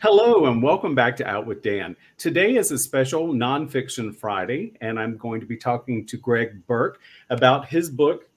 Hello, 0.00 0.46
and 0.46 0.62
welcome 0.62 0.94
back 0.94 1.16
to 1.16 1.26
Out 1.26 1.44
with 1.44 1.60
Dan. 1.60 1.96
Today 2.18 2.54
is 2.54 2.70
a 2.70 2.78
special 2.78 3.34
nonfiction 3.34 4.14
Friday, 4.14 4.74
and 4.80 4.96
I'm 4.96 5.16
going 5.16 5.40
to 5.40 5.46
be 5.46 5.56
talking 5.56 6.06
to 6.06 6.16
Greg 6.16 6.64
Bourke 6.68 7.00
about 7.30 7.66
his 7.66 7.90
book, 7.90 8.28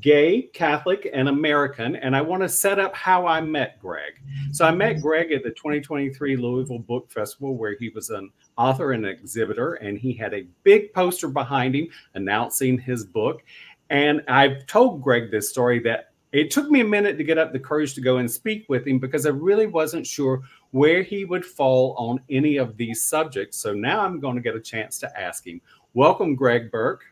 Gay, 0.00 0.42
Catholic, 0.52 1.10
and 1.12 1.28
American. 1.28 1.96
And 1.96 2.14
I 2.14 2.20
want 2.20 2.44
to 2.44 2.48
set 2.48 2.78
up 2.78 2.94
how 2.94 3.26
I 3.26 3.40
met 3.40 3.80
Greg. 3.80 4.20
So 4.52 4.64
I 4.64 4.70
met 4.70 5.02
Greg 5.02 5.32
at 5.32 5.42
the 5.42 5.50
2023 5.50 6.36
Louisville 6.36 6.78
Book 6.78 7.10
Festival, 7.10 7.56
where 7.56 7.74
he 7.74 7.88
was 7.88 8.10
an 8.10 8.30
author 8.56 8.92
and 8.92 9.04
exhibitor, 9.04 9.74
and 9.74 9.98
he 9.98 10.12
had 10.12 10.32
a 10.32 10.46
big 10.62 10.94
poster 10.94 11.26
behind 11.26 11.74
him 11.74 11.88
announcing 12.14 12.78
his 12.78 13.04
book. 13.04 13.42
And 13.88 14.22
I've 14.28 14.64
told 14.66 15.02
Greg 15.02 15.32
this 15.32 15.50
story 15.50 15.80
that 15.80 16.09
it 16.32 16.50
took 16.50 16.70
me 16.70 16.80
a 16.80 16.84
minute 16.84 17.18
to 17.18 17.24
get 17.24 17.38
up 17.38 17.52
the 17.52 17.58
courage 17.58 17.94
to 17.94 18.00
go 18.00 18.18
and 18.18 18.30
speak 18.30 18.66
with 18.68 18.86
him 18.86 18.98
because 18.98 19.26
I 19.26 19.30
really 19.30 19.66
wasn't 19.66 20.06
sure 20.06 20.42
where 20.70 21.02
he 21.02 21.24
would 21.24 21.44
fall 21.44 21.94
on 21.98 22.20
any 22.30 22.56
of 22.56 22.76
these 22.76 23.04
subjects. 23.04 23.56
So 23.58 23.72
now 23.72 24.00
I'm 24.00 24.20
going 24.20 24.36
to 24.36 24.42
get 24.42 24.54
a 24.54 24.60
chance 24.60 24.98
to 25.00 25.20
ask 25.20 25.46
him. 25.46 25.60
Welcome, 25.94 26.36
Greg 26.36 26.70
Bourke. 26.70 27.02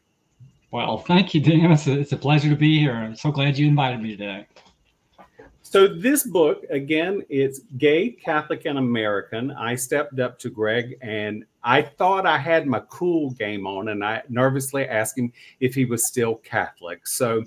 Well, 0.70 0.98
thank 0.98 1.34
you, 1.34 1.40
Dan. 1.40 1.72
It's 1.72 1.86
a, 1.86 1.98
it's 1.98 2.12
a 2.12 2.16
pleasure 2.16 2.50
to 2.50 2.56
be 2.56 2.78
here. 2.78 2.92
I'm 2.92 3.16
so 3.16 3.32
glad 3.32 3.58
you 3.58 3.66
invited 3.66 4.00
me 4.00 4.16
today. 4.16 4.46
So, 5.62 5.86
this 5.86 6.26
book, 6.26 6.64
again, 6.70 7.22
it's 7.28 7.60
Gay, 7.76 8.10
Catholic, 8.10 8.64
and 8.64 8.78
American. 8.78 9.50
I 9.50 9.74
stepped 9.74 10.18
up 10.18 10.38
to 10.38 10.48
Greg 10.48 10.96
and 11.02 11.44
I 11.62 11.82
thought 11.82 12.24
I 12.24 12.38
had 12.38 12.66
my 12.66 12.80
cool 12.88 13.32
game 13.32 13.66
on, 13.66 13.88
and 13.88 14.02
I 14.02 14.22
nervously 14.30 14.86
asked 14.88 15.18
him 15.18 15.30
if 15.60 15.74
he 15.74 15.84
was 15.84 16.06
still 16.06 16.36
Catholic. 16.36 17.06
So, 17.06 17.44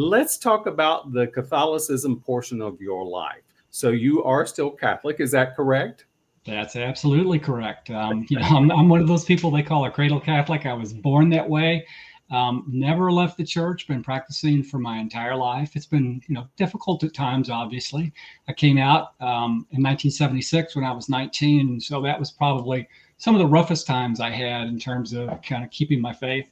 Let's 0.00 0.38
talk 0.38 0.68
about 0.68 1.12
the 1.12 1.26
Catholicism 1.26 2.20
portion 2.20 2.62
of 2.62 2.80
your 2.80 3.04
life. 3.04 3.42
So 3.70 3.88
you 3.88 4.22
are 4.22 4.46
still 4.46 4.70
Catholic, 4.70 5.18
is 5.18 5.32
that 5.32 5.56
correct? 5.56 6.06
That's 6.46 6.76
absolutely 6.76 7.40
correct. 7.40 7.90
Um, 7.90 8.24
you 8.28 8.38
know, 8.38 8.46
I'm, 8.46 8.70
I'm, 8.70 8.88
one 8.88 9.00
of 9.00 9.08
those 9.08 9.24
people 9.24 9.50
they 9.50 9.64
call 9.64 9.86
a 9.86 9.90
cradle 9.90 10.20
Catholic. 10.20 10.66
I 10.66 10.72
was 10.72 10.92
born 10.92 11.30
that 11.30 11.50
way. 11.50 11.84
Um, 12.30 12.64
never 12.68 13.10
left 13.10 13.38
the 13.38 13.44
church. 13.44 13.88
Been 13.88 14.04
practicing 14.04 14.62
for 14.62 14.78
my 14.78 14.98
entire 14.98 15.34
life. 15.34 15.74
It's 15.74 15.86
been, 15.86 16.22
you 16.28 16.34
know, 16.36 16.46
difficult 16.54 17.02
at 17.02 17.12
times. 17.12 17.50
Obviously, 17.50 18.12
I 18.46 18.52
came 18.52 18.78
out 18.78 19.14
um, 19.20 19.66
in 19.72 19.82
1976 19.82 20.76
when 20.76 20.84
I 20.84 20.92
was 20.92 21.08
19, 21.08 21.80
so 21.80 22.00
that 22.02 22.20
was 22.20 22.30
probably 22.30 22.86
some 23.16 23.34
of 23.34 23.40
the 23.40 23.46
roughest 23.48 23.88
times 23.88 24.20
I 24.20 24.30
had 24.30 24.68
in 24.68 24.78
terms 24.78 25.12
of 25.12 25.42
kind 25.42 25.64
of 25.64 25.72
keeping 25.72 26.00
my 26.00 26.12
faith 26.12 26.48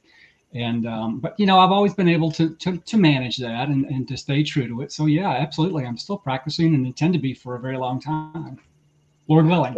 and 0.57 0.87
um, 0.87 1.19
but 1.19 1.39
you 1.39 1.45
know 1.45 1.59
i've 1.59 1.71
always 1.71 1.93
been 1.93 2.07
able 2.07 2.31
to 2.31 2.55
to, 2.55 2.77
to 2.77 2.97
manage 2.97 3.37
that 3.37 3.69
and, 3.69 3.85
and 3.85 4.07
to 4.07 4.17
stay 4.17 4.43
true 4.43 4.67
to 4.67 4.81
it. 4.81 4.91
So 4.91 5.05
yeah 5.05 5.29
absolutely. 5.29 5.85
I'm 5.85 5.97
still 5.97 6.17
practicing 6.17 6.73
and 6.75 6.85
intend 6.85 7.13
to 7.13 7.19
be 7.19 7.33
for 7.33 7.55
a 7.55 7.59
very 7.59 7.77
long 7.77 7.99
time. 7.99 8.59
Lord 9.27 9.45
willing. 9.45 9.75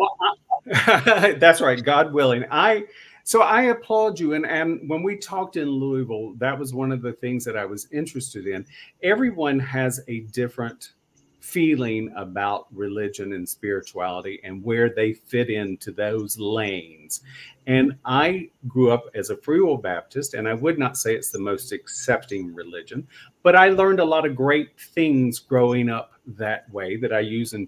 That's 0.85 1.61
right. 1.61 1.83
God 1.83 2.13
willing. 2.13 2.45
I 2.51 2.85
so 3.23 3.41
i 3.41 3.63
applaud 3.63 4.19
you. 4.19 4.33
And 4.33 4.45
and 4.45 4.87
when 4.89 5.03
we 5.03 5.15
talked 5.17 5.57
in 5.57 5.69
louisville 5.69 6.33
that 6.37 6.57
was 6.57 6.73
one 6.73 6.91
of 6.91 7.01
the 7.01 7.13
things 7.13 7.43
that 7.45 7.57
i 7.57 7.65
was 7.65 7.87
interested 7.91 8.47
in. 8.47 8.65
Everyone 9.03 9.59
has 9.59 10.01
a 10.07 10.21
different 10.21 10.93
feeling 11.39 12.11
about 12.15 12.67
religion 12.71 13.33
and 13.33 13.47
spirituality 13.47 14.39
and 14.43 14.63
where 14.63 14.89
they 14.89 15.13
fit 15.13 15.49
into 15.49 15.91
those 15.91 16.37
lanes. 16.37 17.21
And 17.67 17.97
I 18.03 18.49
grew 18.67 18.91
up 18.91 19.05
as 19.13 19.29
a 19.29 19.37
Free 19.37 19.61
Will 19.61 19.77
Baptist, 19.77 20.33
and 20.33 20.47
I 20.47 20.53
would 20.53 20.79
not 20.79 20.97
say 20.97 21.15
it's 21.15 21.31
the 21.31 21.39
most 21.39 21.71
accepting 21.71 22.53
religion, 22.53 23.07
but 23.43 23.55
I 23.55 23.69
learned 23.69 23.99
a 23.99 24.05
lot 24.05 24.25
of 24.25 24.35
great 24.35 24.79
things 24.79 25.39
growing 25.39 25.89
up 25.89 26.13
that 26.25 26.69
way 26.71 26.97
that 26.97 27.13
I 27.13 27.19
use 27.19 27.53
in 27.53 27.67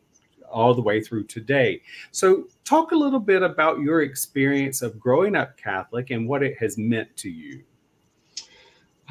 all 0.50 0.74
the 0.74 0.82
way 0.82 1.02
through 1.02 1.24
today. 1.26 1.82
So, 2.12 2.48
talk 2.66 2.92
a 2.92 2.96
little 2.96 3.20
bit 3.20 3.42
about 3.42 3.80
your 3.80 4.02
experience 4.02 4.82
of 4.82 5.00
growing 5.00 5.36
up 5.36 5.58
Catholic 5.58 6.10
and 6.10 6.28
what 6.28 6.44
it 6.44 6.58
has 6.58 6.78
meant 6.78 7.16
to 7.18 7.30
you. 7.30 7.64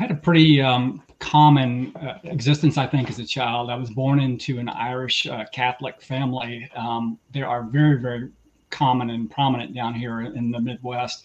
I 0.01 0.05
had 0.05 0.13
a 0.13 0.15
pretty 0.15 0.63
um, 0.63 1.03
common 1.19 1.95
uh, 1.97 2.21
existence, 2.25 2.79
I 2.79 2.87
think, 2.87 3.11
as 3.11 3.19
a 3.19 3.27
child. 3.27 3.69
I 3.69 3.75
was 3.75 3.91
born 3.91 4.19
into 4.19 4.59
an 4.59 4.71
Irish 4.71 5.27
uh, 5.27 5.45
Catholic 5.53 6.01
family. 6.01 6.71
Um, 6.75 7.19
they 7.35 7.43
are 7.43 7.65
very, 7.65 8.01
very 8.01 8.31
common 8.71 9.11
and 9.11 9.31
prominent 9.31 9.75
down 9.75 9.93
here 9.93 10.23
in 10.23 10.51
the 10.53 10.59
Midwest. 10.59 11.25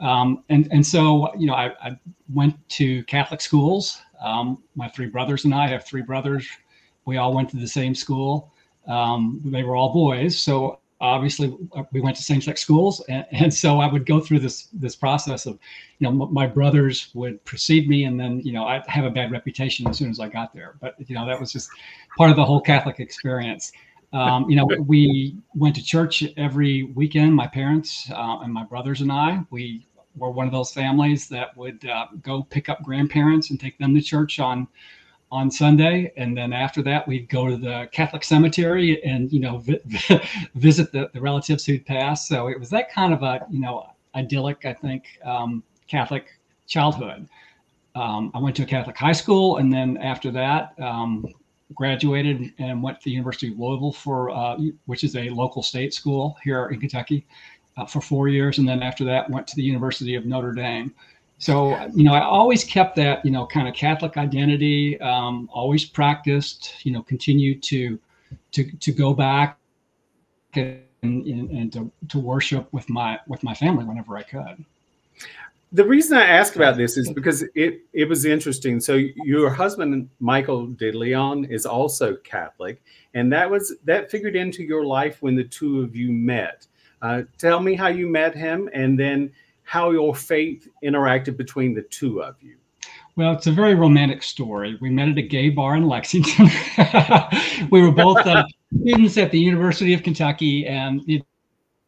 Um, 0.00 0.42
and, 0.48 0.66
and 0.72 0.84
so, 0.84 1.32
you 1.36 1.46
know, 1.46 1.54
I, 1.54 1.66
I 1.80 1.96
went 2.34 2.56
to 2.70 3.04
Catholic 3.04 3.40
schools. 3.40 4.00
Um, 4.20 4.60
my 4.74 4.88
three 4.88 5.06
brothers 5.06 5.44
and 5.44 5.54
I 5.54 5.68
have 5.68 5.84
three 5.84 6.02
brothers. 6.02 6.48
We 7.04 7.18
all 7.18 7.32
went 7.32 7.48
to 7.50 7.56
the 7.56 7.68
same 7.68 7.94
school. 7.94 8.52
Um, 8.88 9.40
they 9.44 9.62
were 9.62 9.76
all 9.76 9.92
boys. 9.92 10.36
So 10.36 10.80
obviously 11.00 11.54
uh, 11.74 11.82
we 11.92 12.00
went 12.00 12.16
to 12.16 12.22
same-sex 12.22 12.60
schools 12.60 13.04
and, 13.08 13.26
and, 13.32 13.52
so 13.52 13.80
i 13.80 13.86
would 13.86 14.06
go 14.06 14.20
through 14.20 14.38
this 14.38 14.68
this 14.72 14.96
process 14.96 15.46
of 15.46 15.58
you 15.98 16.04
know 16.10 16.24
m- 16.24 16.32
my 16.32 16.46
brothers 16.46 17.10
would 17.14 17.42
precede 17.44 17.88
me 17.88 18.04
and 18.04 18.18
then 18.18 18.40
you 18.40 18.52
know 18.52 18.64
i 18.64 18.82
have 18.86 19.04
a 19.04 19.10
bad 19.10 19.30
reputation 19.30 19.86
as 19.88 19.98
soon 19.98 20.10
as 20.10 20.20
i 20.20 20.28
got 20.28 20.52
there. 20.52 20.76
But 20.80 20.94
you 21.06 21.14
know 21.14 21.26
that 21.26 21.38
was 21.38 21.52
just 21.52 21.70
part 22.16 22.30
of 22.30 22.36
the 22.36 22.44
whole 22.44 22.60
catholic 22.60 23.00
experience. 23.00 23.72
Um, 24.12 24.48
you 24.48 24.56
know 24.56 24.66
we 24.86 25.36
went 25.54 25.74
to 25.76 25.84
church 25.84 26.24
every 26.36 26.84
weekend 26.84 27.34
my 27.34 27.46
parents 27.46 28.10
uh, 28.10 28.38
and 28.40 28.52
my 28.52 28.64
brothers 28.64 29.00
and 29.00 29.12
i. 29.12 29.40
We 29.50 29.86
were 30.16 30.30
one 30.30 30.46
of 30.46 30.52
those 30.52 30.72
families 30.72 31.28
that 31.28 31.54
would 31.56 31.84
uh, 31.86 32.06
go 32.22 32.42
pick 32.42 32.68
up 32.68 32.82
grandparents 32.82 33.50
and 33.50 33.60
take 33.60 33.76
them 33.78 33.94
to 33.94 34.00
church 34.00 34.38
on 34.40 34.66
on 35.30 35.50
Sunday, 35.50 36.12
and 36.16 36.36
then 36.36 36.52
after 36.52 36.82
that 36.82 37.06
we'd 37.08 37.28
go 37.28 37.48
to 37.48 37.56
the 37.56 37.88
Catholic 37.92 38.22
cemetery 38.22 39.02
and 39.04 39.32
you 39.32 39.40
know 39.40 39.58
vi- 39.58 40.28
visit 40.54 40.92
the, 40.92 41.10
the 41.12 41.20
relatives 41.20 41.64
who'd 41.64 41.84
passed. 41.84 42.28
So 42.28 42.48
it 42.48 42.58
was 42.58 42.70
that 42.70 42.90
kind 42.90 43.12
of 43.12 43.22
a 43.22 43.46
you 43.50 43.60
know 43.60 43.90
idyllic, 44.14 44.64
I 44.64 44.72
think, 44.72 45.18
um, 45.24 45.62
Catholic 45.88 46.28
childhood. 46.66 47.28
Um, 47.94 48.30
I 48.34 48.38
went 48.38 48.56
to 48.56 48.62
a 48.62 48.66
Catholic 48.66 48.96
high 48.96 49.12
school, 49.12 49.56
and 49.56 49.72
then 49.72 49.96
after 49.98 50.30
that, 50.32 50.74
um, 50.80 51.26
graduated 51.74 52.52
and 52.58 52.82
went 52.82 53.00
to 53.00 53.04
the 53.04 53.10
University 53.10 53.52
of 53.52 53.58
Louisville 53.58 53.92
for 53.92 54.30
uh, 54.30 54.56
which 54.86 55.02
is 55.02 55.16
a 55.16 55.30
local 55.30 55.62
state 55.62 55.92
school 55.92 56.36
here 56.44 56.66
in 56.66 56.78
Kentucky 56.78 57.26
uh, 57.76 57.86
for 57.86 58.00
four 58.00 58.28
years, 58.28 58.58
and 58.58 58.68
then 58.68 58.82
after 58.82 59.04
that 59.04 59.28
went 59.30 59.46
to 59.48 59.56
the 59.56 59.62
University 59.62 60.14
of 60.14 60.26
Notre 60.26 60.52
Dame. 60.52 60.94
So, 61.38 61.78
you 61.94 62.02
know, 62.02 62.14
I 62.14 62.22
always 62.22 62.64
kept 62.64 62.96
that, 62.96 63.24
you 63.24 63.30
know, 63.30 63.46
kind 63.46 63.68
of 63.68 63.74
Catholic 63.74 64.16
identity, 64.16 64.98
um, 65.00 65.50
always 65.52 65.84
practiced, 65.84 66.84
you 66.84 66.92
know, 66.92 67.02
continued 67.02 67.62
to, 67.64 67.98
to, 68.52 68.64
to 68.64 68.92
go 68.92 69.12
back 69.12 69.58
and, 70.54 70.80
and, 71.02 71.50
and 71.50 71.72
to, 71.74 71.92
to 72.08 72.18
worship 72.18 72.72
with 72.72 72.88
my, 72.88 73.18
with 73.28 73.42
my 73.42 73.52
family 73.52 73.84
whenever 73.84 74.16
I 74.16 74.22
could. 74.22 74.64
The 75.72 75.84
reason 75.84 76.16
I 76.16 76.24
ask 76.24 76.56
about 76.56 76.78
this 76.78 76.96
is 76.96 77.12
because 77.12 77.42
it, 77.54 77.82
it 77.92 78.08
was 78.08 78.24
interesting. 78.24 78.80
So 78.80 78.94
your 78.94 79.50
husband, 79.50 80.08
Michael 80.20 80.68
de 80.68 80.90
Leon 80.90 81.44
is 81.46 81.66
also 81.66 82.16
Catholic, 82.16 82.80
and 83.12 83.30
that 83.32 83.50
was, 83.50 83.74
that 83.84 84.10
figured 84.10 84.36
into 84.36 84.62
your 84.62 84.86
life 84.86 85.18
when 85.20 85.34
the 85.34 85.44
two 85.44 85.82
of 85.82 85.94
you 85.94 86.12
met. 86.12 86.66
Uh, 87.02 87.22
tell 87.36 87.60
me 87.60 87.74
how 87.74 87.88
you 87.88 88.08
met 88.08 88.34
him 88.34 88.70
and 88.72 88.98
then 88.98 89.30
how 89.66 89.90
your 89.90 90.14
faith 90.14 90.68
interacted 90.82 91.36
between 91.36 91.74
the 91.74 91.82
two 91.82 92.22
of 92.22 92.36
you. 92.40 92.56
Well, 93.16 93.32
it's 93.32 93.48
a 93.48 93.52
very 93.52 93.74
romantic 93.74 94.22
story. 94.22 94.78
We 94.80 94.90
met 94.90 95.08
at 95.08 95.18
a 95.18 95.22
gay 95.22 95.50
bar 95.50 95.76
in 95.76 95.88
Lexington. 95.88 96.48
we 97.70 97.82
were 97.82 97.90
both 97.90 98.18
uh, 98.18 98.44
students 98.80 99.18
at 99.18 99.32
the 99.32 99.40
University 99.40 99.92
of 99.92 100.02
Kentucky, 100.02 100.66
and 100.66 101.00
it, 101.08 101.26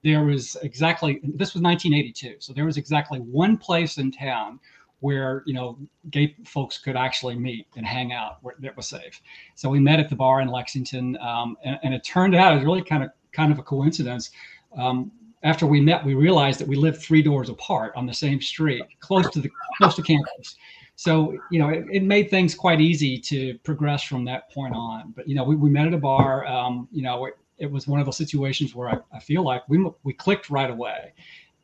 there 0.03 0.25
was 0.25 0.57
exactly 0.63 1.21
this 1.23 1.55
was 1.55 1.63
1982. 1.63 2.37
So 2.41 2.53
there 2.53 2.65
was 2.65 2.79
exactly 2.79 3.21
one 3.21 3.57
place 3.57 3.99
in 3.99 4.11
town 4.11 4.59
where 5.01 5.45
you 5.47 5.55
know 5.55 5.79
gay 6.11 6.35
folks 6.45 6.79
could 6.79 6.97
actually 6.97 7.37
meet 7.37 7.69
and 7.77 7.87
hang 7.87 8.13
out 8.13 8.39
where 8.43 8.57
that 8.59 8.77
was 8.77 8.89
safe. 8.89 9.21
So 9.55 9.69
we 9.69 9.79
met 9.79 10.01
at 10.01 10.09
the 10.09 10.17
bar 10.17 10.41
in 10.41 10.49
Lexington, 10.49 11.17
um, 11.19 11.57
and, 11.63 11.79
and, 11.85 11.95
it 11.95 12.03
turned 12.03 12.35
out 12.35 12.53
it 12.53 12.57
was 12.57 12.65
really 12.65 12.83
kind 12.83 13.05
of 13.05 13.11
kind 13.33 13.53
of 13.53 13.59
a 13.61 13.63
coincidence. 13.63 14.31
Um, 14.77 15.13
after 15.43 15.67
we 15.67 15.81
met, 15.81 16.05
we 16.05 16.15
realized 16.15 16.59
that 16.61 16.69
we 16.69 16.77
lived 16.77 17.01
three 17.01 17.23
doors 17.23 17.49
apart 17.49 17.93
on 17.95 18.07
the 18.07 18.15
same 18.15 18.41
street, 18.41 18.83
close 19.01 19.29
to 19.31 19.41
the 19.41 19.51
close 19.79 19.95
to 19.97 20.03
campus. 20.03 20.57
So 20.97 21.39
you 21.51 21.59
know, 21.61 21.69
it, 21.69 21.87
it 21.91 22.03
made 22.03 22.29
things 22.29 22.55
quite 22.55 22.81
easy 22.81 23.19
to 23.21 23.57
progress 23.59 24.03
from 24.03 24.25
that 24.25 24.51
point 24.51 24.75
on. 24.75 25.13
But 25.15 25.29
you 25.29 25.35
know, 25.35 25.45
we, 25.45 25.55
we 25.57 25.71
met 25.71 25.87
at 25.87 25.95
a 25.95 25.99
bar. 25.99 26.47
Um, 26.47 26.89
you 26.91 27.03
know, 27.03 27.27
it, 27.27 27.39
it, 27.59 27.71
was 27.71 27.87
one 27.87 28.01
of 28.01 28.07
those 28.07 28.17
situations 28.17 28.75
where 28.75 28.89
I, 28.91 28.99
I 29.13 29.21
feel 29.21 29.45
like 29.45 29.69
we 29.69 29.85
we 30.03 30.13
clicked 30.13 30.51
right 30.51 30.71
away, 30.71 31.13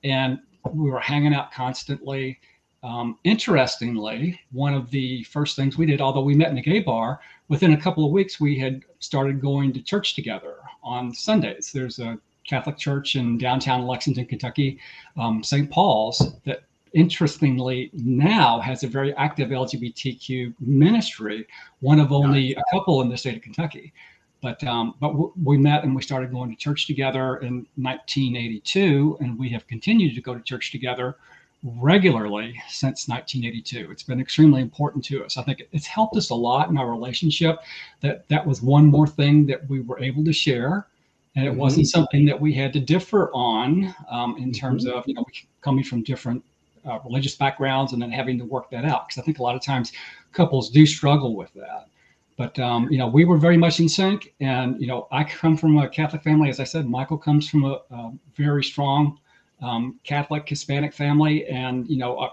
and 0.04 0.38
we 0.72 0.88
were 0.88 1.00
hanging 1.00 1.34
out 1.34 1.52
constantly. 1.52 2.38
um, 2.84 3.18
interestingly, 3.24 4.38
one 4.52 4.74
of 4.74 4.90
the 4.90 5.24
first 5.24 5.56
things 5.56 5.78
we 5.78 5.86
did, 5.86 6.00
although 6.00 6.22
we 6.22 6.34
met 6.34 6.50
in 6.50 6.58
a 6.58 6.62
gay 6.62 6.80
bar, 6.80 7.18
within 7.48 7.72
a 7.72 7.80
couple 7.80 8.04
of 8.04 8.12
weeks 8.12 8.38
we 8.38 8.58
had 8.58 8.82
started 9.00 9.40
going 9.40 9.72
to 9.72 9.82
church 9.82 10.14
together 10.14 10.56
on 10.82 11.12
Sundays. 11.12 11.72
There's 11.72 11.98
a 11.98 12.18
Catholic 12.46 12.78
church 12.78 13.16
in 13.16 13.38
downtown 13.38 13.86
Lexington, 13.86 14.26
Kentucky, 14.26 14.78
um, 15.16 15.42
St. 15.42 15.70
Paul's, 15.70 16.34
that 16.44 16.64
interestingly 16.94 17.90
now 17.92 18.60
has 18.60 18.84
a 18.84 18.88
very 18.88 19.14
active 19.14 19.50
LGBTQ 19.50 20.54
ministry, 20.60 21.46
one 21.80 22.00
of 22.00 22.12
only 22.12 22.54
a 22.54 22.62
couple 22.72 23.02
in 23.02 23.08
the 23.08 23.16
state 23.16 23.36
of 23.36 23.42
Kentucky. 23.42 23.92
But 24.40 24.62
um, 24.64 24.94
but 25.00 25.08
w- 25.08 25.32
we 25.42 25.56
met 25.56 25.84
and 25.84 25.96
we 25.96 26.02
started 26.02 26.30
going 26.30 26.50
to 26.50 26.56
church 26.56 26.86
together 26.86 27.38
in 27.38 27.66
1982, 27.76 29.16
and 29.20 29.38
we 29.38 29.48
have 29.48 29.66
continued 29.66 30.14
to 30.14 30.20
go 30.20 30.34
to 30.34 30.40
church 30.40 30.70
together 30.70 31.16
regularly 31.62 32.54
since 32.68 33.08
1982. 33.08 33.90
It's 33.90 34.02
been 34.02 34.20
extremely 34.20 34.60
important 34.60 35.02
to 35.06 35.24
us. 35.24 35.38
I 35.38 35.42
think 35.42 35.62
it's 35.72 35.86
helped 35.86 36.16
us 36.16 36.28
a 36.28 36.34
lot 36.34 36.68
in 36.68 36.76
our 36.76 36.90
relationship. 36.90 37.60
That 38.02 38.28
that 38.28 38.46
was 38.46 38.60
one 38.60 38.86
more 38.86 39.06
thing 39.06 39.46
that 39.46 39.66
we 39.68 39.80
were 39.80 39.98
able 39.98 40.22
to 40.24 40.32
share 40.32 40.86
and 41.36 41.46
it 41.46 41.54
wasn't 41.54 41.88
something 41.88 42.24
that 42.26 42.40
we 42.40 42.52
had 42.52 42.72
to 42.72 42.80
differ 42.80 43.30
on 43.32 43.94
um, 44.10 44.36
in 44.38 44.52
terms 44.52 44.84
mm-hmm. 44.86 44.96
of 44.96 45.04
you 45.06 45.14
know 45.14 45.24
coming 45.60 45.84
from 45.84 46.02
different 46.02 46.44
uh, 46.86 46.98
religious 47.04 47.34
backgrounds 47.34 47.92
and 47.92 48.02
then 48.02 48.10
having 48.10 48.38
to 48.38 48.44
work 48.44 48.70
that 48.70 48.84
out 48.84 49.08
because 49.08 49.20
I 49.20 49.24
think 49.24 49.38
a 49.38 49.42
lot 49.42 49.56
of 49.56 49.62
times 49.62 49.92
couples 50.32 50.70
do 50.70 50.86
struggle 50.86 51.34
with 51.34 51.52
that. 51.54 51.88
But 52.36 52.58
um, 52.58 52.90
you 52.90 52.98
know, 52.98 53.06
we 53.06 53.24
were 53.24 53.38
very 53.38 53.56
much 53.56 53.78
in 53.78 53.88
sync, 53.88 54.34
and 54.40 54.80
you 54.80 54.86
know, 54.86 55.06
I 55.12 55.22
come 55.24 55.56
from 55.56 55.78
a 55.78 55.88
Catholic 55.88 56.22
family, 56.22 56.48
as 56.50 56.58
I 56.58 56.64
said. 56.64 56.86
Michael 56.86 57.18
comes 57.18 57.48
from 57.48 57.64
a, 57.64 57.80
a 57.90 58.12
very 58.36 58.64
strong 58.64 59.18
um, 59.62 60.00
Catholic 60.02 60.48
Hispanic 60.48 60.92
family, 60.92 61.46
and 61.46 61.88
you 61.88 61.96
know, 61.96 62.18
uh, 62.18 62.30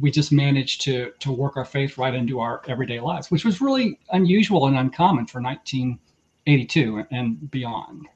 we 0.00 0.10
just 0.10 0.32
managed 0.32 0.80
to 0.82 1.12
to 1.20 1.30
work 1.30 1.56
our 1.56 1.64
faith 1.64 1.98
right 1.98 2.14
into 2.14 2.40
our 2.40 2.62
everyday 2.66 2.98
lives, 2.98 3.30
which 3.30 3.44
was 3.44 3.60
really 3.60 3.98
unusual 4.10 4.66
and 4.66 4.76
uncommon 4.76 5.26
for 5.26 5.40
1982 5.40 7.06
and 7.12 7.50
beyond. 7.50 8.08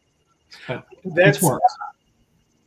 But 0.67 0.87
that's 1.05 1.43
worked. 1.43 1.65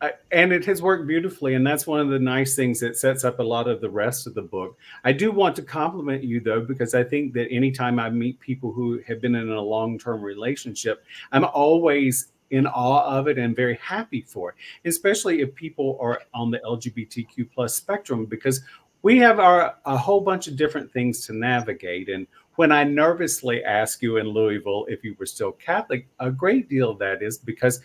Uh, 0.01 0.09
and 0.31 0.51
it 0.51 0.65
has 0.65 0.81
worked 0.81 1.05
beautifully 1.05 1.53
and 1.53 1.65
that's 1.65 1.85
one 1.85 1.99
of 1.99 2.09
the 2.09 2.17
nice 2.17 2.55
things 2.55 2.79
that 2.79 2.97
sets 2.97 3.23
up 3.23 3.37
a 3.37 3.43
lot 3.43 3.67
of 3.67 3.81
the 3.81 3.89
rest 3.89 4.25
of 4.25 4.33
the 4.33 4.41
book 4.41 4.75
i 5.03 5.11
do 5.11 5.31
want 5.31 5.55
to 5.55 5.61
compliment 5.61 6.23
you 6.23 6.39
though 6.39 6.59
because 6.59 6.95
i 6.95 7.03
think 7.03 7.33
that 7.33 7.47
anytime 7.51 7.99
i 7.99 8.09
meet 8.09 8.39
people 8.39 8.71
who 8.71 8.99
have 9.05 9.21
been 9.21 9.35
in 9.35 9.49
a 9.51 9.61
long-term 9.61 10.19
relationship 10.19 11.03
i'm 11.33 11.45
always 11.45 12.31
in 12.49 12.65
awe 12.65 13.15
of 13.15 13.27
it 13.27 13.37
and 13.37 13.55
very 13.55 13.75
happy 13.75 14.21
for 14.21 14.49
it 14.49 14.55
especially 14.85 15.41
if 15.41 15.53
people 15.53 15.99
are 16.01 16.19
on 16.33 16.49
the 16.49 16.57
lgbtq 16.65 17.47
plus 17.53 17.75
spectrum 17.75 18.25
because 18.25 18.63
we 19.03 19.19
have 19.19 19.39
our 19.39 19.75
a 19.85 19.95
whole 19.95 20.21
bunch 20.21 20.47
of 20.47 20.55
different 20.55 20.91
things 20.91 21.25
to 21.27 21.33
navigate 21.33 22.09
and 22.09 22.25
when 22.55 22.71
I 22.71 22.83
nervously 22.83 23.63
asked 23.63 24.01
you 24.01 24.17
in 24.17 24.27
Louisville 24.27 24.85
if 24.89 25.03
you 25.03 25.15
were 25.17 25.25
still 25.25 25.51
Catholic, 25.53 26.07
a 26.19 26.31
great 26.31 26.69
deal 26.69 26.91
of 26.91 26.99
that 26.99 27.21
is 27.21 27.37
because, 27.37 27.81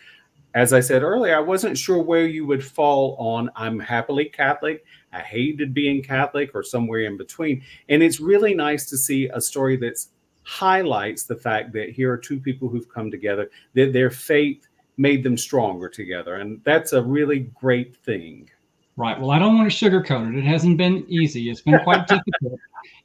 as 0.54 0.72
I 0.72 0.80
said 0.80 1.02
earlier, 1.02 1.36
I 1.36 1.40
wasn't 1.40 1.78
sure 1.78 2.02
where 2.02 2.26
you 2.26 2.46
would 2.46 2.64
fall 2.64 3.16
on 3.16 3.50
I'm 3.56 3.78
happily 3.78 4.26
Catholic, 4.26 4.84
I 5.12 5.20
hated 5.20 5.72
being 5.74 6.02
Catholic, 6.02 6.50
or 6.54 6.62
somewhere 6.62 7.00
in 7.00 7.16
between. 7.16 7.62
And 7.88 8.02
it's 8.02 8.20
really 8.20 8.54
nice 8.54 8.86
to 8.90 8.96
see 8.96 9.28
a 9.32 9.40
story 9.40 9.76
that 9.78 10.04
highlights 10.42 11.24
the 11.24 11.36
fact 11.36 11.72
that 11.72 11.90
here 11.90 12.12
are 12.12 12.18
two 12.18 12.40
people 12.40 12.68
who've 12.68 12.88
come 12.88 13.10
together, 13.10 13.50
that 13.74 13.92
their 13.92 14.10
faith 14.10 14.66
made 14.96 15.22
them 15.22 15.36
stronger 15.36 15.88
together. 15.88 16.36
And 16.36 16.60
that's 16.64 16.92
a 16.92 17.02
really 17.02 17.40
great 17.54 17.96
thing. 17.96 18.48
Right. 18.98 19.20
Well, 19.20 19.31
I 19.31 19.38
don't 19.38 19.58
want 19.58 19.70
to 19.70 19.76
sugarcoat 19.76 20.34
it. 20.34 20.38
It 20.38 20.44
hasn't 20.44 20.78
been 20.78 21.04
easy. 21.06 21.50
It's 21.50 21.60
been 21.60 21.78
quite 21.81 22.06
difficult. 22.08 22.58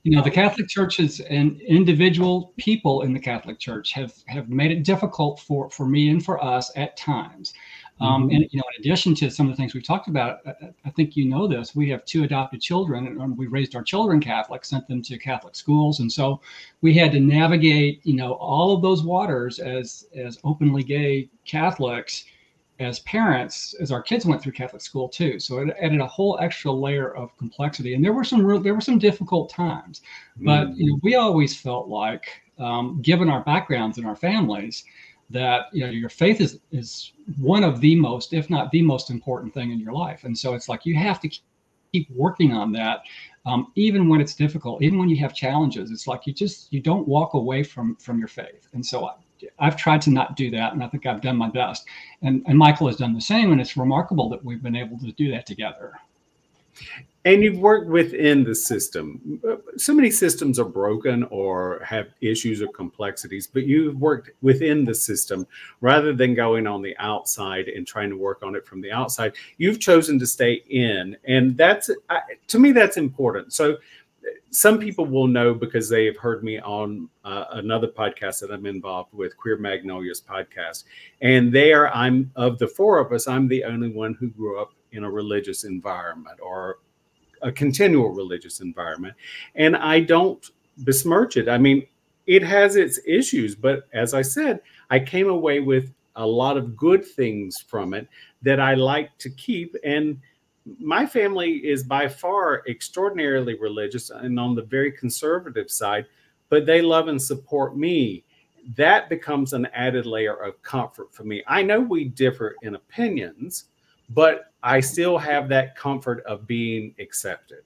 You 0.04 0.16
know, 0.16 0.24
the 0.24 0.32
Catholic 0.32 0.70
churches 0.70 1.20
and 1.20 1.60
individual 1.62 2.54
people 2.58 3.02
in 3.02 3.14
the 3.14 3.20
Catholic 3.20 3.60
Church 3.60 3.92
have 3.92 4.14
have 4.28 4.50
made 4.50 4.72
it 4.72 4.84
difficult 4.84 5.42
for 5.42 5.70
for 5.70 5.86
me 5.86 6.10
and 6.10 6.24
for 6.24 6.44
us 6.44 6.72
at 6.78 6.96
times. 6.96 7.54
Um, 8.00 8.24
mm-hmm. 8.24 8.36
And 8.36 8.48
you 8.52 8.60
know, 8.60 8.64
in 8.78 8.82
addition 8.82 9.14
to 9.16 9.30
some 9.30 9.48
of 9.48 9.52
the 9.52 9.58
things 9.58 9.74
we've 9.74 9.86
talked 9.86 10.08
about, 10.08 10.40
I, 10.46 10.54
I 10.86 10.90
think 10.92 11.18
you 11.18 11.26
know 11.26 11.46
this. 11.46 11.76
We 11.76 11.90
have 11.90 12.06
two 12.06 12.24
adopted 12.24 12.62
children, 12.62 13.06
and 13.06 13.38
we 13.38 13.48
raised 13.48 13.76
our 13.76 13.84
children 13.84 14.22
Catholic, 14.22 14.64
sent 14.64 14.88
them 14.88 15.02
to 15.04 15.18
Catholic 15.18 15.56
schools, 15.56 16.00
and 16.00 16.12
so 16.12 16.40
we 16.82 16.94
had 16.94 17.12
to 17.12 17.20
navigate, 17.20 18.00
you 18.04 18.16
know, 18.16 18.34
all 18.34 18.74
of 18.74 18.82
those 18.82 19.04
waters 19.04 19.60
as 19.60 20.08
as 20.16 20.40
openly 20.46 20.84
gay 20.84 21.30
Catholics 21.46 22.24
as 22.81 23.00
parents 23.01 23.75
as 23.80 23.92
our 23.92 24.01
kids 24.01 24.25
went 24.25 24.42
through 24.42 24.54
Catholic 24.54 24.81
school 24.81 25.07
too. 25.07 25.39
So 25.39 25.60
it 25.60 25.75
added 25.80 26.01
a 26.01 26.07
whole 26.07 26.38
extra 26.42 26.72
layer 26.72 27.16
of 27.16 27.38
complexity, 27.38 27.94
and 27.94 28.04
there 28.04 28.13
were 28.13 28.24
some 28.24 28.45
real, 28.45 28.60
there 28.60 28.74
were 28.74 28.81
some 28.81 28.98
difficult 28.98 29.50
times. 29.50 30.01
But 30.38 30.69
mm. 30.69 30.78
you 30.78 30.88
know, 30.88 31.00
we 31.04 31.16
always 31.16 31.56
felt 31.56 31.88
like, 31.88 32.42
um, 32.57 33.00
given 33.01 33.30
our 33.30 33.44
backgrounds 33.44 33.98
and 33.98 34.07
our 34.07 34.16
families, 34.16 34.83
that 35.30 35.68
you 35.72 35.86
know 35.86 35.92
your 35.92 36.10
faith 36.10 36.42
is 36.42 36.60
is 36.72 37.13
one 37.39 37.63
of 37.63 37.80
the 37.81 37.95
most, 37.95 38.33
if 38.33 38.50
not 38.50 38.72
the 38.72 38.81
most 38.81 39.10
important 39.10 39.54
thing 39.54 39.72
in 39.72 39.80
your 39.80 39.94
life. 39.94 40.24
And 40.24 40.38
so 40.38 40.56
it's 40.56 40.68
like 40.68 40.86
you 40.86 40.95
have 40.95 41.19
to 41.22 41.30
keep 41.94 42.10
working 42.12 42.51
on 42.51 42.72
that. 42.74 43.04
Um, 43.45 43.72
even 43.75 44.10
when 44.10 44.22
it's 44.22 44.36
difficult, 44.36 44.81
even 44.81 44.98
when 45.00 45.10
you 45.10 45.18
have 45.18 45.34
challenges, 45.34 45.92
it's 45.92 46.07
like 46.07 46.25
you 46.25 46.34
just 46.34 46.74
you 46.74 46.81
don't 46.81 47.07
walk 47.07 47.36
away 47.36 47.63
from 47.63 47.95
from 47.98 48.18
your 48.18 48.27
faith. 48.27 48.68
And 48.74 48.86
so 48.86 49.10
I've 49.60 49.78
tried 49.78 50.02
to 50.04 50.10
not 50.10 50.36
do 50.36 50.52
that, 50.52 50.74
and 50.74 50.84
I 50.84 50.88
think 50.88 51.06
I've 51.06 51.22
done 51.22 51.38
my 51.38 51.50
best. 51.50 51.86
And, 52.22 52.44
and 52.48 52.58
Michael 52.58 52.88
has 52.88 52.98
done 52.98 53.14
the 53.14 53.22
same, 53.22 53.52
and 53.52 53.62
it's 53.62 53.78
remarkable 53.78 54.30
that 54.30 54.44
we've 54.44 54.62
been 54.62 54.76
able 54.76 54.98
to 55.00 55.12
do 55.14 55.32
that 55.32 55.46
together. 55.46 55.94
And 57.24 57.44
you've 57.44 57.60
worked 57.60 57.88
within 57.88 58.44
the 58.44 58.56
system. 58.56 59.40
So 59.78 59.94
many 59.94 60.10
systems 60.10 60.58
are 60.58 60.66
broken 60.66 61.24
or 61.26 61.84
have 61.86 62.08
issues 62.20 62.64
or 62.64 62.68
complexities, 62.70 63.46
but 63.46 63.68
you've 63.68 64.00
worked 64.00 64.32
within 64.42 64.86
the 64.86 64.96
system 64.96 65.46
rather 65.82 66.14
than 66.14 66.34
going 66.34 66.66
on 66.66 66.82
the 66.82 66.98
outside 66.98 67.68
and 67.68 67.86
trying 67.86 68.10
to 68.10 68.18
work 68.18 68.42
on 68.42 68.56
it 68.56 68.66
from 68.66 68.82
the 68.82 68.92
outside. 68.92 69.34
You've 69.58 69.80
chosen 69.80 70.18
to 70.18 70.26
stay 70.26 70.64
in, 70.70 71.16
and 71.26 71.56
that's 71.56 71.92
to 72.48 72.60
me 72.60 72.72
that's 72.72 72.98
important. 72.98 73.54
So 73.54 73.78
some 74.51 74.80
people 74.80 75.06
will 75.06 75.27
know 75.27 75.53
because 75.53 75.88
they 75.88 76.06
have 76.06 76.18
heard 76.18 76.44
me 76.44 76.59
on 76.59 77.09
uh, 77.24 77.45
another 77.53 77.88
podcast 77.88 78.42
that 78.42 78.51
I'm 78.51 78.65
involved 78.65 79.13
with, 79.13 79.36
Queer 79.38 79.57
Magnolias 79.57 80.21
podcast. 80.21 80.83
And 81.21 81.53
there, 81.53 81.94
I'm 81.95 82.31
of 82.36 82.59
the 82.59 82.68
four 82.68 83.00
of 83.00 83.13
us, 83.13 83.30
I'm 83.30 83.48
the 83.48 83.63
only 83.63 83.89
one 83.89 84.13
who 84.13 84.30
grew 84.30 84.62
up 84.62 84.74
in 84.92 85.06
a 85.06 85.09
religious 85.09 85.63
environment 85.63 86.39
or 86.42 86.80
a 87.42 87.51
continual 87.51 88.09
religious 88.09 88.59
environment. 88.59 89.15
And 89.55 89.77
I 89.77 90.01
don't 90.01 90.46
besmirch 90.79 91.38
it. 91.38 91.48
I 91.48 91.58
mean, 91.58 91.88
it 92.27 92.43
has 92.43 92.75
its 92.75 93.00
issues, 93.08 93.55
but 93.55 93.88
as 93.93 94.13
I 94.13 94.22
said, 94.22 94.60
I 94.89 95.00
came 95.00 95.29
away 95.29 95.62
with 95.62 95.93
a 96.17 96.25
lot 96.25 96.58
of 96.58 96.75
good 96.75 97.05
things 97.05 97.63
from 97.67 97.93
it 97.93 98.08
that 98.41 98.60
I 98.60 98.74
like 98.74 99.17
to 99.20 99.29
keep. 99.29 99.75
And 99.86 100.20
my 100.80 101.06
family 101.06 101.58
is 101.58 101.84
by 101.84 102.08
far 102.08 102.63
extraordinarily 102.68 103.58
religious 103.60 104.10
and 104.10 104.39
on 104.39 104.56
the 104.56 104.62
very 104.62 104.91
conservative 104.91 105.72
side, 105.72 106.06
but 106.50 106.65
they 106.65 106.82
love 106.82 107.08
and 107.08 107.22
support 107.22 107.77
me. 107.77 108.24
That 108.75 109.10
becomes 109.10 109.53
an 109.53 109.68
added 109.74 110.06
layer 110.06 110.36
of 110.36 110.62
comfort 110.62 111.13
for 111.13 111.24
me. 111.24 111.44
I 111.48 111.63
know 111.63 111.80
we 111.80 112.06
differ 112.06 112.56
in 112.62 112.75
opinions, 112.75 113.65
but 114.10 114.51
I 114.62 114.80
still 114.80 115.18
have 115.18 115.50
that 115.50 115.75
comfort 115.75 116.24
of 116.25 116.46
being 116.46 116.94
accepted, 117.00 117.63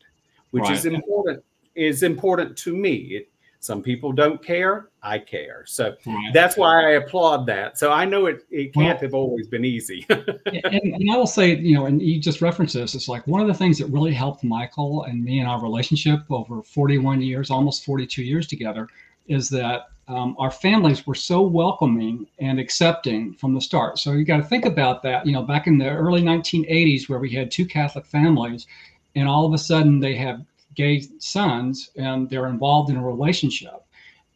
which 0.52 0.64
right. 0.64 0.74
is 0.74 0.86
important 0.86 1.44
is 1.76 2.04
important 2.04 2.56
to 2.56 2.76
me. 2.76 2.96
It 2.96 3.30
some 3.66 3.82
people 3.82 4.12
don't 4.12 4.44
care. 4.44 4.90
I 5.02 5.20
care. 5.20 5.64
So 5.66 5.96
that's 6.34 6.56
why 6.56 6.86
I 6.86 6.92
applaud 6.92 7.46
that. 7.48 7.78
So 7.78 7.92
I 7.92 8.06
know 8.06 8.28
it, 8.28 8.46
it 8.52 8.74
can't 8.74 8.96
well, 8.96 8.98
have 8.98 9.14
always 9.14 9.48
been 9.48 9.66
easy. 9.66 10.06
and, 10.10 10.24
and, 10.46 11.12
I 11.12 11.18
will 11.18 11.28
say, 11.28 11.56
you 11.56 11.76
know, 11.76 11.86
and 11.88 12.02
you 12.02 12.20
just 12.20 12.42
referenced 12.42 12.76
this, 12.76 12.96
it's 12.96 13.08
like 13.08 13.26
one 13.28 13.42
of 13.42 13.48
the 13.48 13.54
things 13.54 13.78
that 13.80 13.88
really 13.88 14.14
helped 14.14 14.44
Michael 14.44 15.04
and 15.04 15.24
me 15.24 15.40
in 15.40 15.48
our 15.48 15.62
relationship 15.62 16.20
over 16.30 16.62
41 16.62 17.22
years, 17.22 17.50
almost 17.50 17.84
42 17.86 18.24
years 18.24 18.48
together, 18.48 18.88
is 19.28 19.50
that 19.50 19.88
um, 20.08 20.36
our 20.38 20.52
families 20.52 21.08
were 21.08 21.16
so 21.16 21.42
welcoming 21.42 22.28
and 22.40 22.60
accepting 22.60 23.34
from 23.34 23.56
the 23.56 23.62
start. 23.62 23.98
So 23.98 24.12
you 24.12 24.24
got 24.24 24.38
to 24.38 24.44
think 24.44 24.66
about 24.66 25.02
that. 25.04 25.26
You 25.26 25.34
know, 25.34 25.42
back 25.42 25.66
in 25.66 25.80
the 25.80 25.90
early 25.90 26.22
1980s, 26.22 27.10
where 27.10 27.20
we 27.20 27.32
had 27.32 27.50
two 27.50 27.66
Catholic 27.66 28.06
families, 28.06 28.68
and 29.16 29.28
all 29.28 29.46
of 29.46 29.54
a 29.54 29.58
sudden 29.58 30.00
they 30.00 30.16
have 30.16 30.42
gay 30.76 31.02
sons 31.20 31.90
and 31.96 32.30
they're 32.30 32.48
involved 32.48 32.90
in 32.90 32.98
a 32.98 33.04
relationship. 33.04 33.84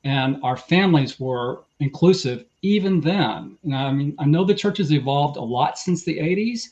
And 0.03 0.41
our 0.43 0.57
families 0.57 1.19
were 1.19 1.59
inclusive 1.79 2.45
even 2.61 3.01
then. 3.01 3.57
Now, 3.63 3.87
I 3.87 3.91
mean, 3.91 4.15
I 4.19 4.25
know 4.25 4.43
the 4.43 4.53
church 4.53 4.77
has 4.77 4.91
evolved 4.91 5.37
a 5.37 5.41
lot 5.41 5.77
since 5.77 6.03
the 6.03 6.17
80s, 6.17 6.69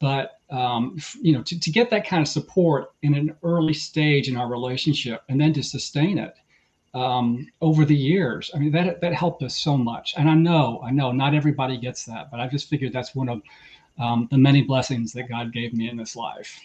but 0.00 0.38
um, 0.50 0.98
you 1.20 1.32
know, 1.32 1.42
to, 1.42 1.58
to 1.58 1.70
get 1.70 1.90
that 1.90 2.06
kind 2.06 2.22
of 2.22 2.28
support 2.28 2.92
in 3.02 3.14
an 3.14 3.34
early 3.42 3.72
stage 3.72 4.28
in 4.28 4.36
our 4.36 4.48
relationship 4.48 5.22
and 5.28 5.40
then 5.40 5.52
to 5.54 5.62
sustain 5.62 6.18
it 6.18 6.36
um, 6.94 7.48
over 7.62 7.84
the 7.84 7.96
years, 7.96 8.50
I 8.54 8.58
mean, 8.58 8.72
that 8.72 9.00
that 9.00 9.14
helped 9.14 9.42
us 9.42 9.56
so 9.56 9.78
much. 9.78 10.14
And 10.16 10.28
I 10.28 10.34
know, 10.34 10.82
I 10.84 10.90
know, 10.90 11.10
not 11.10 11.34
everybody 11.34 11.78
gets 11.78 12.04
that, 12.04 12.30
but 12.30 12.38
I 12.38 12.48
just 12.48 12.68
figured 12.68 12.92
that's 12.92 13.14
one 13.14 13.30
of 13.30 13.42
um, 13.98 14.28
the 14.30 14.38
many 14.38 14.62
blessings 14.62 15.12
that 15.12 15.28
God 15.28 15.52
gave 15.52 15.72
me 15.72 15.88
in 15.88 15.96
this 15.96 16.16
life. 16.16 16.60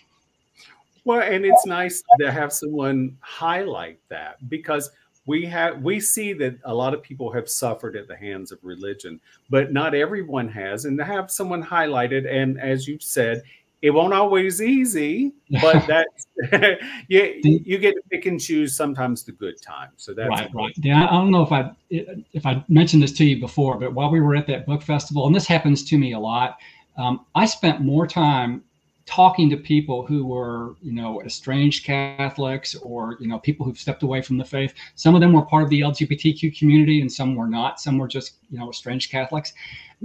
Well, 1.08 1.22
and 1.22 1.46
it's 1.46 1.66
nice 1.66 2.04
to 2.20 2.30
have 2.30 2.52
someone 2.52 3.16
highlight 3.22 3.98
that 4.10 4.50
because 4.50 4.92
we 5.26 5.46
have 5.46 5.82
we 5.82 6.02
see 6.02 6.34
that 6.34 6.60
a 6.66 6.76
lot 6.76 6.94
of 6.94 7.02
people 7.02 7.32
have 7.32 7.48
suffered 7.48 7.96
at 7.96 8.10
the 8.10 8.18
hands 8.18 8.52
of 8.52 8.60
religion, 8.62 9.22
but 9.50 9.72
not 9.72 9.96
everyone 9.96 10.50
has. 10.50 10.84
And 10.84 10.98
to 10.98 11.06
have 11.06 11.32
someone 11.32 11.64
highlighted, 11.64 12.30
and 12.30 12.60
as 12.60 12.90
you 12.90 13.00
said, 13.00 13.42
it 13.82 13.92
won't 13.92 14.14
always 14.14 14.62
easy, 14.62 15.32
but 15.62 15.88
that 15.88 16.08
you, 17.08 17.40
you 17.42 17.78
get 17.78 17.94
to 17.94 18.02
pick 18.12 18.26
and 18.26 18.38
choose 18.38 18.76
sometimes 18.76 19.24
the 19.24 19.32
good 19.32 19.62
times. 19.62 19.94
So 19.96 20.14
that's 20.14 20.28
right, 20.30 20.54
right. 20.54 20.74
Yeah, 20.76 21.06
I 21.06 21.12
don't 21.12 21.32
know 21.32 21.44
if 21.44 21.54
I 21.54 21.72
if 21.90 22.46
I 22.46 22.66
mentioned 22.68 23.02
this 23.02 23.14
to 23.14 23.24
you 23.24 23.40
before, 23.40 23.78
but 23.80 23.94
while 23.94 24.12
we 24.12 24.20
were 24.20 24.36
at 24.36 24.48
that 24.48 24.66
book 24.66 24.82
festival, 24.82 25.26
and 25.26 25.34
this 25.34 25.48
happens 25.48 25.86
to 25.86 25.98
me 25.98 26.12
a 26.12 26.20
lot, 26.20 26.58
um, 26.98 27.26
I 27.34 27.46
spent 27.46 27.80
more 27.80 28.06
time 28.06 28.64
talking 29.08 29.50
to 29.50 29.58
people 29.58 30.06
who 30.06 30.26
were, 30.26 30.76
you 30.82 30.92
know, 30.92 31.22
estranged 31.24 31.86
Catholics 31.86 32.76
or, 32.76 33.18
you 33.20 33.28
know, 33.28 33.40
people 33.40 33.66
who've 33.66 33.80
stepped 33.80 34.04
away 34.04 34.22
from 34.22 34.38
the 34.38 34.46
faith. 34.46 34.74
Some 34.96 35.16
of 35.16 35.22
them 35.22 35.34
were 35.34 35.44
part 35.44 35.64
of 35.64 35.70
the 35.70 35.80
LGBTQ 35.80 36.58
community 36.60 37.02
and 37.02 37.12
some 37.12 37.34
were 37.34 37.48
not. 37.48 37.80
Some 37.80 37.98
were 37.98 38.08
just, 38.08 38.36
you 38.52 38.60
know, 38.60 38.70
estranged 38.70 39.10
Catholics. 39.10 39.54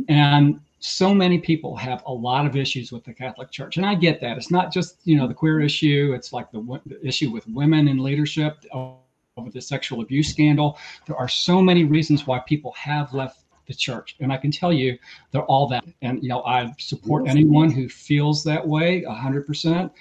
And 0.08 0.60
so 0.78 1.14
many 1.14 1.38
people 1.38 1.76
have 1.76 2.02
a 2.06 2.12
lot 2.12 2.46
of 2.46 2.56
issues 2.56 2.90
with 2.90 3.04
the 3.04 3.12
Catholic 3.12 3.50
Church, 3.50 3.76
and 3.76 3.86
I 3.86 3.94
get 3.94 4.20
that. 4.20 4.36
It's 4.36 4.50
not 4.50 4.72
just 4.72 4.96
you 5.04 5.16
know 5.16 5.28
the 5.28 5.34
queer 5.34 5.60
issue; 5.60 6.12
it's 6.12 6.32
like 6.32 6.50
the, 6.50 6.80
the 6.86 7.06
issue 7.06 7.30
with 7.30 7.46
women 7.46 7.86
in 7.86 7.98
leadership 7.98 8.64
over 8.72 9.50
the 9.52 9.60
sexual 9.60 10.00
abuse 10.00 10.28
scandal. 10.28 10.76
There 11.06 11.16
are 11.16 11.28
so 11.28 11.62
many 11.62 11.84
reasons 11.84 12.26
why 12.26 12.40
people 12.40 12.72
have 12.72 13.14
left 13.14 13.44
the 13.72 13.78
church, 13.78 14.16
and 14.20 14.32
I 14.32 14.36
can 14.36 14.50
tell 14.50 14.72
you 14.72 14.98
they're 15.30 15.42
all 15.44 15.66
that. 15.68 15.84
And 16.02 16.22
you 16.22 16.28
know, 16.28 16.42
I 16.44 16.72
support 16.78 17.28
anyone 17.28 17.70
who 17.70 17.88
feels 17.88 18.44
that 18.44 18.66
way 18.66 19.04
hundred 19.04 19.40
um, 19.40 19.46
percent. 19.46 19.92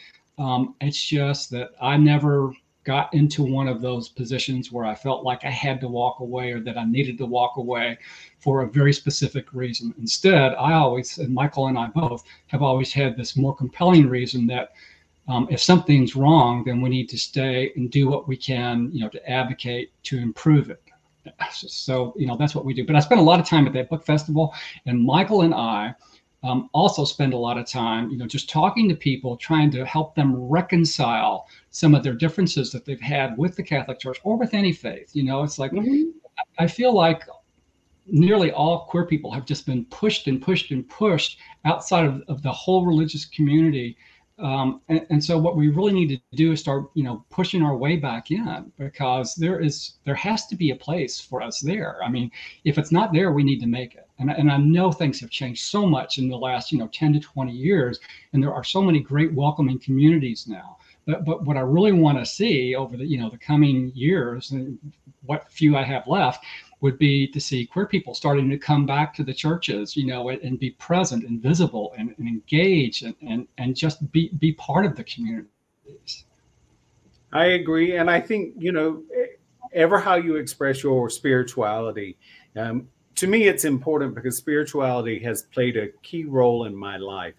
It's 0.81 1.03
just 1.03 1.51
that 1.51 1.71
I 1.81 1.97
never 1.97 2.53
got 2.83 3.13
into 3.13 3.43
one 3.43 3.67
of 3.67 3.81
those 3.81 4.09
positions 4.09 4.71
where 4.71 4.85
I 4.85 4.95
felt 4.95 5.23
like 5.23 5.45
I 5.45 5.51
had 5.51 5.79
to 5.81 5.87
walk 5.87 6.19
away 6.19 6.51
or 6.51 6.59
that 6.61 6.77
I 6.77 6.85
needed 6.85 7.17
to 7.19 7.25
walk 7.25 7.57
away 7.57 7.97
for 8.39 8.61
a 8.61 8.67
very 8.69 8.91
specific 8.91 9.53
reason. 9.53 9.93
Instead, 9.99 10.53
I 10.55 10.73
always, 10.73 11.19
and 11.19 11.33
Michael 11.33 11.67
and 11.67 11.77
I 11.77 11.87
both, 11.87 12.23
have 12.47 12.63
always 12.63 12.91
had 12.91 13.15
this 13.15 13.37
more 13.37 13.55
compelling 13.55 14.09
reason 14.09 14.47
that 14.47 14.71
um, 15.27 15.47
if 15.51 15.61
something's 15.61 16.15
wrong, 16.15 16.63
then 16.63 16.81
we 16.81 16.89
need 16.89 17.07
to 17.09 17.17
stay 17.17 17.71
and 17.75 17.91
do 17.91 18.09
what 18.09 18.27
we 18.27 18.35
can, 18.35 18.89
you 18.91 19.01
know, 19.01 19.09
to 19.09 19.29
advocate 19.29 19.91
to 20.03 20.17
improve 20.17 20.71
it. 20.71 20.81
So, 21.51 22.13
you 22.17 22.25
know, 22.25 22.37
that's 22.37 22.55
what 22.55 22.65
we 22.65 22.73
do. 22.73 22.85
But 22.85 22.95
I 22.95 22.99
spent 22.99 23.21
a 23.21 23.23
lot 23.23 23.39
of 23.39 23.45
time 23.45 23.67
at 23.67 23.73
that 23.73 23.89
book 23.89 24.05
festival, 24.05 24.53
and 24.85 25.03
Michael 25.03 25.41
and 25.41 25.53
I 25.53 25.93
um, 26.43 26.69
also 26.73 27.05
spend 27.05 27.33
a 27.33 27.37
lot 27.37 27.57
of 27.57 27.67
time, 27.67 28.09
you 28.09 28.17
know, 28.17 28.25
just 28.25 28.49
talking 28.49 28.89
to 28.89 28.95
people, 28.95 29.37
trying 29.37 29.69
to 29.71 29.85
help 29.85 30.15
them 30.15 30.35
reconcile 30.35 31.47
some 31.69 31.93
of 31.93 32.03
their 32.03 32.13
differences 32.13 32.71
that 32.71 32.85
they've 32.85 33.01
had 33.01 33.37
with 33.37 33.55
the 33.55 33.63
Catholic 33.63 33.99
Church 33.99 34.19
or 34.23 34.37
with 34.37 34.53
any 34.53 34.73
faith. 34.73 35.11
You 35.13 35.23
know, 35.23 35.43
it's 35.43 35.59
like 35.59 35.71
mm-hmm. 35.71 36.09
I 36.57 36.67
feel 36.67 36.93
like 36.93 37.23
nearly 38.07 38.51
all 38.51 38.85
queer 38.85 39.05
people 39.05 39.31
have 39.31 39.45
just 39.45 39.65
been 39.65 39.85
pushed 39.85 40.27
and 40.27 40.41
pushed 40.41 40.71
and 40.71 40.87
pushed 40.89 41.37
outside 41.65 42.05
of, 42.05 42.23
of 42.27 42.41
the 42.41 42.51
whole 42.51 42.85
religious 42.85 43.25
community. 43.25 43.97
Um, 44.39 44.81
and, 44.89 45.05
and, 45.09 45.23
so 45.23 45.37
what 45.37 45.55
we 45.55 45.67
really 45.67 45.91
need 45.91 46.09
to 46.09 46.35
do 46.35 46.51
is 46.51 46.59
start, 46.59 46.85
you 46.95 47.03
know, 47.03 47.23
pushing 47.29 47.61
our 47.61 47.75
way 47.75 47.95
back 47.97 48.31
in 48.31 48.71
because 48.79 49.35
there 49.35 49.59
is 49.59 49.95
there 50.03 50.15
has 50.15 50.47
to 50.47 50.55
be 50.55 50.71
a 50.71 50.75
place 50.75 51.19
for 51.19 51.43
us 51.43 51.59
there. 51.59 51.99
I 52.03 52.09
mean, 52.09 52.31
if 52.63 52.79
it's 52.79 52.91
not 52.91 53.13
there, 53.13 53.31
we 53.31 53.43
need 53.43 53.59
to 53.59 53.67
make 53.67 53.93
it. 53.93 54.07
And, 54.17 54.31
and 54.31 54.51
I 54.51 54.57
know 54.57 54.91
things 54.91 55.19
have 55.19 55.29
changed 55.29 55.65
so 55.65 55.85
much 55.85 56.17
in 56.17 56.27
the 56.27 56.37
last, 56.37 56.71
you 56.71 56.79
know, 56.79 56.87
10 56.87 57.13
to 57.13 57.19
20 57.19 57.51
years, 57.51 57.99
and 58.33 58.41
there 58.41 58.53
are 58.53 58.63
so 58.63 58.81
many 58.81 58.99
great 58.99 59.33
welcoming 59.33 59.77
communities 59.77 60.47
now. 60.47 60.77
But, 61.05 61.25
but 61.25 61.43
what 61.43 61.57
I 61.57 61.61
really 61.61 61.91
want 61.91 62.17
to 62.17 62.25
see 62.25 62.75
over 62.75 62.97
the, 62.97 63.05
you 63.05 63.17
know, 63.17 63.29
the 63.29 63.37
coming 63.37 63.91
years 63.93 64.51
and 64.51 64.77
what 65.23 65.51
few 65.51 65.77
I 65.77 65.83
have 65.83 66.07
left 66.07 66.45
would 66.81 66.97
be 66.97 67.27
to 67.27 67.39
see 67.39 67.65
queer 67.65 67.85
people 67.85 68.13
starting 68.13 68.49
to 68.49 68.57
come 68.57 68.85
back 68.85 69.13
to 69.13 69.23
the 69.23 69.33
churches, 69.33 69.95
you 69.95 70.07
know, 70.07 70.29
and, 70.29 70.59
be 70.59 70.71
present 70.71 71.23
and 71.23 71.41
visible 71.41 71.93
and, 71.97 72.13
and 72.17 72.27
engage 72.27 73.03
and, 73.03 73.15
and, 73.27 73.47
and 73.59 73.75
just 73.75 74.11
be, 74.11 74.29
be 74.39 74.51
part 74.53 74.85
of 74.85 74.95
the 74.95 75.03
communities. 75.03 76.25
I 77.31 77.45
agree. 77.45 77.97
And 77.97 78.09
I 78.09 78.19
think, 78.19 78.55
you 78.57 78.71
know, 78.71 79.03
ever 79.73 79.99
how 79.99 80.15
you 80.15 80.35
express 80.35 80.83
your 80.83 81.09
spirituality, 81.09 82.17
um, 82.55 82.87
to 83.15 83.27
me, 83.27 83.47
it's 83.47 83.65
important 83.65 84.15
because 84.15 84.37
spirituality 84.37 85.19
has 85.19 85.43
played 85.43 85.77
a 85.77 85.89
key 86.01 86.23
role 86.23 86.65
in 86.65 86.75
my 86.75 86.97
life. 86.97 87.35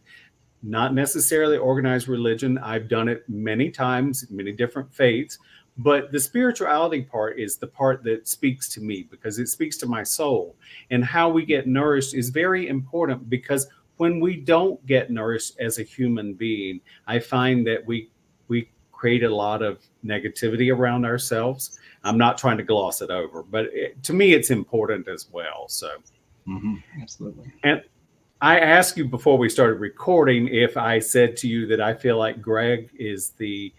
Not 0.63 0.95
necessarily 0.95 1.57
organized 1.57 2.07
religion. 2.07 2.57
I've 2.59 2.89
done 2.89 3.09
it 3.09 3.25
many 3.29 3.71
times, 3.71 4.25
many 4.31 4.53
different 4.53 4.95
faiths, 4.95 5.39
but 5.79 6.13
the 6.13 6.21
spirituality 6.21 7.03
part 7.03 7.39
is 7.39 7.57
the 7.57 7.67
part 7.67 8.05
that 8.05 8.29
speaks 8.29 8.69
to 8.71 8.81
me 8.81 9.07
because 9.11 9.39
it 9.39 9.49
speaks 9.49 9.77
to 9.79 9.87
my 9.87 10.03
soul. 10.03 10.55
And 10.91 11.05
how 11.05 11.31
we 11.31 11.47
get 11.47 11.67
nourished 11.67 12.15
is 12.15 12.29
very 12.29 12.69
important 12.69 13.31
because 13.31 13.67
when 13.97 14.21
we 14.21 14.37
don't 14.37 14.85
get 14.87 15.11
nourished 15.11 15.59
as 15.61 15.79
a 15.79 15.83
human 15.83 16.35
being, 16.35 16.81
I 17.07 17.19
find 17.19 17.67
that 17.67 17.85
we 17.87 18.11
we 18.49 18.71
create 18.91 19.25
a 19.25 19.35
lot 19.35 19.63
of 19.63 19.83
negativity 20.05 20.75
around 20.75 21.05
ourselves. 21.05 21.79
I'm 22.05 22.19
not 22.19 22.37
trying 22.37 22.59
to 22.59 22.65
gloss 22.65 23.01
it 23.01 23.11
over, 23.11 23.43
but 23.43 23.67
it, 23.73 24.03
to 24.05 24.13
me, 24.13 24.33
it's 24.33 24.51
important 24.51 25.09
as 25.09 25.29
well. 25.33 25.69
So, 25.69 25.89
mm-hmm. 26.47 26.77
absolutely. 27.01 27.53
And 27.65 27.83
I 28.41 28.59
asked 28.59 28.97
you 28.97 29.07
before 29.07 29.39
we 29.39 29.49
started 29.49 29.81
recording 29.81 30.49
if 30.49 30.77
I 30.77 30.99
said 30.99 31.37
to 31.39 31.49
you 31.49 31.67
that 31.69 31.81
I 31.81 31.95
feel 31.95 32.19
like 32.19 32.43
Greg 32.43 32.91
is 32.99 33.31
the 33.31 33.73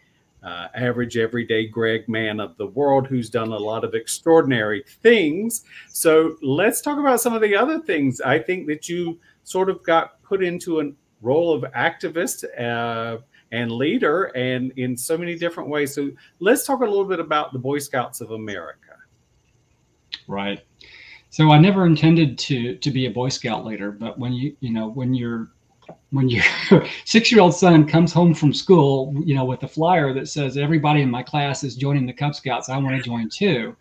uh, 0.43 0.67
average, 0.75 1.17
everyday 1.17 1.67
Greg 1.67 2.07
man 2.09 2.39
of 2.39 2.57
the 2.57 2.67
world 2.67 3.07
who's 3.07 3.29
done 3.29 3.49
a 3.49 3.57
lot 3.57 3.83
of 3.83 3.93
extraordinary 3.95 4.83
things. 5.01 5.63
So 5.89 6.35
let's 6.41 6.81
talk 6.81 6.99
about 6.99 7.21
some 7.21 7.33
of 7.33 7.41
the 7.41 7.55
other 7.55 7.79
things. 7.79 8.21
I 8.21 8.39
think 8.39 8.67
that 8.67 8.89
you 8.89 9.19
sort 9.43 9.69
of 9.69 9.83
got 9.83 10.21
put 10.23 10.43
into 10.43 10.81
a 10.81 10.91
role 11.21 11.53
of 11.53 11.63
activist 11.73 12.43
uh, 12.59 13.21
and 13.51 13.71
leader, 13.71 14.25
and 14.35 14.71
in 14.77 14.97
so 14.97 15.17
many 15.17 15.35
different 15.37 15.69
ways. 15.69 15.93
So 15.93 16.11
let's 16.39 16.65
talk 16.65 16.81
a 16.81 16.85
little 16.85 17.05
bit 17.05 17.19
about 17.19 17.53
the 17.53 17.59
Boy 17.59 17.79
Scouts 17.79 18.19
of 18.19 18.31
America. 18.31 18.97
Right. 20.27 20.61
So 21.29 21.51
I 21.51 21.59
never 21.59 21.85
intended 21.85 22.37
to 22.39 22.75
to 22.75 22.91
be 22.91 23.05
a 23.05 23.11
Boy 23.11 23.29
Scout 23.29 23.65
leader, 23.65 23.91
but 23.91 24.19
when 24.19 24.33
you 24.33 24.55
you 24.59 24.71
know 24.71 24.89
when 24.89 25.13
you're 25.13 25.49
when 26.11 26.29
your 26.29 26.43
six 27.05 27.31
year 27.31 27.41
old 27.41 27.55
son 27.55 27.87
comes 27.87 28.13
home 28.13 28.33
from 28.33 28.53
school, 28.53 29.13
you 29.25 29.35
know, 29.35 29.45
with 29.45 29.63
a 29.63 29.67
flyer 29.67 30.13
that 30.13 30.27
says 30.27 30.57
everybody 30.57 31.01
in 31.01 31.09
my 31.09 31.23
class 31.23 31.63
is 31.63 31.75
joining 31.75 32.05
the 32.05 32.13
Cub 32.13 32.35
Scouts, 32.35 32.69
I 32.69 32.77
want 32.77 32.97
to 32.97 33.03
join 33.03 33.29
too. 33.29 33.75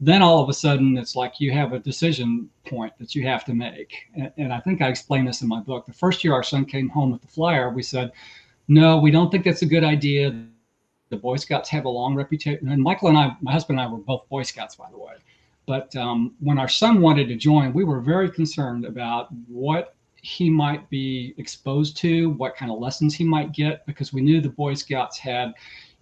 Then 0.00 0.22
all 0.22 0.42
of 0.42 0.48
a 0.48 0.52
sudden, 0.52 0.98
it's 0.98 1.16
like 1.16 1.40
you 1.40 1.52
have 1.52 1.72
a 1.72 1.78
decision 1.78 2.50
point 2.66 2.92
that 2.98 3.14
you 3.14 3.26
have 3.26 3.44
to 3.44 3.54
make. 3.54 3.94
And, 4.14 4.32
and 4.36 4.52
I 4.52 4.60
think 4.60 4.82
I 4.82 4.88
explained 4.88 5.28
this 5.28 5.42
in 5.42 5.48
my 5.48 5.60
book. 5.60 5.86
The 5.86 5.92
first 5.92 6.24
year 6.24 6.32
our 6.32 6.42
son 6.42 6.64
came 6.64 6.88
home 6.88 7.12
with 7.12 7.22
the 7.22 7.28
flyer, 7.28 7.70
we 7.70 7.82
said, 7.82 8.12
no, 8.68 8.98
we 8.98 9.10
don't 9.10 9.30
think 9.30 9.44
that's 9.44 9.62
a 9.62 9.66
good 9.66 9.84
idea. 9.84 10.46
The 11.10 11.16
Boy 11.16 11.36
Scouts 11.36 11.68
have 11.70 11.84
a 11.84 11.88
long 11.88 12.14
reputation. 12.14 12.68
And 12.68 12.82
Michael 12.82 13.08
and 13.08 13.18
I, 13.18 13.36
my 13.40 13.52
husband 13.52 13.78
and 13.78 13.88
I 13.88 13.90
were 13.90 13.98
both 13.98 14.28
Boy 14.28 14.42
Scouts, 14.42 14.74
by 14.74 14.90
the 14.90 14.98
way. 14.98 15.14
But 15.66 15.94
um, 15.96 16.34
when 16.40 16.58
our 16.58 16.68
son 16.68 17.00
wanted 17.00 17.28
to 17.28 17.36
join, 17.36 17.72
we 17.72 17.84
were 17.84 18.00
very 18.00 18.30
concerned 18.30 18.84
about 18.84 19.28
what 19.48 19.93
he 20.24 20.48
might 20.48 20.88
be 20.88 21.34
exposed 21.36 21.98
to, 21.98 22.30
what 22.30 22.56
kind 22.56 22.72
of 22.72 22.78
lessons 22.78 23.14
he 23.14 23.24
might 23.24 23.52
get, 23.52 23.84
because 23.84 24.10
we 24.10 24.22
knew 24.22 24.40
the 24.40 24.48
Boy 24.48 24.72
Scouts 24.72 25.18
had, 25.18 25.52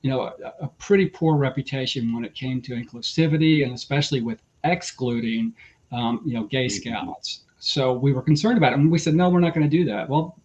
you 0.02 0.10
know, 0.10 0.22
a, 0.22 0.64
a 0.64 0.68
pretty 0.78 1.06
poor 1.06 1.36
reputation 1.36 2.14
when 2.14 2.24
it 2.24 2.32
came 2.32 2.62
to 2.62 2.72
inclusivity 2.72 3.64
and 3.64 3.72
especially 3.72 4.20
with 4.20 4.40
excluding, 4.62 5.52
um, 5.90 6.22
you 6.24 6.34
know, 6.34 6.44
gay 6.44 6.66
mm-hmm. 6.66 6.88
scouts. 6.88 7.40
So 7.58 7.92
we 7.92 8.12
were 8.12 8.22
concerned 8.22 8.58
about 8.58 8.72
it, 8.72 8.78
and 8.78 8.92
we 8.92 8.98
said, 8.98 9.14
no, 9.14 9.28
we're 9.28 9.40
not 9.40 9.54
going 9.54 9.68
to 9.68 9.76
do 9.76 9.84
that. 9.86 10.08
Well, 10.08 10.38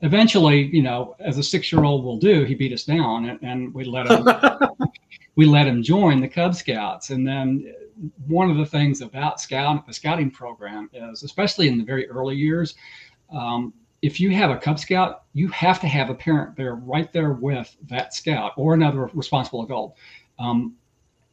eventually, 0.00 0.62
you 0.62 0.82
know, 0.82 1.14
as 1.20 1.38
a 1.38 1.42
six-year-old 1.42 2.04
will 2.04 2.18
do, 2.18 2.42
he 2.42 2.56
beat 2.56 2.72
us 2.72 2.82
down, 2.82 3.28
and, 3.28 3.38
and 3.42 3.72
we 3.72 3.84
let 3.84 4.10
him. 4.10 4.26
we 5.36 5.46
let 5.46 5.68
him 5.68 5.84
join 5.84 6.20
the 6.20 6.28
Cub 6.28 6.54
Scouts, 6.54 7.10
and 7.10 7.26
then 7.26 7.72
one 8.26 8.50
of 8.50 8.56
the 8.56 8.66
things 8.66 9.00
about 9.00 9.40
scout 9.40 9.86
the 9.86 9.92
scouting 9.92 10.30
program 10.30 10.88
is, 10.92 11.22
especially 11.22 11.68
in 11.68 11.78
the 11.78 11.84
very 11.84 12.08
early 12.08 12.36
years, 12.36 12.74
um, 13.32 13.72
if 14.02 14.18
you 14.18 14.30
have 14.30 14.50
a 14.50 14.56
Cub 14.56 14.78
Scout, 14.78 15.24
you 15.34 15.48
have 15.48 15.80
to 15.80 15.86
have 15.86 16.10
a 16.10 16.14
parent 16.14 16.56
there 16.56 16.74
right 16.74 17.12
there 17.12 17.32
with 17.32 17.76
that 17.88 18.14
scout 18.14 18.52
or 18.56 18.74
another 18.74 19.10
responsible 19.12 19.62
adult 19.64 19.96
um, 20.38 20.74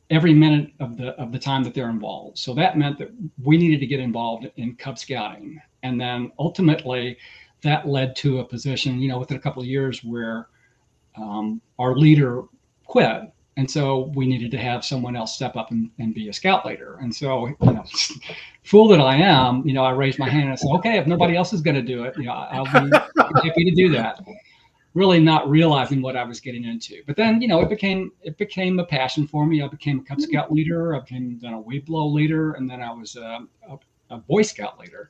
every 0.10 0.34
minute 0.34 0.72
of 0.80 0.98
the 0.98 1.10
of 1.20 1.32
the 1.32 1.40
time 1.40 1.64
that 1.64 1.74
they're 1.74 1.90
involved. 1.90 2.38
So 2.38 2.54
that 2.56 2.78
meant 2.78 2.98
that 3.00 3.12
we 3.42 3.58
needed 3.58 3.80
to 3.80 3.88
get 3.88 4.00
involved 4.00 4.50
in 4.58 4.76
Cub 4.76 5.00
Scouting, 5.00 5.62
and 5.84 6.00
then 6.00 6.32
ultimately 6.40 7.18
that 7.62 7.88
led 7.88 8.16
to 8.18 8.40
a 8.40 8.46
position, 8.46 9.00
you 9.00 9.08
know, 9.08 9.18
within 9.18 9.38
a 9.38 9.40
couple 9.40 9.62
of 9.62 9.68
years 9.68 10.04
where 10.04 10.48
um, 11.16 11.62
our 11.80 11.96
leader 11.96 12.44
quit 12.86 13.32
and 13.58 13.70
so 13.70 14.12
we 14.14 14.28
needed 14.28 14.52
to 14.52 14.58
have 14.58 14.86
someone 14.86 15.16
else 15.16 15.34
step 15.34 15.56
up 15.56 15.72
and, 15.72 15.90
and 15.98 16.14
be 16.14 16.30
a 16.30 16.34
scout 16.34 16.64
leader. 16.64 17.00
And 17.02 17.14
so, 17.14 17.48
you 17.48 17.56
know, 17.60 17.84
fool 18.64 18.88
that 18.90 19.02
I 19.02 19.16
am, 19.16 19.68
you 19.68 19.74
know, 19.74 19.84
I 19.84 19.92
raised 19.92 20.20
my 20.20 20.30
hand 20.30 20.44
and 20.44 20.52
I 20.52 20.56
said, 20.56 20.70
okay, 20.76 21.00
if 21.00 21.08
nobody 21.08 21.36
else 21.36 21.54
is 21.54 21.62
going 21.62 21.76
to 21.76 21.82
do 21.82 22.04
it, 22.04 22.16
you 22.18 22.26
know, 22.26 22.34
I'll 22.34 22.66
be 22.66 22.96
happy 23.44 23.66
to 23.66 23.72
do 23.76 23.90
that. 23.94 24.24
really 24.94 25.20
not 25.20 25.50
realizing 25.50 26.04
what 26.04 26.16
I 26.16 26.24
was 26.24 26.40
getting 26.40 26.66
into. 26.66 27.02
But 27.08 27.16
then, 27.16 27.42
you 27.42 27.48
know, 27.48 27.60
it 27.62 27.70
became 27.70 28.12
it 28.22 28.38
became 28.38 28.78
a 28.78 28.86
passion 28.86 29.28
for 29.28 29.48
me. 29.48 29.64
I 29.64 29.68
became 29.68 30.00
a 30.00 30.04
Cub 30.04 30.22
Scout 30.22 30.52
leader. 30.52 30.96
I 30.96 31.00
became 31.00 31.40
then 31.42 31.54
a 31.54 31.62
Weeblo 31.62 32.14
leader, 32.14 32.54
and 32.54 32.70
then 32.70 32.80
I 32.84 32.92
was 32.92 33.16
a, 33.16 33.40
a, 33.68 33.78
a 34.12 34.18
Boy 34.18 34.44
Scout 34.44 34.80
leader. 34.80 35.10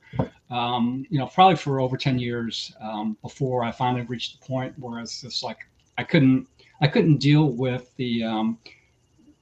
Um, 0.49 1.05
you 1.09 1.19
know, 1.19 1.27
probably 1.27 1.57
for 1.57 1.81
over 1.81 1.97
ten 1.97 2.17
years 2.17 2.73
um, 2.79 3.17
before 3.21 3.65
I 3.65 3.71
finally 3.71 4.03
reached 4.03 4.39
the 4.39 4.47
point 4.47 4.73
where 4.79 5.01
it's 5.01 5.21
just 5.21 5.43
like 5.43 5.59
I 5.97 6.03
couldn't 6.03 6.47
I 6.81 6.87
couldn't 6.87 7.17
deal 7.17 7.49
with 7.49 7.95
the 7.97 8.23
um, 8.23 8.57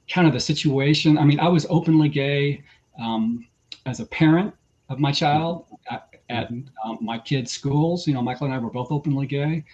kind 0.08 0.26
of 0.26 0.32
the 0.32 0.40
situation. 0.40 1.18
I 1.18 1.24
mean, 1.24 1.40
I 1.40 1.48
was 1.48 1.66
openly 1.68 2.08
gay 2.08 2.62
um, 2.98 3.46
as 3.84 4.00
a 4.00 4.06
parent 4.06 4.54
of 4.88 4.98
my 4.98 5.12
child 5.12 5.66
at, 5.90 6.08
at 6.28 6.50
um, 6.84 6.98
my 7.00 7.18
kids' 7.18 7.52
schools. 7.52 8.06
You 8.06 8.14
know, 8.14 8.22
Michael 8.22 8.46
and 8.46 8.54
I 8.54 8.58
were 8.58 8.70
both 8.70 8.90
openly 8.90 9.26
gay. 9.26 9.64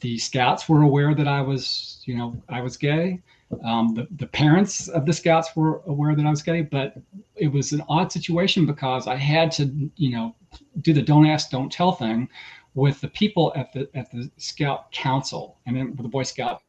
The 0.00 0.18
scouts 0.18 0.68
were 0.68 0.82
aware 0.82 1.14
that 1.14 1.28
I 1.28 1.40
was, 1.40 2.02
you 2.06 2.16
know, 2.16 2.40
I 2.48 2.60
was 2.60 2.76
gay. 2.76 3.20
Um, 3.64 3.94
the, 3.94 4.08
the 4.16 4.26
parents 4.26 4.88
of 4.88 5.04
the 5.04 5.12
scouts 5.12 5.54
were 5.54 5.82
aware 5.86 6.16
that 6.16 6.24
I 6.24 6.30
was 6.30 6.42
gay, 6.42 6.62
but 6.62 6.94
it 7.36 7.48
was 7.48 7.72
an 7.72 7.82
odd 7.88 8.10
situation 8.10 8.64
because 8.64 9.06
I 9.06 9.16
had 9.16 9.52
to, 9.52 9.90
you 9.96 10.10
know, 10.10 10.34
do 10.80 10.92
the 10.92 11.02
don't 11.02 11.26
ask, 11.26 11.50
don't 11.50 11.70
tell 11.70 11.92
thing 11.92 12.28
with 12.74 13.00
the 13.00 13.08
people 13.08 13.52
at 13.54 13.72
the 13.72 13.88
at 13.94 14.10
the 14.10 14.30
Scout 14.38 14.90
Council 14.92 15.58
and 15.66 15.76
then 15.76 15.90
with 15.90 16.02
the 16.02 16.08
Boy 16.08 16.22
Scout 16.22 16.62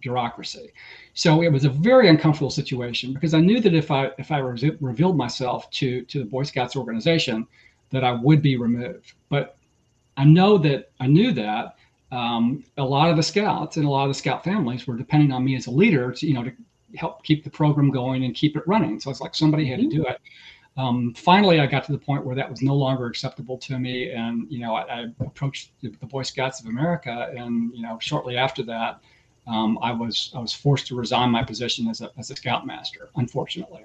bureaucracy. 0.00 0.72
So 1.14 1.42
it 1.42 1.50
was 1.50 1.64
a 1.64 1.70
very 1.70 2.08
uncomfortable 2.08 2.50
situation 2.50 3.12
because 3.12 3.34
I 3.34 3.40
knew 3.40 3.60
that 3.60 3.74
if 3.74 3.90
I 3.90 4.10
if 4.18 4.30
I 4.30 4.38
re- 4.38 4.76
revealed 4.80 5.16
myself 5.16 5.68
to 5.78 6.02
to 6.02 6.18
the 6.20 6.24
Boy 6.24 6.44
Scouts 6.44 6.76
organization, 6.76 7.46
that 7.90 8.04
I 8.04 8.12
would 8.12 8.42
be 8.42 8.56
removed. 8.56 9.14
But 9.28 9.56
I 10.16 10.24
know 10.24 10.58
that 10.58 10.90
I 11.00 11.06
knew 11.06 11.32
that 11.32 11.76
um, 12.12 12.64
a 12.76 12.84
lot 12.84 13.10
of 13.10 13.16
the 13.16 13.22
scouts 13.22 13.76
and 13.76 13.86
a 13.86 13.90
lot 13.90 14.04
of 14.04 14.10
the 14.10 14.14
scout 14.14 14.44
families 14.44 14.86
were 14.86 14.96
depending 14.96 15.32
on 15.32 15.44
me 15.44 15.56
as 15.56 15.66
a 15.66 15.70
leader 15.70 16.12
to 16.12 16.26
you 16.26 16.34
know 16.34 16.44
to 16.44 16.52
help 16.94 17.24
keep 17.24 17.42
the 17.42 17.50
program 17.50 17.90
going 17.90 18.24
and 18.24 18.34
keep 18.34 18.56
it 18.56 18.66
running. 18.66 19.00
So 19.00 19.10
it's 19.10 19.20
like 19.20 19.34
somebody 19.34 19.66
had 19.66 19.80
to 19.80 19.88
do 19.88 20.06
it. 20.06 20.20
Um, 20.76 21.14
finally, 21.14 21.58
I 21.60 21.66
got 21.66 21.84
to 21.84 21.92
the 21.92 21.98
point 21.98 22.24
where 22.24 22.36
that 22.36 22.50
was 22.50 22.60
no 22.60 22.74
longer 22.74 23.06
acceptable 23.06 23.56
to 23.58 23.78
me, 23.78 24.10
and 24.10 24.46
you 24.50 24.58
know 24.60 24.74
I, 24.74 24.82
I 24.82 25.06
approached 25.20 25.70
the, 25.80 25.88
the 25.88 26.06
Boy 26.06 26.22
Scouts 26.22 26.60
of 26.60 26.66
America, 26.66 27.32
and 27.36 27.72
you 27.74 27.82
know 27.82 27.98
shortly 28.00 28.36
after 28.36 28.62
that 28.64 29.00
um, 29.46 29.78
I 29.80 29.92
was 29.92 30.32
I 30.34 30.40
was 30.40 30.52
forced 30.52 30.86
to 30.88 30.96
resign 30.96 31.30
my 31.30 31.42
position 31.42 31.88
as 31.88 32.00
a 32.00 32.10
as 32.18 32.30
a 32.30 32.36
scoutmaster. 32.36 33.08
Unfortunately, 33.16 33.82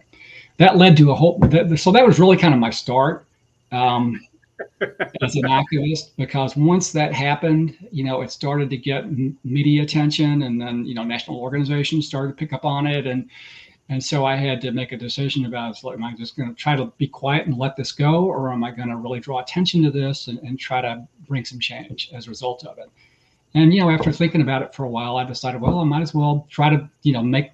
that 0.58 0.78
led 0.78 0.98
to 0.98 1.12
a 1.12 1.16
whole. 1.16 1.40
That, 1.40 1.78
so 1.80 1.92
that 1.92 2.06
was 2.06 2.20
really 2.20 2.38
kind 2.38 2.54
of 2.54 2.60
my 2.60 2.72
start 2.72 3.26
um, 3.72 4.20
as 5.22 5.36
an 5.36 5.44
activist 5.44 6.12
because 6.18 6.56
once 6.56 6.92
that 6.92 7.14
happened, 7.14 7.78
you 7.92 8.04
know, 8.04 8.22
it 8.22 8.32
started 8.32 8.70
to 8.72 8.78
get 8.78 9.06
media 9.44 9.84
attention, 9.84 10.44
and 10.44 10.60
then 10.60 10.86
you 10.86 10.96
know, 10.96 11.04
national 11.04 11.40
organizations 11.40 12.08
started 12.08 12.30
to 12.30 12.36
pick 12.36 12.54
up 12.54 12.66
on 12.66 12.88
it, 12.88 13.06
and 13.06 13.30
and 13.92 14.02
so 14.02 14.26
I 14.26 14.38
had 14.38 14.62
to 14.62 14.72
make 14.72 14.94
a 14.94 14.98
decision 14.98 15.46
about 15.46 15.84
like, 15.84 15.96
am 15.96 16.04
I 16.06 16.16
just 16.16 16.38
going 16.38 16.48
to 16.48 16.56
try 16.56 16.78
to 16.78 16.86
be 16.98 17.08
quiet 17.08 17.46
and 17.46 17.58
let 17.58 17.76
this 17.76 17.92
go, 17.92 18.24
or 18.24 18.50
am 18.50 18.64
I 18.64 18.72
going 18.72 18.88
to 18.88 18.96
really 18.96 19.20
draw 19.20 19.40
attention 19.40 19.84
to 19.84 19.92
this 19.92 20.30
and, 20.30 20.40
and 20.40 20.58
try 20.58 20.80
to 20.80 21.06
bring 21.28 21.44
some 21.44 21.60
change 21.60 22.10
as 22.14 22.26
a 22.26 22.30
result 22.30 22.66
of 22.66 22.78
it? 22.78 22.90
And 23.54 23.74
you 23.74 23.82
know, 23.82 23.90
after 23.90 24.14
thinking 24.14 24.40
about 24.40 24.62
it 24.62 24.74
for 24.74 24.86
a 24.86 24.90
while, 24.90 25.18
I 25.18 25.26
decided, 25.26 25.60
well, 25.60 25.80
I 25.80 25.84
might 25.84 26.02
as 26.02 26.14
well 26.14 26.48
try 26.50 26.70
to, 26.70 26.90
you 27.02 27.12
know, 27.12 27.22
make 27.22 27.52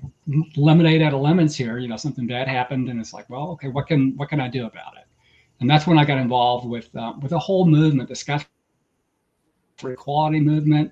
lemonade 0.55 1.01
out 1.01 1.15
of 1.15 1.21
lemons 1.21 1.55
here. 1.55 1.79
You 1.79 1.87
know, 1.87 1.97
something 1.97 2.27
bad 2.27 2.47
happened, 2.47 2.87
and 2.89 2.99
it's 2.99 3.13
like, 3.13 3.27
well, 3.31 3.49
okay, 3.53 3.69
what 3.69 3.87
can 3.87 4.15
what 4.15 4.29
can 4.29 4.39
I 4.39 4.47
do 4.47 4.67
about 4.67 4.95
it? 4.95 5.05
And 5.59 5.67
that's 5.67 5.87
when 5.87 5.97
I 5.97 6.05
got 6.05 6.19
involved 6.19 6.69
with 6.69 6.95
uh, 6.95 7.13
with 7.19 7.31
a 7.31 7.39
whole 7.39 7.65
movement, 7.65 8.09
the 8.09 8.45
for 9.77 9.91
Equality 9.91 10.39
movement. 10.39 10.91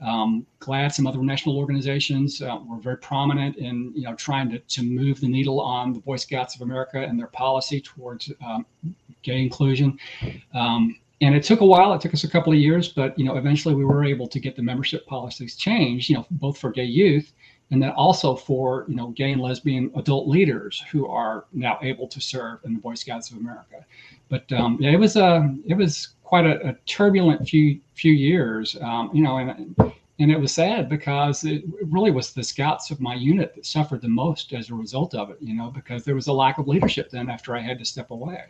Um, 0.00 0.46
GLAAD 0.60 0.92
some 0.92 1.06
other 1.06 1.22
national 1.22 1.56
organizations 1.58 2.42
uh, 2.42 2.58
were 2.66 2.78
very 2.78 2.98
prominent 2.98 3.56
in 3.56 3.92
you 3.94 4.02
know 4.02 4.14
trying 4.14 4.50
to, 4.50 4.58
to 4.58 4.82
move 4.82 5.20
the 5.20 5.28
needle 5.28 5.60
on 5.60 5.92
the 5.92 6.00
Boy 6.00 6.16
Scouts 6.16 6.54
of 6.54 6.60
America 6.62 6.98
and 6.98 7.18
their 7.18 7.28
policy 7.28 7.80
towards 7.80 8.32
um, 8.46 8.66
gay 9.22 9.40
inclusion. 9.40 9.98
Um, 10.54 10.98
and 11.22 11.34
it 11.34 11.42
took 11.42 11.60
a 11.62 11.66
while. 11.66 11.94
It 11.94 12.02
took 12.02 12.12
us 12.12 12.24
a 12.24 12.28
couple 12.28 12.52
of 12.52 12.58
years, 12.58 12.90
but 12.90 13.18
you 13.18 13.24
know, 13.24 13.36
eventually 13.36 13.74
we 13.74 13.86
were 13.86 14.04
able 14.04 14.28
to 14.28 14.38
get 14.38 14.54
the 14.54 14.62
membership 14.62 15.06
policies 15.06 15.56
changed. 15.56 16.10
You 16.10 16.16
know, 16.16 16.26
both 16.30 16.58
for 16.58 16.70
gay 16.70 16.84
youth 16.84 17.32
and 17.70 17.82
then 17.82 17.90
also 17.90 18.36
for 18.36 18.84
you 18.88 18.94
know 18.94 19.08
gay 19.08 19.32
and 19.32 19.40
lesbian 19.40 19.90
adult 19.96 20.28
leaders 20.28 20.84
who 20.90 21.08
are 21.08 21.46
now 21.52 21.78
able 21.82 22.06
to 22.08 22.20
serve 22.20 22.60
in 22.64 22.74
the 22.74 22.80
Boy 22.80 22.94
Scouts 22.94 23.30
of 23.30 23.38
America. 23.38 23.84
But 24.28 24.50
um, 24.52 24.78
yeah, 24.80 24.90
it 24.90 25.00
was 25.00 25.16
a 25.16 25.54
it 25.66 25.74
was 25.74 26.08
quite 26.26 26.44
a, 26.44 26.70
a 26.70 26.72
turbulent 26.86 27.48
few 27.48 27.80
few 27.94 28.12
years. 28.12 28.76
Um, 28.82 29.10
you 29.14 29.22
know, 29.22 29.38
and 29.38 29.76
and 30.18 30.30
it 30.30 30.38
was 30.38 30.52
sad 30.52 30.88
because 30.88 31.44
it 31.44 31.62
really 31.82 32.10
was 32.10 32.32
the 32.32 32.42
scouts 32.42 32.90
of 32.90 33.00
my 33.00 33.14
unit 33.14 33.54
that 33.54 33.64
suffered 33.64 34.02
the 34.02 34.08
most 34.08 34.52
as 34.52 34.70
a 34.70 34.74
result 34.74 35.14
of 35.14 35.30
it. 35.30 35.38
You 35.40 35.54
know, 35.54 35.70
because 35.70 36.04
there 36.04 36.16
was 36.16 36.26
a 36.26 36.32
lack 36.32 36.58
of 36.58 36.66
leadership 36.66 37.10
then 37.10 37.30
after 37.30 37.54
I 37.54 37.60
had 37.60 37.78
to 37.78 37.84
step 37.84 38.10
away. 38.10 38.44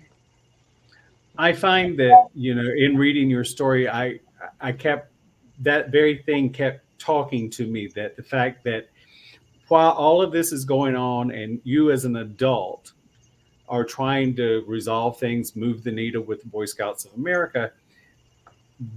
I 1.39 1.53
find 1.53 1.99
that 1.99 2.29
you 2.35 2.55
know 2.55 2.69
in 2.77 2.97
reading 2.97 3.29
your 3.29 3.45
story, 3.45 3.89
I 3.89 4.21
I 4.61 4.73
kept 4.73 5.13
that 5.61 5.91
very 5.91 6.19
thing 6.23 6.51
kept 6.51 6.81
talking 6.99 7.51
to 7.51 7.67
me 7.67 7.89
that 7.89 8.17
the 8.17 8.23
fact 8.23 8.65
that 8.65 8.89
while 9.69 9.93
all 9.93 10.23
of 10.23 10.33
this 10.33 10.51
is 10.51 10.65
going 10.65 10.97
on 10.97 11.31
and 11.31 11.61
you 11.65 11.91
as 11.91 12.07
an 12.07 12.17
adult 12.17 12.93
are 13.69 13.85
trying 13.85 14.35
to 14.37 14.65
resolve 14.67 15.19
things, 15.19 15.57
move 15.57 15.83
the 15.83 15.91
needle 15.91 16.23
with 16.23 16.43
the 16.43 16.49
Boy 16.49 16.65
Scouts 16.65 17.05
of 17.05 17.13
America, 17.15 17.73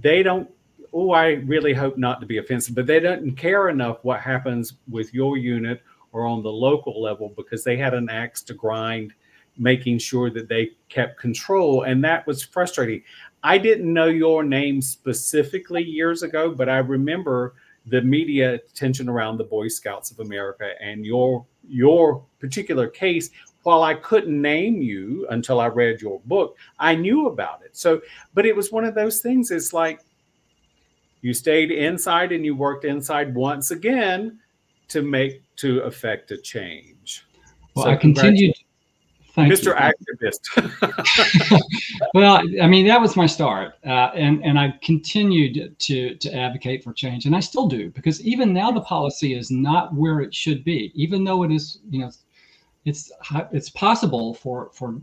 they 0.00 0.22
don't. 0.22 0.48
Oh, 0.92 1.12
I 1.12 1.34
really 1.46 1.72
hope 1.72 1.96
not 1.96 2.20
to 2.20 2.26
be 2.26 2.38
offensive, 2.38 2.74
but 2.74 2.86
they 2.86 2.98
don't 2.98 3.36
care 3.36 3.68
enough 3.68 3.98
what 4.02 4.20
happens 4.20 4.74
with 4.90 5.14
your 5.14 5.36
unit 5.36 5.82
or 6.12 6.26
on 6.26 6.42
the 6.42 6.50
local 6.50 7.00
level 7.00 7.32
because 7.36 7.62
they 7.62 7.76
had 7.76 7.94
an 7.94 8.10
axe 8.10 8.42
to 8.42 8.54
grind 8.54 9.12
making 9.56 9.98
sure 9.98 10.30
that 10.30 10.48
they 10.48 10.70
kept 10.88 11.18
control. 11.18 11.82
And 11.82 12.02
that 12.02 12.26
was 12.26 12.42
frustrating. 12.42 13.02
I 13.42 13.58
didn't 13.58 13.92
know 13.92 14.06
your 14.06 14.42
name 14.42 14.82
specifically 14.82 15.82
years 15.82 16.22
ago, 16.22 16.50
but 16.50 16.68
I 16.68 16.78
remember 16.78 17.54
the 17.86 18.02
media 18.02 18.54
attention 18.54 19.08
around 19.08 19.38
the 19.38 19.44
Boy 19.44 19.68
Scouts 19.68 20.10
of 20.10 20.20
America 20.20 20.70
and 20.80 21.04
your 21.04 21.46
your 21.68 22.24
particular 22.38 22.88
case. 22.88 23.30
While 23.62 23.82
I 23.82 23.94
couldn't 23.94 24.40
name 24.40 24.80
you 24.80 25.26
until 25.30 25.60
I 25.60 25.66
read 25.66 26.00
your 26.00 26.20
book, 26.24 26.56
I 26.78 26.94
knew 26.94 27.26
about 27.26 27.62
it. 27.62 27.76
So, 27.76 28.00
but 28.32 28.46
it 28.46 28.56
was 28.56 28.72
one 28.72 28.84
of 28.84 28.94
those 28.94 29.20
things. 29.20 29.50
It's 29.50 29.72
like 29.72 30.00
you 31.20 31.34
stayed 31.34 31.70
inside 31.70 32.32
and 32.32 32.44
you 32.44 32.54
worked 32.54 32.84
inside 32.84 33.34
once 33.34 33.70
again 33.70 34.38
to 34.88 35.02
make 35.02 35.42
to 35.56 35.80
affect 35.80 36.30
a 36.30 36.38
change. 36.38 37.26
Well, 37.74 37.84
so 37.84 37.90
I 37.90 37.96
continued 37.96 38.54
Thank 39.32 39.52
Mr. 39.52 39.66
You. 39.66 39.92
Activist. 40.20 41.60
well, 42.14 42.42
I 42.60 42.66
mean, 42.66 42.86
that 42.88 43.00
was 43.00 43.16
my 43.16 43.26
start, 43.26 43.74
uh, 43.86 44.10
and 44.14 44.44
and 44.44 44.58
I 44.58 44.74
continued 44.82 45.78
to 45.78 46.16
to 46.16 46.34
advocate 46.34 46.82
for 46.82 46.92
change, 46.92 47.26
and 47.26 47.36
I 47.36 47.40
still 47.40 47.68
do 47.68 47.90
because 47.90 48.20
even 48.22 48.52
now 48.52 48.72
the 48.72 48.80
policy 48.80 49.34
is 49.34 49.50
not 49.50 49.94
where 49.94 50.20
it 50.20 50.34
should 50.34 50.64
be, 50.64 50.90
even 50.94 51.22
though 51.22 51.44
it 51.44 51.52
is, 51.52 51.78
you 51.90 52.00
know, 52.00 52.10
it's 52.84 53.12
it's 53.52 53.70
possible 53.70 54.34
for 54.34 54.70
for 54.72 55.00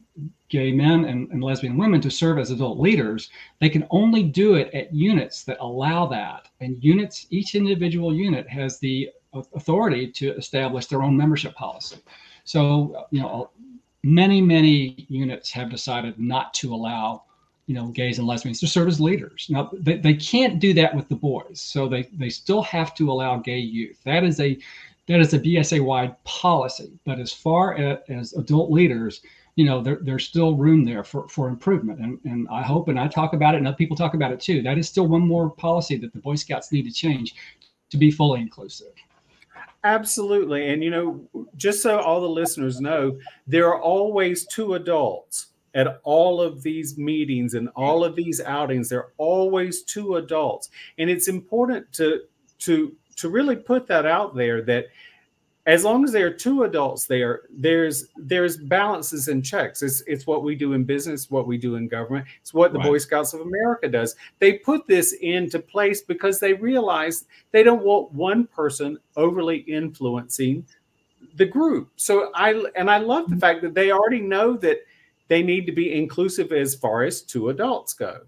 gay 0.50 0.72
men 0.72 1.06
and, 1.06 1.30
and 1.32 1.44
lesbian 1.44 1.78
women 1.78 2.02
to 2.02 2.10
serve 2.10 2.40
as 2.40 2.52
adult 2.52 2.80
leaders. 2.80 3.30
They 3.60 3.70
can 3.70 3.86
only 3.92 4.24
do 4.24 4.56
it 4.56 4.74
at 4.74 4.94
units 4.94 5.44
that 5.44 5.58
allow 5.60 6.08
that, 6.08 6.48
and 6.60 6.84
units, 6.84 7.28
each 7.30 7.54
individual 7.54 8.14
unit 8.14 8.48
has 8.50 8.80
the 8.80 9.12
authority 9.34 10.08
to 10.08 10.36
establish 10.36 10.88
their 10.88 11.04
own 11.04 11.16
membership 11.16 11.54
policy. 11.56 11.98
So, 12.44 13.06
you 13.12 13.22
know, 13.22 13.50
many, 14.04 14.42
many 14.42 15.06
units 15.10 15.52
have 15.52 15.70
decided 15.70 16.18
not 16.18 16.54
to 16.56 16.74
allow, 16.74 17.24
you 17.68 17.76
know, 17.76 17.88
gays 17.88 18.20
and 18.20 18.28
lesbians 18.28 18.60
to 18.62 18.68
serve 18.68 18.88
as 18.88 19.02
leaders. 19.02 19.48
Now, 19.50 19.70
they, 19.74 19.98
they 19.98 20.14
can't 20.14 20.60
do 20.60 20.74
that 20.76 20.96
with 20.96 21.10
the 21.10 21.16
boys, 21.16 21.60
so 21.60 21.88
they, 21.88 22.04
they 22.14 22.30
still 22.30 22.62
have 22.64 22.96
to 22.96 23.12
allow 23.12 23.38
gay 23.38 23.60
youth. 23.60 24.00
That 24.06 24.24
is 24.24 24.40
a 24.40 24.58
that 25.08 25.20
is 25.20 25.34
a 25.34 25.40
BSA 25.40 25.84
wide 25.84 26.22
policy. 26.24 26.92
But 27.06 27.20
as 27.20 27.32
far 27.32 27.76
as, 27.76 28.00
as 28.10 28.34
adult 28.34 28.72
leaders, 28.72 29.22
you 29.56 29.66
know, 29.66 29.82
there, 29.82 30.00
there's 30.02 30.26
still 30.26 30.56
room 30.56 30.86
there 30.86 31.04
for, 31.04 31.28
for 31.30 31.48
improvement. 31.50 32.00
And, 32.00 32.20
and 32.26 32.48
I 32.50 32.62
hope, 32.62 32.90
and 32.90 33.00
I 33.00 33.08
talk 33.08 33.34
about 33.34 33.56
it, 33.56 33.58
and 33.58 33.68
other 33.68 33.76
people 33.76 33.98
talk 33.98 34.14
about 34.14 34.32
it 34.32 34.40
too. 34.40 34.62
That 34.62 34.78
is 34.78 34.88
still 34.88 35.08
one 35.08 35.28
more 35.28 35.50
policy 35.50 35.98
that 35.98 36.14
the 36.14 36.20
Boy 36.20 36.36
Scouts 36.36 36.72
need 36.72 36.84
to 36.84 36.92
change 36.92 37.36
to 37.90 37.98
be 37.98 38.12
fully 38.12 38.42
inclusive. 38.42 38.94
Absolutely. 39.84 40.70
And, 40.70 40.84
you 40.84 40.90
know, 40.90 41.48
just 41.56 41.82
so 41.82 42.00
all 42.00 42.20
the 42.20 42.28
listeners 42.28 42.82
know, 42.82 43.18
there 43.48 43.68
are 43.68 43.82
always 43.82 44.46
two 44.46 44.74
adults 44.74 45.48
at 45.74 46.00
all 46.04 46.42
of 46.42 46.62
these 46.64 46.98
meetings 46.98 47.54
and 47.54 47.70
all 47.76 48.04
of 48.04 48.16
these 48.16 48.42
outings. 48.42 48.90
There 48.90 49.00
are 49.00 49.14
always 49.18 49.84
two 49.84 50.16
adults. 50.16 50.70
And 50.98 51.10
it's 51.10 51.28
important 51.28 51.92
to, 51.94 52.22
to, 52.60 52.96
to 53.18 53.30
really 53.30 53.56
put 53.56 53.88
that 53.88 54.06
out 54.06 54.36
there 54.36 54.62
that 54.64 54.88
as 55.68 55.84
long 55.84 56.06
as 56.06 56.14
there 56.14 56.28
are 56.28 56.32
two 56.32 56.64
adults 56.64 57.06
there, 57.06 57.42
there's 57.50 58.08
there's 58.16 58.56
balances 58.56 59.28
and 59.28 59.44
checks. 59.44 59.84
It's 59.84 60.02
it's 60.08 60.26
what 60.26 60.42
we 60.42 60.56
do 60.56 60.72
in 60.74 60.86
business, 60.86 61.30
what 61.30 61.46
we 61.46 61.58
do 61.58 61.76
in 61.76 61.90
government. 61.90 62.26
It's 62.42 62.54
what 62.54 62.72
the 62.72 62.80
right. 62.80 62.88
Boy 62.88 62.98
Scouts 63.00 63.34
of 63.34 63.42
America 63.42 63.90
does. 63.90 64.16
They 64.40 64.54
put 64.54 64.88
this 64.88 65.12
into 65.12 65.60
place 65.60 66.02
because 66.02 66.40
they 66.40 66.54
realize 66.54 67.26
they 67.52 67.64
don't 67.64 67.84
want 67.84 68.14
one 68.14 68.48
person 68.48 68.98
overly 69.18 69.58
influencing 69.58 70.66
the 71.36 71.46
group. 71.46 71.90
So 71.98 72.32
I 72.34 72.64
and 72.78 72.90
I 72.90 73.00
love 73.00 73.26
the 73.26 73.32
mm-hmm. 73.32 73.42
fact 73.42 73.62
that 73.64 73.74
they 73.74 73.92
already 73.92 74.22
know 74.22 74.56
that 74.58 74.80
they 75.28 75.44
need 75.44 75.66
to 75.66 75.74
be 75.74 75.94
inclusive 75.94 76.54
as 76.54 76.76
far 76.76 77.04
as 77.04 77.22
two 77.22 77.50
adults 77.50 77.94
go. 77.94 78.22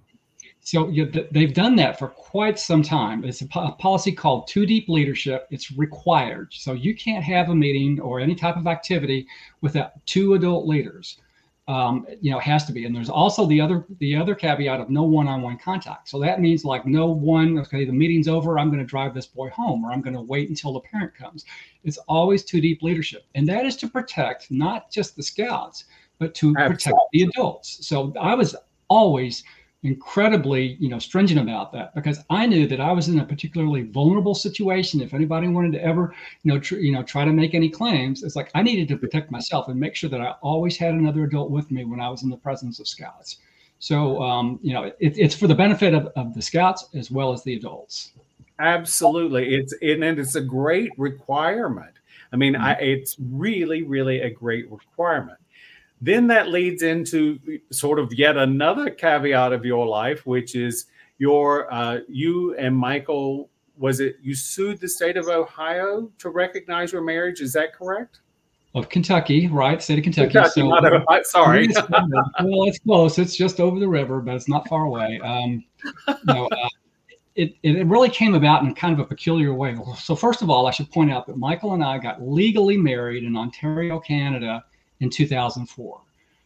So 0.61 0.89
you, 0.89 1.11
they've 1.31 1.53
done 1.53 1.75
that 1.77 1.97
for 1.97 2.09
quite 2.09 2.59
some 2.59 2.83
time. 2.83 3.23
It's 3.23 3.41
a, 3.41 3.47
po- 3.47 3.71
policy 3.79 4.11
called 4.11 4.47
two 4.47 4.65
deep 4.65 4.87
leadership. 4.87 5.47
It's 5.49 5.71
required. 5.71 6.53
So 6.53 6.73
you 6.73 6.95
can't 6.95 7.23
have 7.23 7.49
a 7.49 7.55
meeting 7.55 7.99
or 7.99 8.19
any 8.19 8.35
type 8.35 8.57
of 8.57 8.67
activity 8.67 9.25
without 9.61 10.05
two 10.05 10.35
adult 10.35 10.67
leaders. 10.67 11.17
Um, 11.67 12.07
you 12.19 12.31
know, 12.31 12.39
it 12.39 12.43
has 12.43 12.65
to 12.65 12.71
be. 12.71 12.85
And 12.85 12.95
there's 12.95 13.11
also 13.11 13.45
the 13.45 13.61
other 13.61 13.85
the 13.99 14.15
other 14.15 14.33
caveat 14.33 14.79
of 14.79 14.89
no 14.89 15.03
one-on-one 15.03 15.59
contact. 15.59 16.09
So 16.09 16.19
that 16.19 16.41
means 16.41 16.65
like 16.65 16.85
no 16.87 17.05
one. 17.05 17.59
Okay, 17.59 17.85
the 17.85 17.93
meeting's 17.93 18.27
over. 18.27 18.57
I'm 18.57 18.69
going 18.69 18.79
to 18.79 18.85
drive 18.85 19.13
this 19.13 19.27
boy 19.27 19.49
home, 19.49 19.85
or 19.85 19.91
I'm 19.91 20.01
going 20.01 20.15
to 20.15 20.21
wait 20.21 20.49
until 20.49 20.73
the 20.73 20.79
parent 20.79 21.13
comes. 21.13 21.45
It's 21.83 21.99
always 22.07 22.43
two 22.43 22.59
deep 22.59 22.81
leadership, 22.81 23.25
and 23.35 23.47
that 23.49 23.65
is 23.65 23.75
to 23.77 23.87
protect 23.87 24.49
not 24.49 24.89
just 24.89 25.15
the 25.15 25.21
scouts, 25.21 25.85
but 26.17 26.33
to 26.35 26.55
Absolutely. 26.57 26.75
protect 26.75 26.97
the 27.13 27.21
adults. 27.23 27.87
So 27.87 28.13
I 28.19 28.33
was 28.33 28.55
always 28.87 29.43
incredibly 29.83 30.75
you 30.79 30.89
know 30.89 30.99
stringent 30.99 31.39
about 31.39 31.71
that 31.71 31.95
because 31.95 32.19
I 32.29 32.45
knew 32.45 32.67
that 32.67 32.81
I 32.81 32.91
was 32.91 33.07
in 33.07 33.19
a 33.19 33.25
particularly 33.25 33.83
vulnerable 33.83 34.35
situation. 34.35 35.01
If 35.01 35.13
anybody 35.13 35.47
wanted 35.47 35.73
to 35.73 35.83
ever 35.83 36.13
you 36.43 36.51
know 36.51 36.59
tr- 36.59 36.77
you 36.77 36.91
know 36.91 37.03
try 37.03 37.23
to 37.23 37.31
make 37.31 37.53
any 37.53 37.69
claims, 37.69 38.23
it's 38.23 38.35
like 38.35 38.51
I 38.55 38.61
needed 38.61 38.87
to 38.89 38.97
protect 38.97 39.31
myself 39.31 39.69
and 39.69 39.79
make 39.79 39.95
sure 39.95 40.09
that 40.09 40.21
I 40.21 40.31
always 40.41 40.77
had 40.77 40.93
another 40.93 41.23
adult 41.23 41.49
with 41.49 41.71
me 41.71 41.85
when 41.85 42.01
I 42.01 42.09
was 42.09 42.23
in 42.23 42.29
the 42.29 42.37
presence 42.37 42.79
of 42.79 42.87
scouts. 42.87 43.37
So 43.79 44.21
um, 44.21 44.59
you 44.61 44.73
know 44.73 44.83
it, 44.83 44.95
it's 44.99 45.35
for 45.35 45.47
the 45.47 45.55
benefit 45.55 45.93
of, 45.93 46.07
of 46.17 46.33
the 46.33 46.41
scouts 46.41 46.89
as 46.93 47.09
well 47.09 47.31
as 47.31 47.43
the 47.43 47.55
adults. 47.55 48.11
Absolutely, 48.59 49.55
it's 49.55 49.73
it, 49.81 50.01
and 50.01 50.19
it's 50.19 50.35
a 50.35 50.41
great 50.41 50.91
requirement. 50.97 51.93
I 52.33 52.35
mean, 52.35 52.53
mm-hmm. 52.53 52.63
I, 52.63 52.73
it's 52.73 53.15
really, 53.31 53.83
really 53.83 54.19
a 54.21 54.29
great 54.29 54.69
requirement. 54.69 55.39
Then 56.01 56.27
that 56.27 56.49
leads 56.49 56.81
into 56.81 57.39
sort 57.71 57.99
of 57.99 58.13
yet 58.13 58.37
another 58.37 58.89
caveat 58.89 59.51
of 59.51 59.65
your 59.65 59.85
life, 59.85 60.25
which 60.25 60.55
is 60.55 60.85
your 61.17 61.71
uh, 61.73 61.99
you 62.07 62.55
and 62.55 62.75
Michael. 62.75 63.49
Was 63.77 63.99
it 63.99 64.17
you 64.21 64.35
sued 64.35 64.79
the 64.79 64.87
state 64.87 65.17
of 65.17 65.27
Ohio 65.27 66.11
to 66.17 66.29
recognize 66.29 66.91
your 66.91 67.01
marriage? 67.01 67.41
Is 67.41 67.53
that 67.53 67.73
correct? 67.73 68.19
Of 68.75 68.87
Kentucky, 68.87 69.47
right? 69.47 69.81
State 69.81 69.97
of 69.97 70.03
Kentucky. 70.03 70.31
Kentucky 70.31 70.61
so, 70.61 71.21
sorry. 71.23 71.67
well, 71.67 72.63
it's 72.67 72.79
close. 72.79 73.17
It's 73.17 73.35
just 73.35 73.59
over 73.59 73.79
the 73.79 73.87
river, 73.87 74.21
but 74.21 74.35
it's 74.35 74.47
not 74.47 74.67
far 74.67 74.83
away. 74.85 75.19
Um, 75.23 75.63
know, 76.25 76.47
uh, 76.47 76.69
it, 77.35 77.55
it 77.63 77.87
really 77.87 78.09
came 78.09 78.35
about 78.35 78.63
in 78.63 78.75
kind 78.75 78.93
of 78.93 78.99
a 78.99 79.05
peculiar 79.05 79.53
way. 79.53 79.75
So, 79.97 80.15
first 80.15 80.41
of 80.41 80.49
all, 80.49 80.67
I 80.67 80.71
should 80.71 80.91
point 80.91 81.11
out 81.11 81.25
that 81.27 81.37
Michael 81.37 81.73
and 81.73 81.83
I 81.83 81.97
got 81.97 82.21
legally 82.21 82.77
married 82.77 83.23
in 83.23 83.35
Ontario, 83.35 83.99
Canada 83.99 84.63
in 84.99 85.09
2004. 85.09 86.01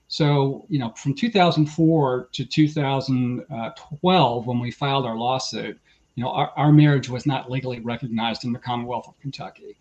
So, 0.07 0.65
you 0.69 0.79
know, 0.79 0.91
from 0.91 1.15
2004 1.15 2.29
to 2.33 2.45
2012, 2.45 4.47
when 4.47 4.59
we 4.59 4.71
filed 4.71 5.05
our 5.05 5.17
lawsuit, 5.17 5.79
you 6.15 6.23
know, 6.23 6.29
our, 6.29 6.51
our 6.55 6.71
marriage 6.71 7.09
was 7.09 7.25
not 7.25 7.49
legally 7.49 7.79
recognized 7.79 8.43
in 8.43 8.53
the 8.53 8.59
Commonwealth 8.59 9.07
of 9.07 9.19
Kentucky. 9.19 9.75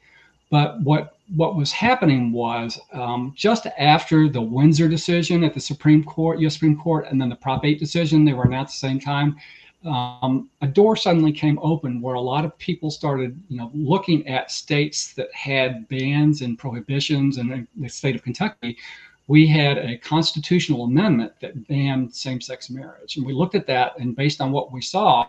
But 0.50 0.80
what 0.82 1.16
what 1.34 1.56
was 1.56 1.72
happening 1.72 2.30
was 2.30 2.78
um, 2.92 3.32
just 3.34 3.66
after 3.78 4.28
the 4.28 4.42
Windsor 4.42 4.86
decision 4.86 5.44
at 5.44 5.54
the 5.54 5.60
Supreme 5.60 6.04
Court, 6.04 6.40
U.S. 6.40 6.54
Supreme 6.54 6.78
Court, 6.78 7.06
and 7.10 7.20
then 7.20 7.30
the 7.30 7.36
Prop 7.36 7.64
8 7.64 7.78
decision, 7.78 8.24
they 8.24 8.34
were 8.34 8.44
announced 8.44 8.76
at 8.76 8.80
the 8.80 8.88
same 8.88 9.00
time. 9.00 9.36
Um, 9.84 10.48
a 10.60 10.66
door 10.66 10.96
suddenly 10.96 11.32
came 11.32 11.58
open 11.60 12.00
where 12.00 12.14
a 12.14 12.20
lot 12.20 12.44
of 12.44 12.56
people 12.58 12.90
started, 12.90 13.40
you 13.48 13.56
know, 13.56 13.70
looking 13.74 14.26
at 14.28 14.50
states 14.50 15.12
that 15.14 15.32
had 15.34 15.88
bans 15.88 16.42
and 16.42 16.58
prohibitions, 16.58 17.38
and 17.38 17.52
in 17.52 17.68
the 17.76 17.88
state 17.88 18.14
of 18.14 18.22
Kentucky, 18.22 18.78
we 19.26 19.46
had 19.46 19.78
a 19.78 19.98
constitutional 19.98 20.84
amendment 20.84 21.32
that 21.40 21.66
banned 21.66 22.14
same-sex 22.14 22.70
marriage, 22.70 23.16
and 23.16 23.26
we 23.26 23.32
looked 23.32 23.54
at 23.54 23.66
that, 23.66 23.98
and 23.98 24.14
based 24.14 24.40
on 24.40 24.52
what 24.52 24.72
we 24.72 24.80
saw, 24.80 25.28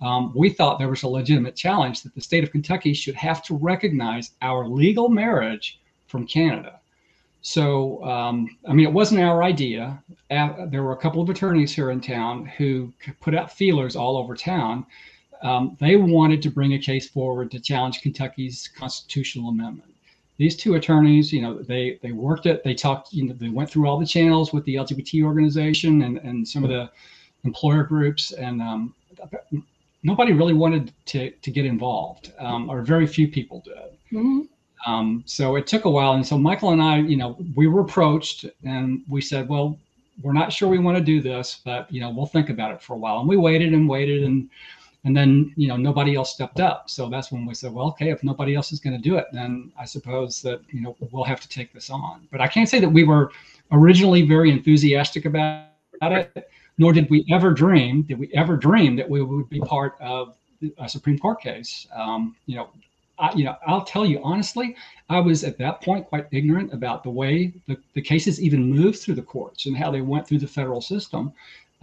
um, 0.00 0.32
we 0.34 0.50
thought 0.50 0.78
there 0.78 0.88
was 0.88 1.02
a 1.02 1.08
legitimate 1.08 1.56
challenge 1.56 2.02
that 2.02 2.14
the 2.14 2.20
state 2.20 2.44
of 2.44 2.52
Kentucky 2.52 2.92
should 2.92 3.14
have 3.14 3.42
to 3.44 3.56
recognize 3.56 4.32
our 4.42 4.68
legal 4.68 5.08
marriage 5.08 5.80
from 6.06 6.26
Canada. 6.26 6.80
So, 7.46 8.02
um, 8.02 8.58
I 8.68 8.72
mean, 8.72 8.84
it 8.88 8.92
wasn't 8.92 9.20
our 9.20 9.44
idea. 9.44 10.02
there 10.28 10.82
were 10.82 10.94
a 10.94 10.96
couple 10.96 11.22
of 11.22 11.30
attorneys 11.30 11.72
here 11.72 11.92
in 11.92 12.00
town 12.00 12.44
who 12.44 12.92
put 13.20 13.36
out 13.36 13.52
feelers 13.52 13.94
all 13.94 14.18
over 14.18 14.34
town. 14.34 14.84
Um, 15.44 15.76
they 15.78 15.94
wanted 15.94 16.42
to 16.42 16.50
bring 16.50 16.74
a 16.74 16.78
case 16.80 17.08
forward 17.08 17.52
to 17.52 17.60
challenge 17.60 18.02
Kentucky's 18.02 18.68
constitutional 18.76 19.50
amendment. 19.50 19.94
These 20.38 20.56
two 20.56 20.74
attorneys, 20.74 21.32
you 21.32 21.40
know, 21.40 21.62
they 21.62 22.00
they 22.02 22.10
worked 22.10 22.46
it. 22.46 22.64
They 22.64 22.74
talked, 22.74 23.12
you 23.12 23.28
know, 23.28 23.34
they 23.34 23.48
went 23.48 23.70
through 23.70 23.86
all 23.86 24.00
the 24.00 24.06
channels 24.06 24.52
with 24.52 24.64
the 24.64 24.74
LGBT 24.74 25.22
organization 25.22 26.02
and 26.02 26.18
and 26.18 26.48
some 26.48 26.64
of 26.64 26.70
the 26.70 26.90
employer 27.44 27.84
groups, 27.84 28.32
and 28.32 28.60
um, 28.60 28.92
nobody 30.02 30.32
really 30.32 30.52
wanted 30.52 30.92
to 31.12 31.30
to 31.30 31.50
get 31.52 31.64
involved, 31.64 32.32
um, 32.40 32.68
or 32.68 32.82
very 32.82 33.06
few 33.06 33.28
people 33.28 33.62
did. 33.64 33.92
Mm-hmm. 34.12 34.40
Um, 34.86 35.24
so 35.26 35.56
it 35.56 35.66
took 35.66 35.84
a 35.84 35.90
while. 35.90 36.12
And 36.12 36.26
so 36.26 36.38
Michael 36.38 36.70
and 36.70 36.80
I, 36.80 36.98
you 36.98 37.16
know, 37.16 37.36
we 37.54 37.66
were 37.66 37.80
approached 37.80 38.46
and 38.64 39.02
we 39.08 39.20
said, 39.20 39.48
well, 39.48 39.78
we're 40.22 40.32
not 40.32 40.52
sure 40.52 40.68
we 40.68 40.78
want 40.78 40.96
to 40.96 41.04
do 41.04 41.20
this, 41.20 41.60
but 41.64 41.92
you 41.92 42.00
know, 42.00 42.10
we'll 42.10 42.26
think 42.26 42.48
about 42.48 42.72
it 42.72 42.80
for 42.80 42.94
a 42.94 42.96
while. 42.96 43.18
And 43.18 43.28
we 43.28 43.36
waited 43.36 43.74
and 43.74 43.88
waited 43.88 44.22
and 44.22 44.48
and 45.04 45.16
then 45.16 45.52
you 45.56 45.68
know 45.68 45.76
nobody 45.76 46.16
else 46.16 46.34
stepped 46.34 46.58
up. 46.58 46.90
So 46.90 47.08
that's 47.08 47.30
when 47.30 47.46
we 47.46 47.54
said, 47.54 47.72
well, 47.72 47.86
okay, 47.88 48.10
if 48.10 48.24
nobody 48.24 48.54
else 48.54 48.72
is 48.72 48.80
going 48.80 48.96
to 48.96 49.02
do 49.02 49.16
it, 49.16 49.26
then 49.32 49.70
I 49.78 49.84
suppose 49.84 50.42
that 50.42 50.60
you 50.68 50.80
know 50.80 50.96
we'll 51.12 51.24
have 51.24 51.40
to 51.40 51.48
take 51.48 51.72
this 51.72 51.90
on. 51.90 52.26
But 52.32 52.40
I 52.40 52.48
can't 52.48 52.68
say 52.68 52.80
that 52.80 52.88
we 52.88 53.04
were 53.04 53.30
originally 53.70 54.22
very 54.22 54.50
enthusiastic 54.50 55.24
about 55.24 55.68
it, 56.02 56.50
nor 56.78 56.92
did 56.92 57.08
we 57.08 57.24
ever 57.30 57.52
dream 57.52 58.02
did 58.02 58.18
we 58.18 58.30
ever 58.34 58.56
dream 58.56 58.96
that 58.96 59.08
we 59.08 59.22
would 59.22 59.48
be 59.48 59.60
part 59.60 59.94
of 60.00 60.36
a 60.78 60.88
Supreme 60.88 61.18
Court 61.18 61.40
case. 61.40 61.86
Um, 61.94 62.34
you 62.46 62.56
know, 62.56 62.70
I, 63.18 63.32
you 63.34 63.44
know, 63.44 63.56
I'll 63.66 63.84
tell 63.84 64.04
you 64.04 64.20
honestly, 64.22 64.76
I 65.08 65.20
was 65.20 65.44
at 65.44 65.58
that 65.58 65.80
point 65.80 66.06
quite 66.06 66.26
ignorant 66.32 66.72
about 66.72 67.02
the 67.02 67.10
way 67.10 67.52
the, 67.66 67.76
the 67.94 68.02
cases 68.02 68.40
even 68.40 68.70
moved 68.70 68.98
through 68.98 69.14
the 69.14 69.22
courts 69.22 69.66
and 69.66 69.76
how 69.76 69.90
they 69.90 70.00
went 70.00 70.26
through 70.26 70.38
the 70.38 70.46
federal 70.46 70.80
system. 70.80 71.32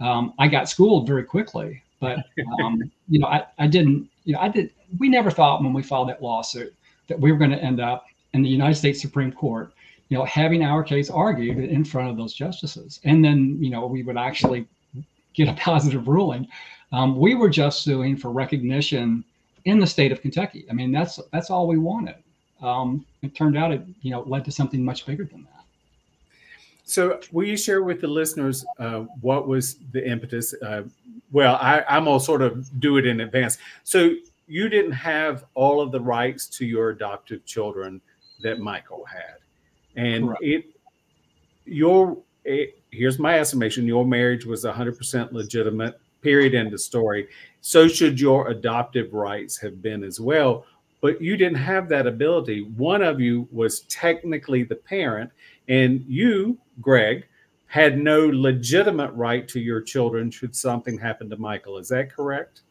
Um, 0.00 0.34
I 0.38 0.48
got 0.48 0.68
schooled 0.68 1.06
very 1.06 1.24
quickly, 1.24 1.82
but 2.00 2.18
um, 2.62 2.90
you 3.08 3.18
know, 3.18 3.26
I, 3.26 3.46
I 3.58 3.66
didn't, 3.66 4.08
you 4.24 4.34
know, 4.34 4.40
I 4.40 4.48
did. 4.48 4.70
We 4.98 5.08
never 5.08 5.30
thought 5.30 5.62
when 5.62 5.72
we 5.72 5.82
filed 5.82 6.08
that 6.08 6.22
lawsuit 6.22 6.74
that 7.08 7.18
we 7.18 7.32
were 7.32 7.38
going 7.38 7.50
to 7.50 7.62
end 7.62 7.80
up 7.80 8.06
in 8.32 8.42
the 8.42 8.48
United 8.48 8.74
States 8.74 9.00
Supreme 9.00 9.32
Court, 9.32 9.72
you 10.08 10.18
know, 10.18 10.24
having 10.24 10.62
our 10.62 10.82
case 10.82 11.10
argued 11.10 11.58
in 11.58 11.84
front 11.84 12.10
of 12.10 12.16
those 12.16 12.34
justices, 12.34 13.00
and 13.04 13.24
then 13.24 13.56
you 13.60 13.70
know 13.70 13.86
we 13.86 14.02
would 14.02 14.16
actually 14.16 14.66
get 15.34 15.48
a 15.48 15.52
positive 15.60 16.06
ruling. 16.08 16.46
Um, 16.92 17.16
we 17.16 17.34
were 17.34 17.48
just 17.48 17.82
suing 17.82 18.16
for 18.16 18.30
recognition 18.30 19.24
in 19.64 19.78
the 19.78 19.86
state 19.86 20.12
of 20.12 20.20
Kentucky. 20.20 20.66
I 20.70 20.72
mean, 20.72 20.92
that's 20.92 21.20
that's 21.32 21.50
all 21.50 21.66
we 21.66 21.78
wanted. 21.78 22.16
Um, 22.62 23.04
it 23.22 23.34
turned 23.34 23.56
out 23.56 23.72
it 23.72 23.82
you 24.02 24.10
know 24.10 24.22
led 24.22 24.44
to 24.46 24.52
something 24.52 24.84
much 24.84 25.06
bigger 25.06 25.24
than 25.24 25.44
that. 25.44 25.64
So, 26.84 27.18
will 27.32 27.46
you 27.46 27.56
share 27.56 27.82
with 27.82 28.00
the 28.00 28.08
listeners 28.08 28.64
uh, 28.78 29.00
what 29.20 29.48
was 29.48 29.76
the 29.92 30.06
impetus? 30.06 30.54
Uh, 30.62 30.82
well, 31.32 31.56
I, 31.56 31.82
I'm 31.88 32.04
gonna 32.04 32.20
sort 32.20 32.42
of 32.42 32.78
do 32.80 32.98
it 32.98 33.06
in 33.06 33.20
advance. 33.20 33.58
So, 33.84 34.14
you 34.46 34.68
didn't 34.68 34.92
have 34.92 35.46
all 35.54 35.80
of 35.80 35.92
the 35.92 36.00
rights 36.00 36.46
to 36.48 36.66
your 36.66 36.90
adoptive 36.90 37.44
children 37.46 38.02
that 38.42 38.58
Michael 38.58 39.04
had, 39.06 39.36
and 39.96 40.26
Correct. 40.26 40.42
it 40.42 40.64
your 41.64 42.18
it, 42.44 42.78
here's 42.90 43.18
my 43.18 43.38
estimation: 43.38 43.86
your 43.86 44.04
marriage 44.04 44.44
was 44.44 44.64
100% 44.64 45.32
legitimate. 45.32 45.98
Period. 46.24 46.54
End 46.54 46.72
of 46.72 46.80
story. 46.80 47.28
So 47.60 47.86
should 47.86 48.18
your 48.18 48.48
adoptive 48.48 49.12
rights 49.12 49.60
have 49.60 49.82
been 49.82 50.02
as 50.02 50.18
well. 50.18 50.64
But 51.02 51.20
you 51.20 51.36
didn't 51.36 51.58
have 51.58 51.86
that 51.90 52.06
ability. 52.06 52.62
One 52.76 53.02
of 53.02 53.20
you 53.20 53.46
was 53.52 53.80
technically 53.82 54.64
the 54.64 54.76
parent, 54.76 55.30
and 55.68 56.02
you, 56.08 56.56
Greg, 56.80 57.26
had 57.66 57.98
no 57.98 58.26
legitimate 58.26 59.12
right 59.12 59.46
to 59.48 59.60
your 59.60 59.82
children 59.82 60.30
should 60.30 60.56
something 60.56 60.96
happen 60.96 61.28
to 61.28 61.36
Michael. 61.36 61.76
Is 61.76 61.88
that 61.88 62.10
correct? 62.10 62.62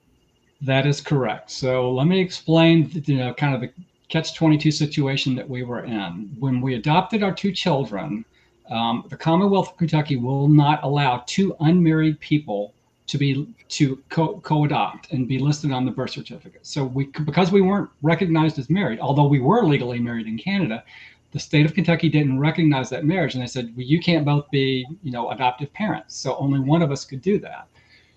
That 0.62 0.88
is 0.88 1.00
correct. 1.00 1.52
So 1.52 1.92
let 1.92 2.08
me 2.08 2.20
explain, 2.20 2.90
you 3.06 3.18
know, 3.18 3.36
kind 3.36 3.54
of 3.54 3.62
the 3.62 3.72
catch 4.10 4.34
22 4.34 4.72
situation 4.72 5.36
that 5.36 5.48
we 5.48 5.62
were 5.62 5.86
in. 5.86 6.36
When 6.40 6.60
we 6.60 6.74
adopted 6.74 7.22
our 7.22 7.34
two 7.36 7.52
children, 7.52 8.26
um, 8.72 9.06
the 9.10 9.18
Commonwealth 9.18 9.70
of 9.70 9.78
Kentucky 9.78 10.16
will 10.16 10.48
not 10.48 10.84
allow 10.84 11.24
two 11.28 11.56
unmarried 11.60 12.20
people 12.20 12.74
to 13.14 13.20
be 13.20 13.48
to 13.70 14.02
co- 14.10 14.40
co-adopt 14.40 15.12
and 15.12 15.28
be 15.28 15.38
listed 15.38 15.72
on 15.72 15.86
the 15.86 15.92
birth 15.92 16.10
certificate. 16.10 16.66
So 16.66 16.84
we 16.84 17.06
because 17.26 17.52
we 17.52 17.62
weren't 17.62 17.92
recognized 18.02 18.58
as 18.58 18.72
married, 18.72 19.00
although 19.00 19.28
we 19.28 19.40
were 19.40 19.64
legally 19.64 20.00
married 20.00 20.26
in 20.26 20.36
Canada, 20.36 20.84
the 21.30 21.38
state 21.38 21.64
of 21.64 21.76
Kentucky 21.76 22.10
didn't 22.10 22.40
recognize 22.40 22.90
that 22.90 23.06
marriage, 23.06 23.36
and 23.36 23.44
they 23.44 23.48
said, 23.48 23.72
well, 23.76 23.86
you 23.86 24.00
can't 24.00 24.26
both 24.26 24.50
be, 24.50 24.88
you 25.04 25.12
know, 25.12 25.30
adoptive 25.30 25.72
parents. 25.74 26.16
So 26.16 26.36
only 26.38 26.60
one 26.60 26.82
of 26.82 26.92
us 26.92 27.06
could 27.06 27.22
do 27.22 27.38
that. 27.42 27.68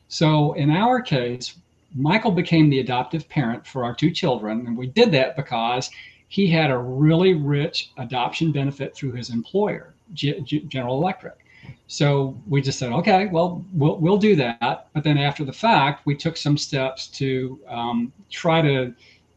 So 0.08 0.54
in 0.54 0.70
our 0.70 1.02
case, 1.02 1.56
Michael 1.94 2.30
became 2.30 2.70
the 2.70 2.80
adoptive 2.80 3.28
parent 3.28 3.66
for 3.66 3.84
our 3.84 3.94
two 3.94 4.10
children, 4.10 4.66
and 4.66 4.78
we 4.78 4.86
did 4.86 5.12
that 5.12 5.36
because 5.36 5.90
he 6.28 6.46
had 6.46 6.70
a 6.70 6.78
really 6.78 7.34
rich 7.34 7.90
adoption 7.98 8.50
benefit 8.50 8.96
through 8.96 9.12
his 9.12 9.28
employer, 9.28 9.92
G- 10.14 10.64
General 10.68 10.96
Electric. 10.96 11.36
So 11.88 12.36
we 12.48 12.60
just 12.60 12.78
said, 12.78 12.92
okay, 12.92 13.26
well, 13.26 13.64
we'll 13.72 13.96
we'll 13.98 14.18
do 14.18 14.34
that. 14.36 14.88
But 14.92 15.04
then 15.04 15.18
after 15.18 15.44
the 15.44 15.52
fact, 15.52 16.04
we 16.04 16.16
took 16.16 16.36
some 16.36 16.58
steps 16.58 17.06
to 17.08 17.60
um, 17.68 18.12
try 18.30 18.60
to 18.60 18.92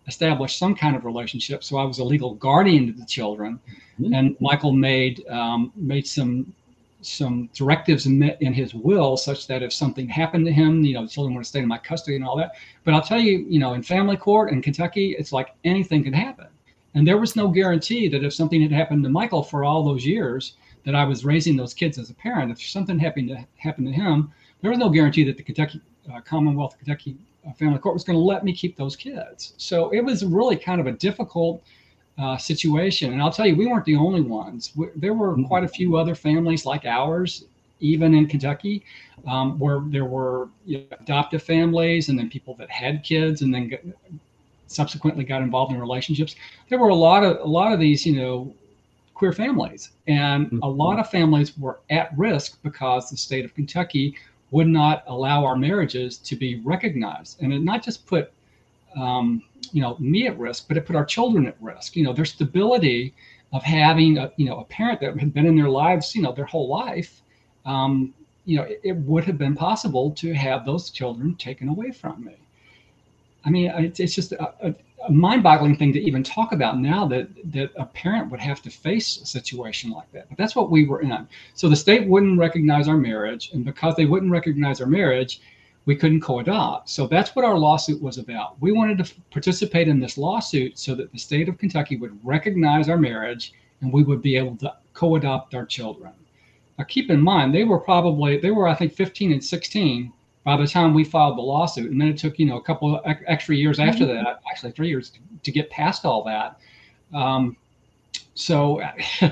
establish 0.07 0.57
some 0.57 0.75
kind 0.75 0.95
of 0.95 1.05
relationship. 1.05 1.63
So 1.63 1.77
I 1.77 1.83
was 1.83 1.99
a 1.99 2.03
legal 2.03 2.33
guardian 2.35 2.87
to 2.87 2.93
the 2.93 3.05
children, 3.05 3.59
mm-hmm. 3.99 4.13
and 4.13 4.35
Michael 4.39 4.71
made 4.71 5.27
um, 5.29 5.71
made 5.75 6.07
some 6.07 6.53
some 7.01 7.49
directives 7.53 8.05
in, 8.07 8.21
in, 8.41 8.51
his 8.51 8.73
will 8.73 9.15
such 9.15 9.47
that 9.47 9.63
if 9.63 9.71
something 9.71 10.09
happened 10.09 10.45
to 10.45 10.51
him, 10.51 10.83
you 10.83 10.93
know, 10.93 11.03
the 11.03 11.09
children 11.09 11.33
would 11.33 11.45
stay 11.45 11.59
in 11.59 11.67
my 11.67 11.77
custody 11.77 12.17
and 12.17 12.25
all 12.25 12.35
that. 12.35 12.51
But 12.83 12.93
I'll 12.93 13.01
tell 13.01 13.21
you, 13.21 13.45
you 13.47 13.57
know, 13.57 13.73
in 13.73 13.81
family 13.83 14.17
court 14.17 14.51
in 14.51 14.61
Kentucky, 14.61 15.15
it's 15.17 15.31
like 15.31 15.55
anything 15.63 16.03
can 16.03 16.11
happen. 16.11 16.47
And 16.95 17.07
there 17.07 17.17
was 17.17 17.37
no 17.37 17.47
guarantee 17.47 18.09
that 18.09 18.25
if 18.25 18.33
something 18.33 18.61
had 18.61 18.73
happened 18.73 19.03
to 19.03 19.09
Michael 19.09 19.43
for 19.43 19.63
all 19.63 19.83
those 19.83 20.05
years 20.05 20.53
that 20.85 20.95
I 20.95 21.03
was 21.03 21.25
raising 21.25 21.55
those 21.55 21.73
kids 21.73 21.97
as 21.97 22.09
a 22.09 22.13
parent, 22.13 22.51
if 22.51 22.61
something 22.61 22.97
happened 22.97 23.29
to 23.29 23.45
happen 23.57 23.85
to 23.85 23.91
him, 23.91 24.31
there 24.61 24.71
was 24.71 24.79
no 24.79 24.89
guarantee 24.89 25.23
that 25.25 25.37
the 25.37 25.43
Kentucky 25.43 25.81
uh, 26.11 26.21
Commonwealth 26.21 26.77
Kentucky 26.77 27.17
family 27.57 27.79
court 27.79 27.93
was 27.93 28.03
going 28.03 28.17
to 28.17 28.23
let 28.23 28.43
me 28.43 28.53
keep 28.53 28.75
those 28.75 28.95
kids. 28.95 29.53
So 29.57 29.89
it 29.89 30.01
was 30.01 30.25
really 30.25 30.55
kind 30.55 30.81
of 30.81 30.87
a 30.87 30.91
difficult 30.91 31.63
uh, 32.17 32.37
situation. 32.37 33.13
And 33.13 33.21
I'll 33.21 33.31
tell 33.31 33.47
you, 33.47 33.55
we 33.55 33.65
weren't 33.65 33.85
the 33.85 33.95
only 33.95 34.21
ones. 34.21 34.73
We, 34.75 34.87
there 34.95 35.13
were 35.13 35.33
mm-hmm. 35.33 35.45
quite 35.45 35.63
a 35.63 35.67
few 35.67 35.95
other 35.95 36.15
families 36.15 36.65
like 36.65 36.85
ours, 36.85 37.45
even 37.79 38.13
in 38.13 38.27
Kentucky, 38.27 38.83
um, 39.25 39.57
where 39.57 39.81
there 39.85 40.05
were 40.05 40.49
you 40.65 40.79
know, 40.79 40.97
adoptive 40.99 41.41
families 41.41 42.09
and 42.09 42.19
then 42.19 42.29
people 42.29 42.55
that 42.55 42.69
had 42.69 43.03
kids 43.03 43.41
and 43.41 43.53
then 43.53 43.93
subsequently 44.67 45.23
got 45.23 45.41
involved 45.41 45.71
in 45.71 45.79
relationships. 45.79 46.35
There 46.69 46.77
were 46.77 46.89
a 46.89 46.95
lot 46.95 47.23
of 47.23 47.37
a 47.39 47.47
lot 47.47 47.71
of 47.71 47.79
these, 47.79 48.05
you 48.05 48.15
know, 48.15 48.53
queer 49.19 49.33
families, 49.33 49.91
and 50.07 50.47
mm-hmm. 50.47 50.63
a 50.63 50.67
lot 50.67 50.97
of 50.97 51.09
families 51.09 51.57
were 51.57 51.81
at 51.89 52.17
risk 52.17 52.57
because 52.63 53.09
the 53.09 53.17
state 53.17 53.43
of 53.43 53.53
Kentucky 53.53 54.15
would 54.51 54.67
not 54.67 55.03
allow 55.07 55.43
our 55.43 55.57
marriages 55.57 56.17
to 56.17 56.37
be 56.37 56.61
recognized. 56.61 57.43
And 57.43 57.53
it 57.53 57.61
not 57.61 57.83
just 57.83 58.07
put, 58.07 58.31
um, 58.95 59.43
you 59.73 59.81
know, 59.81 59.97
me 59.99 60.25
at 60.27 60.39
risk, 60.39 60.69
but 60.69 60.77
it 60.77 60.85
put 60.85 60.95
our 60.95 61.03
children 61.03 61.45
at 61.47 61.57
risk. 61.59 61.97
You 61.97 62.05
know, 62.05 62.13
their 62.13 62.25
stability 62.25 63.13
of 63.51 63.61
having 63.61 64.17
a, 64.17 64.31
you 64.37 64.45
know, 64.45 64.61
a 64.61 64.63
parent 64.63 65.01
that 65.01 65.19
had 65.19 65.33
been 65.33 65.45
in 65.45 65.57
their 65.57 65.69
lives, 65.69 66.15
you 66.15 66.21
know, 66.21 66.31
their 66.31 66.45
whole 66.45 66.69
life. 66.69 67.21
Um, 67.65 68.13
you 68.45 68.55
know, 68.55 68.63
it, 68.63 68.79
it, 68.83 68.95
would 68.95 69.25
have 69.25 69.37
been 69.37 69.53
possible 69.53 70.11
to 70.11 70.33
have 70.33 70.65
those 70.65 70.89
children 70.89 71.35
taken 71.35 71.67
away 71.67 71.91
from 71.91 72.23
me. 72.23 72.37
I 73.43 73.49
mean, 73.49 73.69
it's, 73.75 73.99
it's 73.99 74.15
just 74.15 74.31
a, 74.31 74.67
a, 74.67 74.73
a 75.07 75.11
mind-boggling 75.11 75.77
thing 75.77 75.93
to 75.93 75.99
even 75.99 76.23
talk 76.23 76.51
about 76.51 76.79
now 76.79 77.07
that 77.07 77.29
that 77.51 77.71
a 77.77 77.85
parent 77.85 78.29
would 78.29 78.39
have 78.39 78.61
to 78.63 78.69
face 78.69 79.21
a 79.21 79.25
situation 79.25 79.91
like 79.91 80.11
that. 80.11 80.27
But 80.29 80.37
that's 80.37 80.55
what 80.55 80.69
we 80.69 80.85
were 80.85 81.01
in. 81.01 81.27
So 81.53 81.69
the 81.69 81.75
state 81.75 82.07
wouldn't 82.07 82.39
recognize 82.39 82.87
our 82.87 82.97
marriage, 82.97 83.51
and 83.53 83.63
because 83.63 83.95
they 83.95 84.05
wouldn't 84.05 84.31
recognize 84.31 84.81
our 84.81 84.87
marriage, 84.87 85.41
we 85.85 85.95
couldn't 85.95 86.21
co-adopt. 86.21 86.89
So 86.89 87.07
that's 87.07 87.35
what 87.35 87.45
our 87.45 87.57
lawsuit 87.57 88.01
was 88.01 88.17
about. 88.17 88.61
We 88.61 88.71
wanted 88.71 89.03
to 89.03 89.13
participate 89.31 89.87
in 89.87 89.99
this 89.99 90.17
lawsuit 90.17 90.77
so 90.77 90.93
that 90.95 91.11
the 91.11 91.17
state 91.17 91.49
of 91.49 91.57
Kentucky 91.57 91.97
would 91.97 92.19
recognize 92.23 92.89
our 92.89 92.97
marriage 92.97 93.53
and 93.81 93.91
we 93.91 94.03
would 94.03 94.21
be 94.21 94.35
able 94.35 94.55
to 94.57 94.75
co-adopt 94.93 95.55
our 95.55 95.65
children. 95.65 96.11
Now 96.77 96.85
keep 96.85 97.09
in 97.09 97.21
mind 97.21 97.53
they 97.53 97.63
were 97.63 97.79
probably 97.79 98.37
they 98.37 98.51
were 98.51 98.67
I 98.67 98.75
think 98.75 98.93
15 98.93 99.31
and 99.31 99.43
16 99.43 100.13
by 100.43 100.57
the 100.57 100.67
time 100.67 100.93
we 100.93 101.03
filed 101.03 101.37
the 101.37 101.41
lawsuit. 101.41 101.91
And 101.91 101.99
then 101.99 102.07
it 102.07 102.17
took, 102.17 102.39
you 102.39 102.45
know, 102.45 102.57
a 102.57 102.61
couple 102.61 102.95
of 102.95 103.15
extra 103.27 103.55
years 103.55 103.79
after 103.79 104.05
mm-hmm. 104.05 104.23
that, 104.23 104.41
actually 104.49 104.71
three 104.71 104.87
years 104.87 105.09
to, 105.11 105.19
to 105.43 105.51
get 105.51 105.69
past 105.69 106.05
all 106.05 106.23
that. 106.23 106.59
Um, 107.13 107.57
so, 108.33 108.81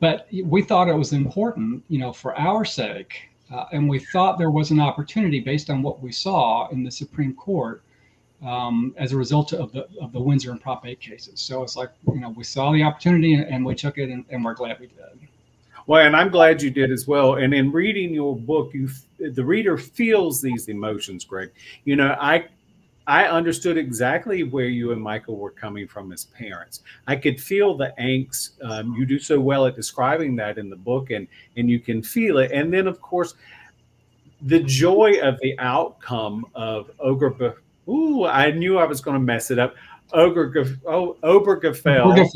but 0.00 0.26
we 0.44 0.62
thought 0.62 0.88
it 0.88 0.94
was 0.94 1.12
important, 1.12 1.84
you 1.88 1.98
know, 1.98 2.12
for 2.12 2.36
our 2.38 2.64
sake. 2.64 3.28
Uh, 3.52 3.64
and 3.72 3.88
we 3.88 4.00
thought 4.00 4.38
there 4.38 4.50
was 4.50 4.72
an 4.72 4.80
opportunity 4.80 5.38
based 5.38 5.70
on 5.70 5.80
what 5.80 6.02
we 6.02 6.10
saw 6.10 6.68
in 6.70 6.82
the 6.82 6.90
Supreme 6.90 7.32
Court 7.32 7.82
um, 8.44 8.92
as 8.96 9.12
a 9.12 9.16
result 9.16 9.52
of 9.52 9.72
the 9.72 9.86
of 10.00 10.12
the 10.12 10.20
Windsor 10.20 10.50
and 10.50 10.60
Prop 10.60 10.84
8 10.84 10.98
cases. 11.00 11.40
So 11.40 11.62
it's 11.62 11.76
like, 11.76 11.90
you 12.06 12.20
know, 12.20 12.30
we 12.30 12.44
saw 12.44 12.72
the 12.72 12.82
opportunity 12.82 13.34
and, 13.34 13.44
and 13.44 13.64
we 13.64 13.74
took 13.74 13.98
it 13.98 14.10
and, 14.10 14.24
and 14.30 14.44
we're 14.44 14.54
glad 14.54 14.80
we 14.80 14.88
did. 14.88 15.25
Well, 15.86 16.04
and 16.04 16.16
I'm 16.16 16.30
glad 16.30 16.62
you 16.62 16.70
did 16.70 16.90
as 16.90 17.06
well. 17.06 17.36
And 17.36 17.54
in 17.54 17.70
reading 17.70 18.12
your 18.12 18.36
book, 18.36 18.74
you 18.74 18.88
the 19.18 19.44
reader 19.44 19.78
feels 19.78 20.40
these 20.40 20.68
emotions, 20.68 21.24
Greg. 21.24 21.52
You 21.84 21.96
know, 21.96 22.16
I 22.20 22.46
I 23.06 23.26
understood 23.26 23.78
exactly 23.78 24.42
where 24.42 24.66
you 24.66 24.90
and 24.90 25.00
Michael 25.00 25.36
were 25.36 25.52
coming 25.52 25.86
from 25.86 26.10
as 26.10 26.24
parents. 26.24 26.82
I 27.06 27.14
could 27.14 27.40
feel 27.40 27.76
the 27.76 27.94
angst. 28.00 28.62
Um, 28.68 28.94
you 28.94 29.06
do 29.06 29.20
so 29.20 29.38
well 29.38 29.66
at 29.66 29.76
describing 29.76 30.34
that 30.36 30.58
in 30.58 30.68
the 30.68 30.76
book, 30.76 31.10
and 31.10 31.28
and 31.56 31.70
you 31.70 31.78
can 31.78 32.02
feel 32.02 32.38
it. 32.38 32.50
And 32.50 32.72
then, 32.72 32.88
of 32.88 33.00
course, 33.00 33.34
the 34.42 34.60
joy 34.60 35.20
of 35.22 35.38
the 35.40 35.56
outcome 35.60 36.46
of 36.54 36.90
Ogre. 36.98 37.62
Ooh, 37.88 38.24
I 38.24 38.50
knew 38.50 38.78
I 38.78 38.84
was 38.84 39.00
going 39.00 39.14
to 39.14 39.22
mess 39.22 39.52
it 39.52 39.60
up. 39.60 39.76
Ogre, 40.12 40.76
oh, 40.86 41.16
Obergefell. 41.22 42.28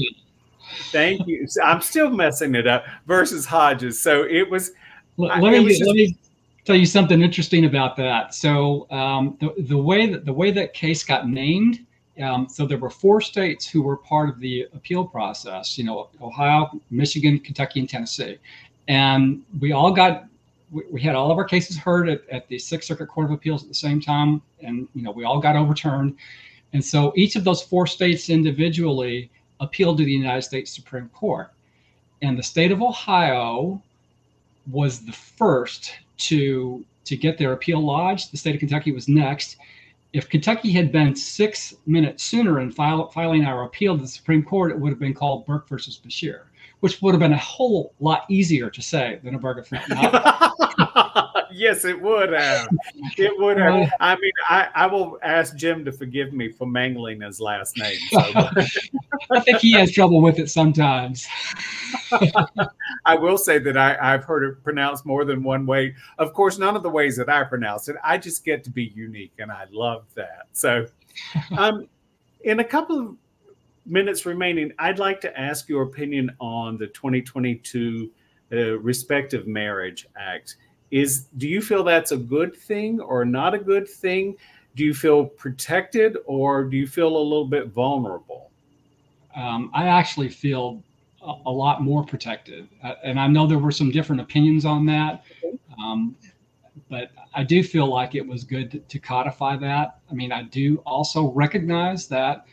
Thank 0.90 1.26
you. 1.26 1.46
I'm 1.62 1.80
still 1.80 2.10
messing 2.10 2.54
it 2.54 2.66
up 2.66 2.84
versus 3.06 3.46
Hodges. 3.46 4.00
So 4.00 4.22
it 4.24 4.48
was. 4.50 4.72
Let, 5.16 5.42
let 5.42 5.52
me 5.52 5.60
was 5.60 5.78
just, 5.78 5.86
let 5.86 5.96
me 5.96 6.16
tell 6.64 6.76
you 6.76 6.86
something 6.86 7.20
interesting 7.20 7.64
about 7.64 7.96
that. 7.96 8.34
So 8.34 8.90
um, 8.90 9.36
the 9.40 9.54
the 9.68 9.76
way 9.76 10.06
that 10.06 10.24
the 10.24 10.32
way 10.32 10.50
that 10.52 10.74
case 10.74 11.04
got 11.04 11.28
named. 11.28 11.86
Um, 12.20 12.48
so 12.50 12.66
there 12.66 12.76
were 12.76 12.90
four 12.90 13.22
states 13.22 13.66
who 13.66 13.80
were 13.80 13.96
part 13.96 14.28
of 14.28 14.40
the 14.40 14.66
appeal 14.74 15.06
process. 15.06 15.78
You 15.78 15.84
know, 15.84 16.10
Ohio, 16.20 16.70
Michigan, 16.90 17.38
Kentucky, 17.38 17.80
and 17.80 17.88
Tennessee, 17.88 18.38
and 18.88 19.42
we 19.58 19.72
all 19.72 19.90
got 19.92 20.26
we, 20.70 20.82
we 20.90 21.00
had 21.00 21.14
all 21.14 21.30
of 21.30 21.38
our 21.38 21.44
cases 21.44 21.76
heard 21.76 22.08
at, 22.08 22.28
at 22.30 22.46
the 22.48 22.58
Sixth 22.58 22.88
Circuit 22.88 23.06
Court 23.06 23.26
of 23.26 23.32
Appeals 23.32 23.62
at 23.62 23.68
the 23.68 23.74
same 23.74 24.00
time, 24.00 24.42
and 24.60 24.86
you 24.94 25.02
know 25.02 25.10
we 25.10 25.24
all 25.24 25.40
got 25.40 25.56
overturned. 25.56 26.16
And 26.72 26.84
so 26.84 27.12
each 27.16 27.36
of 27.36 27.44
those 27.44 27.62
four 27.62 27.86
states 27.86 28.30
individually 28.30 29.30
appealed 29.60 29.98
to 29.98 30.04
the 30.04 30.12
United 30.12 30.42
States 30.42 30.74
Supreme 30.74 31.08
Court. 31.10 31.50
And 32.22 32.38
the 32.38 32.42
state 32.42 32.72
of 32.72 32.82
Ohio 32.82 33.80
was 34.70 35.00
the 35.00 35.12
first 35.12 35.94
to 36.18 36.84
to 37.04 37.16
get 37.16 37.38
their 37.38 37.52
appeal 37.52 37.80
lodged. 37.84 38.30
The 38.30 38.36
state 38.36 38.54
of 38.54 38.60
Kentucky 38.60 38.92
was 38.92 39.08
next. 39.08 39.56
If 40.12 40.28
Kentucky 40.28 40.70
had 40.70 40.92
been 40.92 41.16
six 41.16 41.74
minutes 41.86 42.24
sooner 42.24 42.60
in 42.60 42.70
file, 42.70 43.08
filing 43.08 43.44
our 43.44 43.64
appeal 43.64 43.96
to 43.96 44.02
the 44.02 44.08
Supreme 44.08 44.42
Court, 44.42 44.70
it 44.70 44.78
would 44.78 44.90
have 44.90 44.98
been 44.98 45.14
called 45.14 45.46
Bourke 45.46 45.68
versus 45.68 46.00
Beshear, 46.04 46.42
which 46.80 47.00
would 47.00 47.12
have 47.12 47.20
been 47.20 47.32
a 47.32 47.38
whole 47.38 47.94
lot 48.00 48.26
easier 48.28 48.70
to 48.70 48.82
say 48.82 49.18
than 49.24 49.34
a 49.34 49.38
Burger 49.38 49.64
yes, 51.52 51.84
it 51.84 52.00
would 52.00 52.32
have. 52.32 52.68
It 53.16 53.32
would 53.38 53.58
have. 53.58 53.90
I 54.00 54.14
mean, 54.16 54.32
I, 54.48 54.68
I 54.74 54.86
will 54.86 55.18
ask 55.22 55.56
Jim 55.56 55.84
to 55.84 55.92
forgive 55.92 56.32
me 56.32 56.50
for 56.50 56.66
mangling 56.66 57.20
his 57.20 57.40
last 57.40 57.76
name. 57.76 57.98
So. 58.10 58.20
I 59.30 59.40
think 59.40 59.58
he 59.58 59.72
has 59.72 59.92
trouble 59.92 60.20
with 60.20 60.38
it 60.38 60.50
sometimes. 60.50 61.26
I 63.04 63.14
will 63.14 63.38
say 63.38 63.58
that 63.58 63.76
I, 63.76 63.96
I've 64.00 64.24
heard 64.24 64.44
it 64.44 64.62
pronounced 64.62 65.06
more 65.06 65.24
than 65.24 65.42
one 65.42 65.66
way. 65.66 65.94
Of 66.18 66.32
course, 66.32 66.58
none 66.58 66.76
of 66.76 66.82
the 66.82 66.90
ways 66.90 67.16
that 67.16 67.28
I 67.28 67.44
pronounce 67.44 67.88
it. 67.88 67.96
I 68.02 68.18
just 68.18 68.44
get 68.44 68.64
to 68.64 68.70
be 68.70 68.92
unique, 68.94 69.32
and 69.38 69.50
I 69.50 69.66
love 69.70 70.04
that. 70.14 70.46
So, 70.52 70.86
um, 71.56 71.88
in 72.42 72.60
a 72.60 72.64
couple 72.64 72.98
of 72.98 73.16
minutes 73.86 74.26
remaining, 74.26 74.72
I'd 74.78 74.98
like 74.98 75.20
to 75.22 75.40
ask 75.40 75.68
your 75.68 75.82
opinion 75.82 76.30
on 76.40 76.78
the 76.78 76.86
2022 76.88 78.10
uh, 78.52 78.78
Respect 78.78 79.32
for 79.32 79.46
Marriage 79.46 80.08
Act 80.16 80.56
is 80.90 81.26
do 81.36 81.48
you 81.48 81.60
feel 81.62 81.84
that's 81.84 82.12
a 82.12 82.16
good 82.16 82.54
thing 82.54 83.00
or 83.00 83.24
not 83.24 83.54
a 83.54 83.58
good 83.58 83.88
thing? 83.88 84.36
Do 84.76 84.84
you 84.84 84.94
feel 84.94 85.24
protected 85.24 86.16
or 86.26 86.64
do 86.64 86.76
you 86.76 86.86
feel 86.86 87.08
a 87.08 87.18
little 87.18 87.46
bit 87.46 87.68
vulnerable? 87.68 88.50
Um, 89.36 89.70
i 89.72 89.86
actually 89.86 90.28
feel 90.28 90.82
a, 91.22 91.34
a, 91.46 91.50
lot 91.50 91.82
more 91.82 92.04
protected 92.04 92.68
uh, 92.82 92.94
and 93.04 93.20
i 93.20 93.28
know 93.28 93.46
there 93.46 93.60
were 93.60 93.70
some 93.70 93.92
different 93.92 94.20
opinions 94.20 94.64
on 94.64 94.84
that 94.86 95.22
um, 95.78 96.16
but 96.88 97.12
i 97.32 97.44
do 97.44 97.62
feel 97.62 97.86
like 97.86 98.16
it 98.16 98.26
was 98.26 98.42
good 98.42 98.72
to, 98.72 98.80
to, 98.80 98.98
codify 98.98 99.56
that. 99.56 100.00
I 100.10 100.14
mean 100.14 100.32
i 100.32 100.42
do 100.42 100.78
also 100.78 101.30
recognize 101.30 102.08
that 102.08 102.44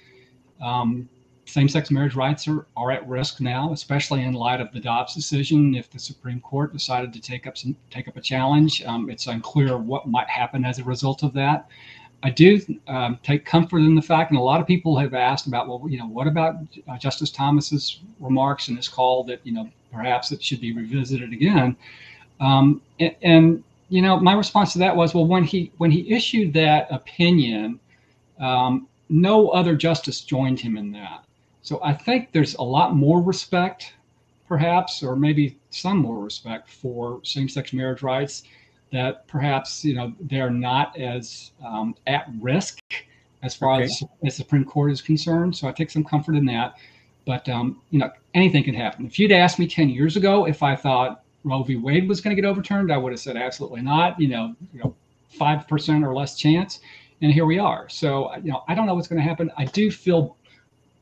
um, 0.61 1.09
same-sex 1.47 1.89
marriage 1.91 2.15
rights 2.15 2.47
are, 2.47 2.65
are 2.75 2.91
at 2.91 3.07
risk 3.07 3.41
now, 3.41 3.71
especially 3.73 4.23
in 4.23 4.33
light 4.33 4.61
of 4.61 4.71
the 4.71 4.79
Dobbs 4.79 5.15
decision. 5.15 5.75
If 5.75 5.89
the 5.89 5.99
Supreme 5.99 6.39
Court 6.41 6.73
decided 6.73 7.13
to 7.13 7.21
take 7.21 7.47
up 7.47 7.57
some 7.57 7.75
take 7.89 8.07
up 8.07 8.17
a 8.17 8.21
challenge, 8.21 8.83
um, 8.83 9.09
it's 9.09 9.27
unclear 9.27 9.77
what 9.77 10.07
might 10.07 10.29
happen 10.29 10.65
as 10.65 10.79
a 10.79 10.83
result 10.83 11.23
of 11.23 11.33
that. 11.33 11.69
I 12.23 12.31
do 12.31 12.59
um, 12.87 13.19
take 13.23 13.45
comfort 13.45 13.79
in 13.79 13.95
the 13.95 14.01
fact, 14.01 14.31
and 14.31 14.39
a 14.39 14.43
lot 14.43 14.59
of 14.59 14.67
people 14.67 14.97
have 14.97 15.13
asked 15.13 15.45
about, 15.47 15.67
well, 15.67 15.83
you 15.87 15.99
know, 15.99 16.07
what 16.07 16.27
about 16.27 16.55
uh, 16.87 16.97
Justice 16.97 17.29
Thomas's 17.29 17.99
remarks 18.19 18.67
and 18.67 18.77
his 18.77 18.87
call 18.87 19.23
that 19.25 19.39
you 19.43 19.53
know 19.53 19.69
perhaps 19.91 20.31
it 20.31 20.43
should 20.43 20.61
be 20.61 20.73
revisited 20.73 21.33
again. 21.33 21.75
Um, 22.39 22.81
and, 22.99 23.15
and, 23.21 23.63
you 23.89 24.01
know, 24.01 24.19
my 24.19 24.33
response 24.33 24.73
to 24.73 24.79
that 24.79 24.95
was, 24.95 25.13
well, 25.13 25.25
when 25.25 25.43
he 25.43 25.71
when 25.77 25.91
he 25.91 26.11
issued 26.11 26.53
that 26.53 26.87
opinion, 26.91 27.79
um, 28.39 28.87
no 29.09 29.49
other 29.49 29.75
justice 29.75 30.21
joined 30.21 30.59
him 30.59 30.77
in 30.77 30.91
that. 30.91 31.23
So 31.67 31.81
I 31.83 31.91
think 31.91 32.31
there's 32.31 32.55
a 32.55 32.63
lot 32.63 32.95
more 32.95 33.21
respect, 33.21 33.93
perhaps, 34.47 35.03
or 35.03 35.17
maybe 35.17 35.57
some 35.69 35.97
more 35.97 36.23
respect 36.23 36.69
for 36.69 37.19
same-sex 37.25 37.73
marriage 37.73 38.01
rights. 38.01 38.43
That 38.93 39.27
perhaps 39.27 39.83
you 39.83 39.93
know 39.93 40.13
they're 40.21 40.49
not 40.49 40.97
as 40.97 41.51
um, 41.61 41.93
at 42.07 42.29
risk 42.39 42.79
as 43.43 43.53
far 43.53 43.73
okay. 43.73 43.83
as 43.83 44.01
the 44.23 44.31
Supreme 44.31 44.63
Court 44.63 44.93
is 44.93 45.01
concerned. 45.01 45.57
So 45.57 45.67
I 45.67 45.73
take 45.73 45.91
some 45.91 46.05
comfort 46.05 46.35
in 46.35 46.45
that. 46.45 46.77
But 47.25 47.49
um, 47.49 47.81
you 47.89 47.99
know, 47.99 48.11
anything 48.33 48.63
can 48.63 48.73
happen. 48.73 49.05
If 49.05 49.19
you'd 49.19 49.33
asked 49.33 49.59
me 49.59 49.67
10 49.67 49.89
years 49.89 50.15
ago 50.15 50.47
if 50.47 50.63
I 50.63 50.73
thought 50.73 51.25
Roe 51.43 51.63
v. 51.63 51.75
Wade 51.75 52.07
was 52.07 52.21
going 52.21 52.33
to 52.33 52.41
get 52.41 52.47
overturned, 52.47 52.93
I 52.93 52.97
would 52.97 53.11
have 53.11 53.19
said 53.19 53.35
absolutely 53.35 53.81
not. 53.81 54.17
You 54.21 54.29
know, 54.29 54.55
you 54.73 54.79
know, 54.79 54.95
five 55.27 55.67
percent 55.67 56.05
or 56.05 56.15
less 56.15 56.37
chance, 56.37 56.79
and 57.21 57.29
here 57.29 57.45
we 57.45 57.59
are. 57.59 57.89
So 57.89 58.33
you 58.37 58.53
know, 58.53 58.63
I 58.69 58.73
don't 58.73 58.85
know 58.85 58.95
what's 58.95 59.09
going 59.09 59.21
to 59.21 59.27
happen. 59.27 59.51
I 59.57 59.65
do 59.65 59.91
feel 59.91 60.36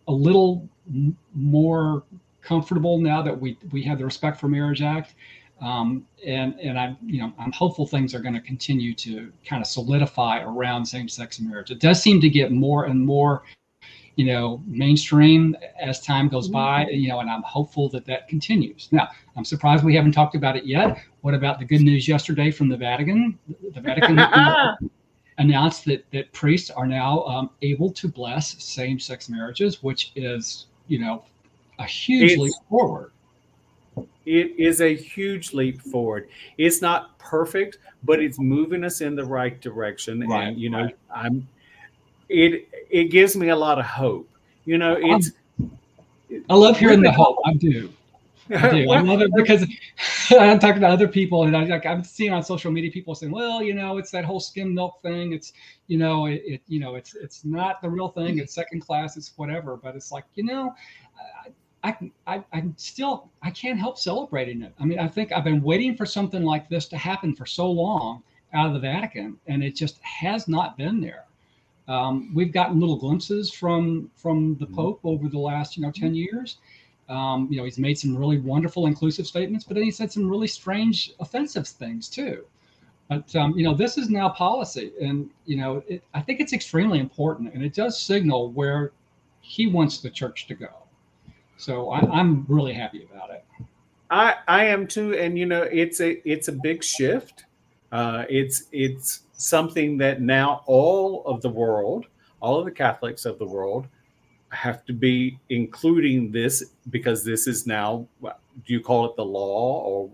a 0.07 0.11
little 0.11 0.67
m- 0.87 1.17
more 1.33 2.03
comfortable 2.41 2.99
now 2.99 3.21
that 3.21 3.39
we 3.39 3.57
we 3.71 3.81
have 3.83 3.97
the 3.97 4.05
Respect 4.05 4.39
for 4.39 4.47
Marriage 4.47 4.81
Act, 4.81 5.15
um, 5.61 6.05
and 6.25 6.59
and 6.59 6.79
I'm 6.79 6.97
you 7.05 7.21
know 7.21 7.33
I'm 7.39 7.51
hopeful 7.51 7.85
things 7.85 8.13
are 8.13 8.19
going 8.19 8.35
to 8.35 8.41
continue 8.41 8.93
to 8.95 9.31
kind 9.45 9.61
of 9.61 9.67
solidify 9.67 10.41
around 10.41 10.85
same-sex 10.85 11.39
marriage. 11.39 11.71
It 11.71 11.79
does 11.79 12.01
seem 12.01 12.21
to 12.21 12.29
get 12.29 12.51
more 12.51 12.85
and 12.85 13.05
more 13.05 13.43
you 14.15 14.25
know, 14.25 14.61
mainstream 14.65 15.55
as 15.79 15.99
time 15.99 16.29
goes 16.29 16.47
by, 16.47 16.85
mm-hmm. 16.85 16.95
you 16.95 17.09
know, 17.09 17.19
and 17.19 17.29
I'm 17.29 17.43
hopeful 17.43 17.89
that 17.89 18.05
that 18.05 18.27
continues. 18.27 18.87
Now, 18.91 19.09
I'm 19.35 19.45
surprised 19.45 19.83
we 19.83 19.95
haven't 19.95 20.13
talked 20.13 20.35
about 20.35 20.55
it 20.55 20.65
yet. 20.65 21.01
What 21.21 21.33
about 21.33 21.59
the 21.59 21.65
good 21.65 21.81
news 21.81 22.07
yesterday 22.07 22.51
from 22.51 22.69
the 22.69 22.77
Vatican? 22.77 23.37
The 23.73 23.81
Vatican 23.81 24.17
announced 25.37 25.85
that 25.85 26.05
that 26.11 26.31
priests 26.31 26.69
are 26.69 26.87
now 26.87 27.23
um, 27.23 27.49
able 27.61 27.91
to 27.91 28.07
bless 28.07 28.61
same-sex 28.63 29.29
marriages, 29.29 29.83
which 29.83 30.11
is, 30.15 30.67
you 30.87 30.99
know, 30.99 31.23
a 31.79 31.85
huge 31.85 32.31
it's, 32.31 32.41
leap 32.41 32.53
forward. 32.69 33.11
It 34.25 34.57
is 34.57 34.81
a 34.81 34.95
huge 34.95 35.53
leap 35.53 35.81
forward. 35.81 36.29
It's 36.57 36.81
not 36.81 37.17
perfect, 37.19 37.77
but 38.03 38.19
it's 38.19 38.39
moving 38.39 38.83
us 38.83 39.01
in 39.01 39.15
the 39.15 39.25
right 39.25 39.59
direction. 39.61 40.21
Right, 40.21 40.47
and 40.47 40.57
you 40.57 40.69
know, 40.69 40.83
right. 40.83 40.97
I'm 41.13 41.47
it 42.29 42.67
it 42.89 43.05
gives 43.05 43.35
me 43.35 43.49
a 43.49 43.55
lot 43.55 43.79
of 43.79 43.85
hope. 43.85 44.29
You 44.65 44.77
know, 44.77 44.97
it's. 44.99 45.31
I 46.49 46.55
love 46.55 46.77
hearing 46.77 47.01
the 47.01 47.11
hope. 47.11 47.37
I 47.45 47.53
do. 47.53 47.93
I 48.49 48.69
do. 48.69 48.89
I 48.91 49.01
love 49.01 49.21
it 49.21 49.31
because 49.35 49.65
I'm 50.31 50.59
talking 50.59 50.81
to 50.81 50.87
other 50.87 51.07
people, 51.07 51.43
and 51.43 51.55
I, 51.55 51.63
like 51.65 51.85
I'm 51.85 52.03
seeing 52.03 52.31
on 52.33 52.43
social 52.43 52.71
media 52.71 52.91
people 52.91 53.15
saying, 53.15 53.31
"Well, 53.31 53.63
you 53.63 53.73
know, 53.73 53.97
it's 53.97 54.11
that 54.11 54.25
whole 54.25 54.39
skim 54.39 54.73
milk 54.73 55.01
thing. 55.01 55.33
It's, 55.33 55.53
you 55.87 55.97
know, 55.97 56.27
it, 56.27 56.43
it 56.45 56.61
you 56.67 56.79
know, 56.79 56.95
it's 56.95 57.15
it's 57.15 57.45
not 57.45 57.81
the 57.81 57.89
real 57.89 58.09
thing. 58.09 58.39
It's 58.39 58.53
second 58.53 58.81
class. 58.81 59.17
It's 59.17 59.33
whatever." 59.35 59.77
But 59.77 59.95
it's 59.95 60.11
like, 60.11 60.25
you 60.35 60.43
know, 60.43 60.75
I, 61.85 61.95
I, 62.25 62.43
I 62.51 62.57
am 62.57 62.73
still 62.77 63.29
I 63.43 63.51
can't 63.51 63.79
help 63.79 63.97
celebrating 63.97 64.63
it. 64.63 64.73
I 64.79 64.85
mean, 64.85 64.99
I 64.99 65.07
think 65.07 65.31
I've 65.31 65.43
been 65.43 65.61
waiting 65.61 65.95
for 65.95 66.05
something 66.05 66.43
like 66.43 66.67
this 66.67 66.87
to 66.89 66.97
happen 66.97 67.35
for 67.35 67.45
so 67.45 67.69
long 67.69 68.23
out 68.53 68.67
of 68.67 68.73
the 68.73 68.79
Vatican, 68.79 69.37
and 69.47 69.63
it 69.63 69.75
just 69.75 69.99
has 70.01 70.47
not 70.47 70.77
been 70.77 70.99
there. 70.99 71.25
Um, 71.87 72.33
we've 72.33 72.51
gotten 72.51 72.79
little 72.79 72.95
glimpses 72.95 73.51
from 73.51 74.09
from 74.15 74.55
the 74.57 74.65
mm-hmm. 74.65 74.75
Pope 74.75 74.99
over 75.03 75.29
the 75.29 75.37
last 75.37 75.77
you 75.77 75.83
know 75.83 75.91
ten 75.91 76.15
years. 76.15 76.57
Um, 77.07 77.47
you 77.51 77.57
know, 77.57 77.65
he's 77.65 77.77
made 77.77 77.97
some 77.97 78.15
really 78.15 78.39
wonderful 78.39 78.87
inclusive 78.87 79.27
statements, 79.27 79.63
but 79.63 79.75
then 79.75 79.83
he 79.83 79.91
said 79.91 80.11
some 80.11 80.27
really 80.27 80.47
strange 80.47 81.13
offensive 81.19 81.67
things 81.67 82.09
too. 82.09 82.45
But 83.09 83.35
um, 83.35 83.53
you 83.55 83.63
know, 83.63 83.75
this 83.75 83.97
is 83.97 84.09
now 84.09 84.29
policy, 84.29 84.91
and 84.99 85.29
you 85.45 85.57
know, 85.57 85.83
it, 85.87 86.03
I 86.13 86.21
think 86.21 86.39
it's 86.39 86.53
extremely 86.53 86.99
important, 86.99 87.53
and 87.53 87.63
it 87.63 87.73
does 87.73 88.01
signal 88.01 88.51
where 88.51 88.91
he 89.41 89.67
wants 89.67 89.99
the 89.99 90.09
church 90.09 90.47
to 90.47 90.55
go. 90.55 90.69
So 91.57 91.91
I, 91.91 91.99
I'm 91.99 92.45
really 92.47 92.73
happy 92.73 93.07
about 93.11 93.29
it. 93.29 93.45
I 94.09 94.35
I 94.47 94.65
am 94.65 94.87
too, 94.87 95.13
and 95.13 95.37
you 95.37 95.45
know, 95.45 95.63
it's 95.63 96.01
a 96.01 96.27
it's 96.27 96.47
a 96.47 96.51
big 96.51 96.83
shift. 96.83 97.45
Uh, 97.91 98.25
it's 98.27 98.63
it's 98.71 99.21
something 99.33 99.97
that 99.97 100.21
now 100.21 100.63
all 100.65 101.23
of 101.25 101.41
the 101.41 101.49
world, 101.49 102.07
all 102.41 102.57
of 102.57 102.65
the 102.65 102.71
Catholics 102.71 103.25
of 103.25 103.37
the 103.37 103.45
world, 103.45 103.87
have 104.55 104.85
to 104.85 104.93
be 104.93 105.37
including 105.49 106.31
this 106.31 106.63
because 106.89 107.23
this 107.23 107.47
is 107.47 107.67
now 107.67 108.07
do 108.21 108.73
you 108.73 108.79
call 108.79 109.05
it 109.05 109.15
the 109.15 109.25
law 109.25 109.81
or 109.83 110.09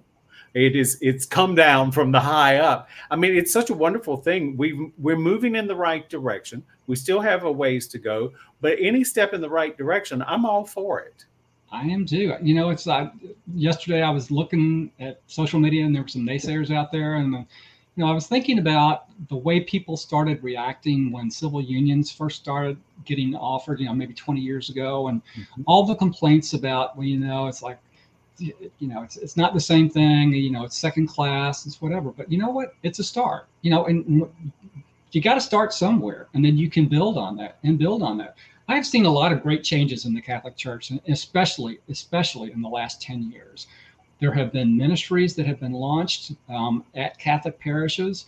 it 0.53 0.75
is 0.75 0.97
it's 1.01 1.25
come 1.25 1.55
down 1.55 1.91
from 1.91 2.11
the 2.11 2.19
high 2.19 2.57
up. 2.57 2.89
I 3.09 3.15
mean 3.15 3.35
it's 3.35 3.53
such 3.53 3.69
a 3.69 3.73
wonderful 3.73 4.17
thing. 4.17 4.57
We 4.57 4.91
we're 4.97 5.15
moving 5.15 5.55
in 5.55 5.67
the 5.67 5.75
right 5.75 6.09
direction. 6.09 6.63
We 6.87 6.95
still 6.97 7.21
have 7.21 7.43
a 7.43 7.51
ways 7.51 7.87
to 7.89 7.99
go 7.99 8.33
but 8.59 8.77
any 8.79 9.03
step 9.03 9.33
in 9.33 9.41
the 9.41 9.49
right 9.49 9.77
direction 9.77 10.23
i'm 10.27 10.45
all 10.45 10.65
for 10.65 10.99
it. 10.99 11.25
I 11.71 11.83
am 11.83 12.05
too. 12.05 12.35
You 12.41 12.53
know 12.55 12.69
it's 12.69 12.85
like 12.85 13.11
yesterday 13.55 14.01
i 14.01 14.09
was 14.09 14.31
looking 14.31 14.91
at 14.99 15.21
social 15.27 15.59
media 15.59 15.85
and 15.85 15.95
there 15.95 16.01
were 16.01 16.07
some 16.07 16.25
naysayers 16.25 16.75
out 16.75 16.91
there 16.91 17.15
and 17.15 17.45
you 17.95 18.03
know, 18.03 18.09
I 18.09 18.13
was 18.13 18.27
thinking 18.27 18.59
about 18.59 19.05
the 19.27 19.35
way 19.35 19.59
people 19.59 19.97
started 19.97 20.41
reacting 20.41 21.11
when 21.11 21.29
civil 21.29 21.61
unions 21.61 22.09
first 22.11 22.39
started 22.39 22.77
getting 23.03 23.35
offered, 23.35 23.79
you 23.79 23.85
know, 23.85 23.93
maybe 23.93 24.13
20 24.13 24.39
years 24.39 24.69
ago, 24.69 25.09
and 25.09 25.21
mm-hmm. 25.25 25.61
all 25.67 25.85
the 25.85 25.95
complaints 25.95 26.53
about, 26.53 26.95
well, 26.95 27.05
you 27.05 27.19
know, 27.19 27.47
it's 27.47 27.61
like, 27.61 27.79
you 28.39 28.53
know, 28.79 29.03
it's, 29.03 29.17
it's 29.17 29.35
not 29.35 29.53
the 29.53 29.59
same 29.59 29.89
thing, 29.89 30.33
you 30.33 30.51
know, 30.51 30.63
it's 30.63 30.77
second 30.77 31.07
class, 31.07 31.65
it's 31.65 31.81
whatever. 31.81 32.11
But 32.11 32.31
you 32.31 32.37
know 32.37 32.49
what? 32.49 32.75
It's 32.81 32.99
a 32.99 33.03
start, 33.03 33.47
you 33.61 33.69
know, 33.69 33.85
and 33.85 34.27
you 35.11 35.21
got 35.21 35.35
to 35.35 35.41
start 35.41 35.73
somewhere, 35.73 36.27
and 36.33 36.43
then 36.43 36.57
you 36.57 36.69
can 36.69 36.87
build 36.87 37.17
on 37.17 37.35
that 37.37 37.57
and 37.63 37.77
build 37.77 38.01
on 38.01 38.17
that. 38.19 38.35
I've 38.67 38.85
seen 38.85 39.05
a 39.05 39.09
lot 39.09 39.33
of 39.33 39.43
great 39.43 39.63
changes 39.63 40.05
in 40.05 40.13
the 40.13 40.21
Catholic 40.21 40.55
Church, 40.55 40.91
especially 41.09 41.81
especially 41.89 42.53
in 42.53 42.61
the 42.61 42.69
last 42.69 43.01
10 43.01 43.29
years. 43.29 43.67
There 44.21 44.31
have 44.31 44.53
been 44.53 44.77
ministries 44.77 45.35
that 45.35 45.47
have 45.47 45.59
been 45.59 45.73
launched 45.73 46.33
um, 46.47 46.85
at 46.95 47.17
Catholic 47.17 47.59
parishes. 47.59 48.27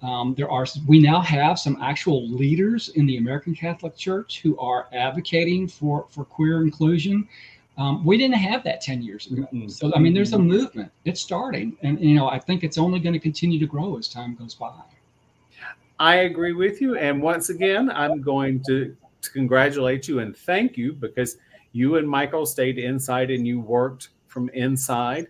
Um, 0.00 0.34
there 0.36 0.50
are 0.50 0.64
we 0.86 1.00
now 1.00 1.20
have 1.20 1.58
some 1.58 1.76
actual 1.82 2.26
leaders 2.28 2.88
in 2.90 3.04
the 3.04 3.18
American 3.18 3.54
Catholic 3.54 3.94
Church 3.94 4.40
who 4.40 4.58
are 4.58 4.88
advocating 4.92 5.68
for 5.68 6.06
for 6.08 6.24
queer 6.24 6.62
inclusion. 6.62 7.28
Um, 7.76 8.04
we 8.04 8.16
didn't 8.16 8.36
have 8.36 8.64
that 8.64 8.80
10 8.80 9.02
years 9.02 9.26
ago. 9.30 9.42
Mm-hmm. 9.42 9.68
So 9.68 9.92
I 9.94 9.98
mean 9.98 10.14
there's 10.14 10.32
a 10.32 10.38
movement. 10.38 10.90
It's 11.04 11.20
starting 11.20 11.76
and 11.82 12.00
you 12.00 12.14
know 12.14 12.28
I 12.28 12.38
think 12.38 12.64
it's 12.64 12.78
only 12.78 12.98
going 12.98 13.12
to 13.12 13.20
continue 13.20 13.58
to 13.58 13.66
grow 13.66 13.98
as 13.98 14.08
time 14.08 14.34
goes 14.34 14.54
by. 14.54 14.72
I 16.00 16.14
agree 16.16 16.54
with 16.54 16.80
you 16.80 16.96
and 16.96 17.20
once 17.20 17.50
again 17.50 17.90
I'm 17.90 18.22
going 18.22 18.62
to, 18.68 18.96
to 19.20 19.30
congratulate 19.30 20.08
you 20.08 20.20
and 20.20 20.34
thank 20.34 20.78
you 20.78 20.94
because 20.94 21.36
you 21.72 21.96
and 21.96 22.08
Michael 22.08 22.46
stayed 22.46 22.78
inside 22.78 23.30
and 23.30 23.46
you 23.46 23.60
worked 23.60 24.08
from 24.28 24.48
inside. 24.50 25.28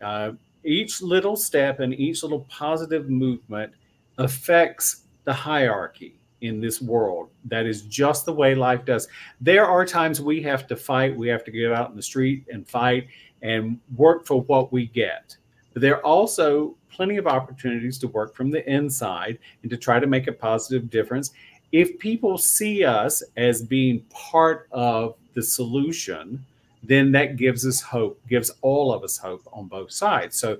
Uh, 0.00 0.32
each 0.64 1.02
little 1.02 1.36
step 1.36 1.80
and 1.80 1.94
each 1.94 2.22
little 2.22 2.46
positive 2.50 3.10
movement 3.10 3.72
affects 4.18 5.02
the 5.24 5.32
hierarchy 5.32 6.14
in 6.40 6.60
this 6.60 6.80
world. 6.80 7.30
That 7.46 7.66
is 7.66 7.82
just 7.82 8.24
the 8.24 8.32
way 8.32 8.54
life 8.54 8.84
does. 8.84 9.08
There 9.40 9.66
are 9.66 9.84
times 9.84 10.20
we 10.20 10.42
have 10.42 10.66
to 10.68 10.76
fight, 10.76 11.16
we 11.16 11.28
have 11.28 11.44
to 11.44 11.50
get 11.50 11.72
out 11.72 11.90
in 11.90 11.96
the 11.96 12.02
street 12.02 12.44
and 12.52 12.68
fight 12.68 13.08
and 13.42 13.78
work 13.96 14.26
for 14.26 14.42
what 14.42 14.72
we 14.72 14.86
get. 14.86 15.36
But 15.72 15.82
there 15.82 15.96
are 15.96 16.04
also 16.04 16.76
plenty 16.90 17.16
of 17.16 17.26
opportunities 17.26 17.98
to 17.98 18.08
work 18.08 18.34
from 18.34 18.50
the 18.50 18.68
inside 18.70 19.38
and 19.62 19.70
to 19.70 19.76
try 19.76 19.98
to 19.98 20.06
make 20.06 20.28
a 20.28 20.32
positive 20.32 20.88
difference. 20.88 21.32
If 21.72 21.98
people 21.98 22.38
see 22.38 22.84
us 22.84 23.22
as 23.36 23.62
being 23.62 24.00
part 24.10 24.68
of 24.70 25.16
the 25.34 25.42
solution, 25.42 26.44
then 26.86 27.12
that 27.12 27.36
gives 27.36 27.66
us 27.66 27.80
hope, 27.80 28.20
gives 28.28 28.50
all 28.62 28.92
of 28.92 29.04
us 29.04 29.16
hope 29.16 29.42
on 29.52 29.68
both 29.68 29.92
sides. 29.92 30.36
So 30.36 30.58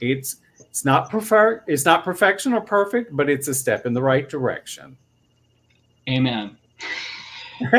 it's 0.00 0.36
it's 0.58 0.84
not 0.84 1.10
prefer 1.10 1.64
it's 1.66 1.84
not 1.84 2.04
perfection 2.04 2.52
or 2.52 2.60
perfect, 2.60 3.16
but 3.16 3.28
it's 3.28 3.48
a 3.48 3.54
step 3.54 3.86
in 3.86 3.92
the 3.92 4.02
right 4.02 4.28
direction. 4.28 4.96
Amen. 6.08 6.56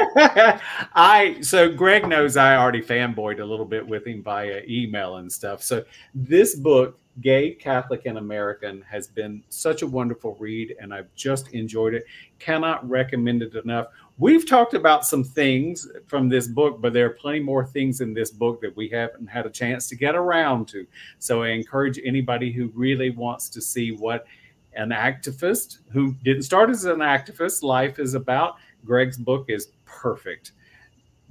I 0.94 1.38
so 1.42 1.72
Greg 1.72 2.08
knows 2.08 2.38
I 2.38 2.56
already 2.56 2.82
fanboyed 2.82 3.40
a 3.40 3.46
little 3.46 3.66
bit 3.66 3.86
with 3.86 4.06
him 4.06 4.22
via 4.22 4.62
email 4.68 5.18
and 5.18 5.32
stuff. 5.32 5.64
So 5.64 5.84
this 6.14 6.56
book, 6.56 7.00
Gay, 7.22 7.52
Catholic, 7.52 8.06
and 8.06 8.18
American, 8.18 8.84
has 8.84 9.08
been 9.08 9.44
such 9.50 9.82
a 9.82 9.88
wonderful 9.88 10.36
read, 10.40 10.76
and 10.80 10.94
I've 10.94 11.14
just 11.16 11.50
enjoyed 11.50 11.94
it. 11.94 12.06
Cannot 12.40 12.88
recommend 12.88 13.42
it 13.42 13.56
enough 13.56 13.88
We've 14.22 14.48
talked 14.48 14.76
about 14.76 15.04
some 15.04 15.24
things 15.24 15.90
from 16.06 16.30
this 16.30 16.48
book, 16.48 16.80
but 16.80 16.94
there 16.94 17.08
are 17.08 17.10
plenty 17.10 17.40
more 17.40 17.66
things 17.66 18.02
in 18.02 18.14
this 18.14 18.30
book 18.30 18.62
that 18.62 18.78
we 18.78 18.88
haven't 18.88 19.26
had 19.26 19.48
a 19.48 19.50
chance 19.50 19.90
to 19.90 19.96
get 19.96 20.16
around 20.16 20.68
to. 20.68 20.86
So 21.18 21.42
I 21.42 21.48
encourage 21.48 22.00
anybody 22.06 22.52
who 22.52 22.68
really 22.76 23.10
wants 23.10 23.50
to 23.50 23.60
see 23.60 23.94
what 23.94 24.28
an 24.76 24.90
activist 24.90 25.80
who 25.92 26.14
didn't 26.24 26.44
start 26.44 26.70
as 26.70 26.86
an 26.86 27.00
activist 27.00 27.64
life 27.64 27.98
is 27.98 28.14
about. 28.14 28.58
Greg's 28.86 29.18
book 29.18 29.46
is 29.48 29.70
perfect. 29.86 30.52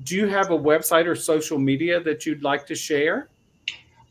Do 0.02 0.16
you 0.16 0.26
have 0.26 0.50
a 0.50 0.58
website 0.58 1.06
or 1.06 1.14
social 1.14 1.60
media 1.60 2.00
that 2.00 2.26
you'd 2.26 2.42
like 2.42 2.66
to 2.66 2.74
share? 2.74 3.28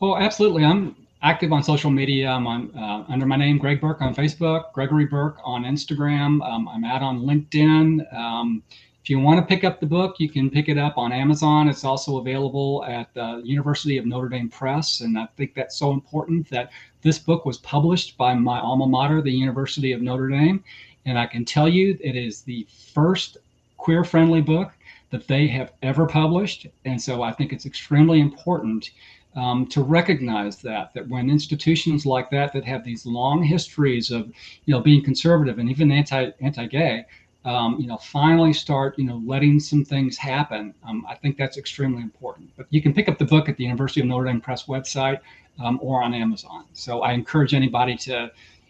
Oh, 0.01 0.15
absolutely. 0.15 0.63
I'm 0.63 0.95
active 1.21 1.51
on 1.51 1.63
social 1.63 1.91
media. 1.91 2.29
I'm 2.29 2.47
on 2.47 2.71
uh, 2.77 3.05
under 3.09 3.25
my 3.25 3.35
name, 3.35 3.57
Greg 3.57 3.81
Bourke, 3.81 4.01
on 4.01 4.15
Facebook, 4.15 4.71
Gregory 4.73 5.05
Bourke 5.05 5.37
on 5.43 5.63
Instagram. 5.63 6.41
Um, 6.47 6.67
I'm 6.67 6.83
out 6.83 7.01
on 7.01 7.21
LinkedIn. 7.21 8.13
Um, 8.13 8.63
if 9.01 9.09
you 9.09 9.19
want 9.19 9.39
to 9.39 9.45
pick 9.45 9.63
up 9.63 9.79
the 9.79 9.85
book, 9.85 10.19
you 10.19 10.29
can 10.29 10.49
pick 10.49 10.69
it 10.69 10.77
up 10.77 10.97
on 10.97 11.11
Amazon. 11.11 11.67
It's 11.67 11.83
also 11.83 12.17
available 12.17 12.85
at 12.85 13.13
the 13.13 13.41
University 13.43 13.97
of 13.97 14.05
Notre 14.05 14.29
Dame 14.29 14.49
Press, 14.49 15.01
and 15.01 15.17
I 15.17 15.27
think 15.37 15.55
that's 15.55 15.77
so 15.77 15.91
important 15.91 16.49
that 16.49 16.71
this 17.01 17.17
book 17.17 17.45
was 17.45 17.57
published 17.57 18.17
by 18.17 18.33
my 18.33 18.59
alma 18.59 18.85
mater, 18.85 19.21
the 19.21 19.31
University 19.31 19.93
of 19.93 20.01
Notre 20.01 20.27
Dame, 20.27 20.63
and 21.05 21.17
I 21.17 21.25
can 21.25 21.43
tell 21.43 21.67
you 21.67 21.97
it 22.01 22.15
is 22.15 22.41
the 22.41 22.67
first 22.93 23.37
queer-friendly 23.77 24.41
book 24.41 24.73
that 25.11 25.27
they 25.27 25.47
have 25.47 25.71
ever 25.81 26.05
published, 26.05 26.67
and 26.85 27.01
so 27.01 27.23
I 27.23 27.31
think 27.31 27.51
it's 27.51 27.65
extremely 27.65 28.19
important 28.19 28.91
um, 29.39 29.65
to 29.67 29.81
recognize 29.81 30.57
that 30.57 30.93
that 30.93 31.07
when 31.07 31.29
institutions 31.29 32.05
like 32.05 32.29
that 32.29 32.51
that 32.51 32.65
have 32.65 32.83
these 32.83 33.05
long 33.05 33.41
histories 33.41 34.11
of 34.11 34.27
you 34.65 34.73
know 34.73 34.81
being 34.81 35.01
conservative 35.01 35.59
and 35.59 35.69
even 35.69 35.91
anti 35.91 36.31
anti-gay 36.41 37.05
um, 37.45 37.77
you 37.79 37.87
know 37.87 37.97
finally 37.97 38.51
start 38.51 38.99
you 38.99 39.05
know 39.05 39.21
letting 39.25 39.57
some 39.59 39.85
things 39.85 40.17
happen 40.17 40.73
um, 40.85 41.05
i 41.07 41.15
think 41.15 41.37
that's 41.37 41.57
extremely 41.57 42.01
important. 42.01 42.49
But 42.57 42.67
you 42.69 42.81
can 42.81 42.93
pick 42.93 43.07
up 43.07 43.17
the 43.17 43.29
book 43.33 43.47
at 43.47 43.55
the 43.55 43.63
university 43.63 44.01
of 44.01 44.07
notre 44.07 44.25
dame 44.25 44.41
press 44.41 44.63
website 44.65 45.19
um, 45.63 45.79
or 45.81 46.03
on 46.03 46.13
amazon. 46.13 46.65
So 46.73 47.01
i 47.01 47.13
encourage 47.13 47.53
anybody 47.53 47.95
to 48.07 48.29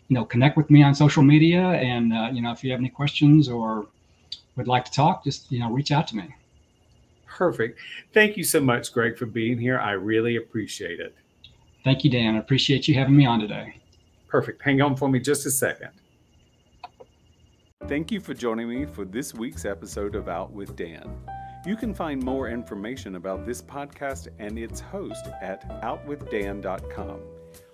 you 0.10 0.16
know 0.16 0.26
connect 0.26 0.56
with 0.56 0.70
me 0.70 0.84
on 0.84 0.94
social 0.94 1.24
media 1.24 1.64
and 1.64 2.14
uh, 2.14 2.30
you 2.32 2.42
know 2.44 2.52
if 2.52 2.64
you 2.64 2.70
have 2.72 2.80
any 2.80 2.90
questions 2.90 3.50
or 3.50 3.88
would 4.56 4.68
like 4.68 4.86
to 4.86 4.92
talk 4.92 5.24
just 5.24 5.52
you 5.52 5.60
know 5.60 5.72
reach 5.72 5.92
out 5.92 6.06
to 6.10 6.16
me 6.16 6.28
Perfect. 7.30 7.80
Thank 8.14 8.38
you 8.38 8.44
so 8.44 8.60
much, 8.60 8.92
Greg, 8.92 9.18
for 9.18 9.26
being 9.26 9.58
here. 9.58 9.80
I 9.80 9.92
really 9.92 10.36
appreciate 10.38 11.00
it. 11.00 11.16
Thank 11.84 12.04
you, 12.04 12.10
Dan. 12.10 12.36
I 12.36 12.40
appreciate 12.40 12.88
you 12.88 12.96
having 12.96 13.16
me 13.16 13.26
on 13.26 13.40
today. 13.40 13.80
Perfect. 14.28 14.62
Hang 14.62 14.82
on 14.82 14.96
for 14.96 15.08
me 15.08 15.20
just 15.20 15.46
a 15.46 15.52
second. 15.52 15.90
Thank 17.88 18.12
you 18.12 18.20
for 18.20 18.34
joining 18.34 18.68
me 18.68 18.86
for 18.86 19.06
this 19.06 19.34
week's 19.34 19.64
episode 19.64 20.16
of 20.16 20.28
Out 20.28 20.52
with 20.52 20.76
Dan. 20.76 21.16
You 21.66 21.76
can 21.76 21.94
find 21.94 22.22
more 22.22 22.50
information 22.50 23.16
about 23.16 23.46
this 23.46 23.62
podcast 23.62 24.28
and 24.40 24.58
its 24.58 24.80
host 24.80 25.28
at 25.42 25.70
outwithdan.com, 25.82 27.20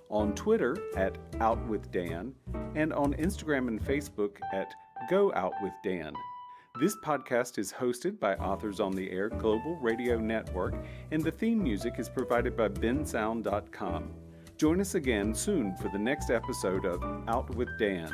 on 0.10 0.36
Twitter 0.36 0.78
at 0.96 1.18
outwithdan, 1.34 2.34
and 2.76 2.94
on 2.94 3.14
Instagram 3.16 3.68
and 3.68 3.84
Facebook 3.84 4.38
at 4.54 4.74
Go 5.10 5.34
Out 5.34 5.54
with 5.62 5.74
Dan. 5.84 6.14
This 6.78 6.98
podcast 6.98 7.58
is 7.58 7.72
hosted 7.72 8.20
by 8.20 8.36
Authors 8.36 8.82
on 8.82 8.92
the 8.92 9.10
Air 9.10 9.30
Global 9.30 9.78
Radio 9.78 10.20
Network, 10.20 10.76
and 11.12 11.24
the 11.24 11.32
theme 11.32 11.64
music 11.64 11.94
is 12.00 12.10
provided 12.10 12.58
by 12.58 12.68
bensound.com. 12.68 14.12
Join 14.58 14.82
us 14.82 14.96
again 14.96 15.34
soon 15.34 15.74
for 15.78 15.88
the 15.88 15.98
next 15.98 16.30
episode 16.30 16.86
of 16.86 17.02
Out 17.30 17.56
with 17.56 17.70
Dan. 17.80 18.12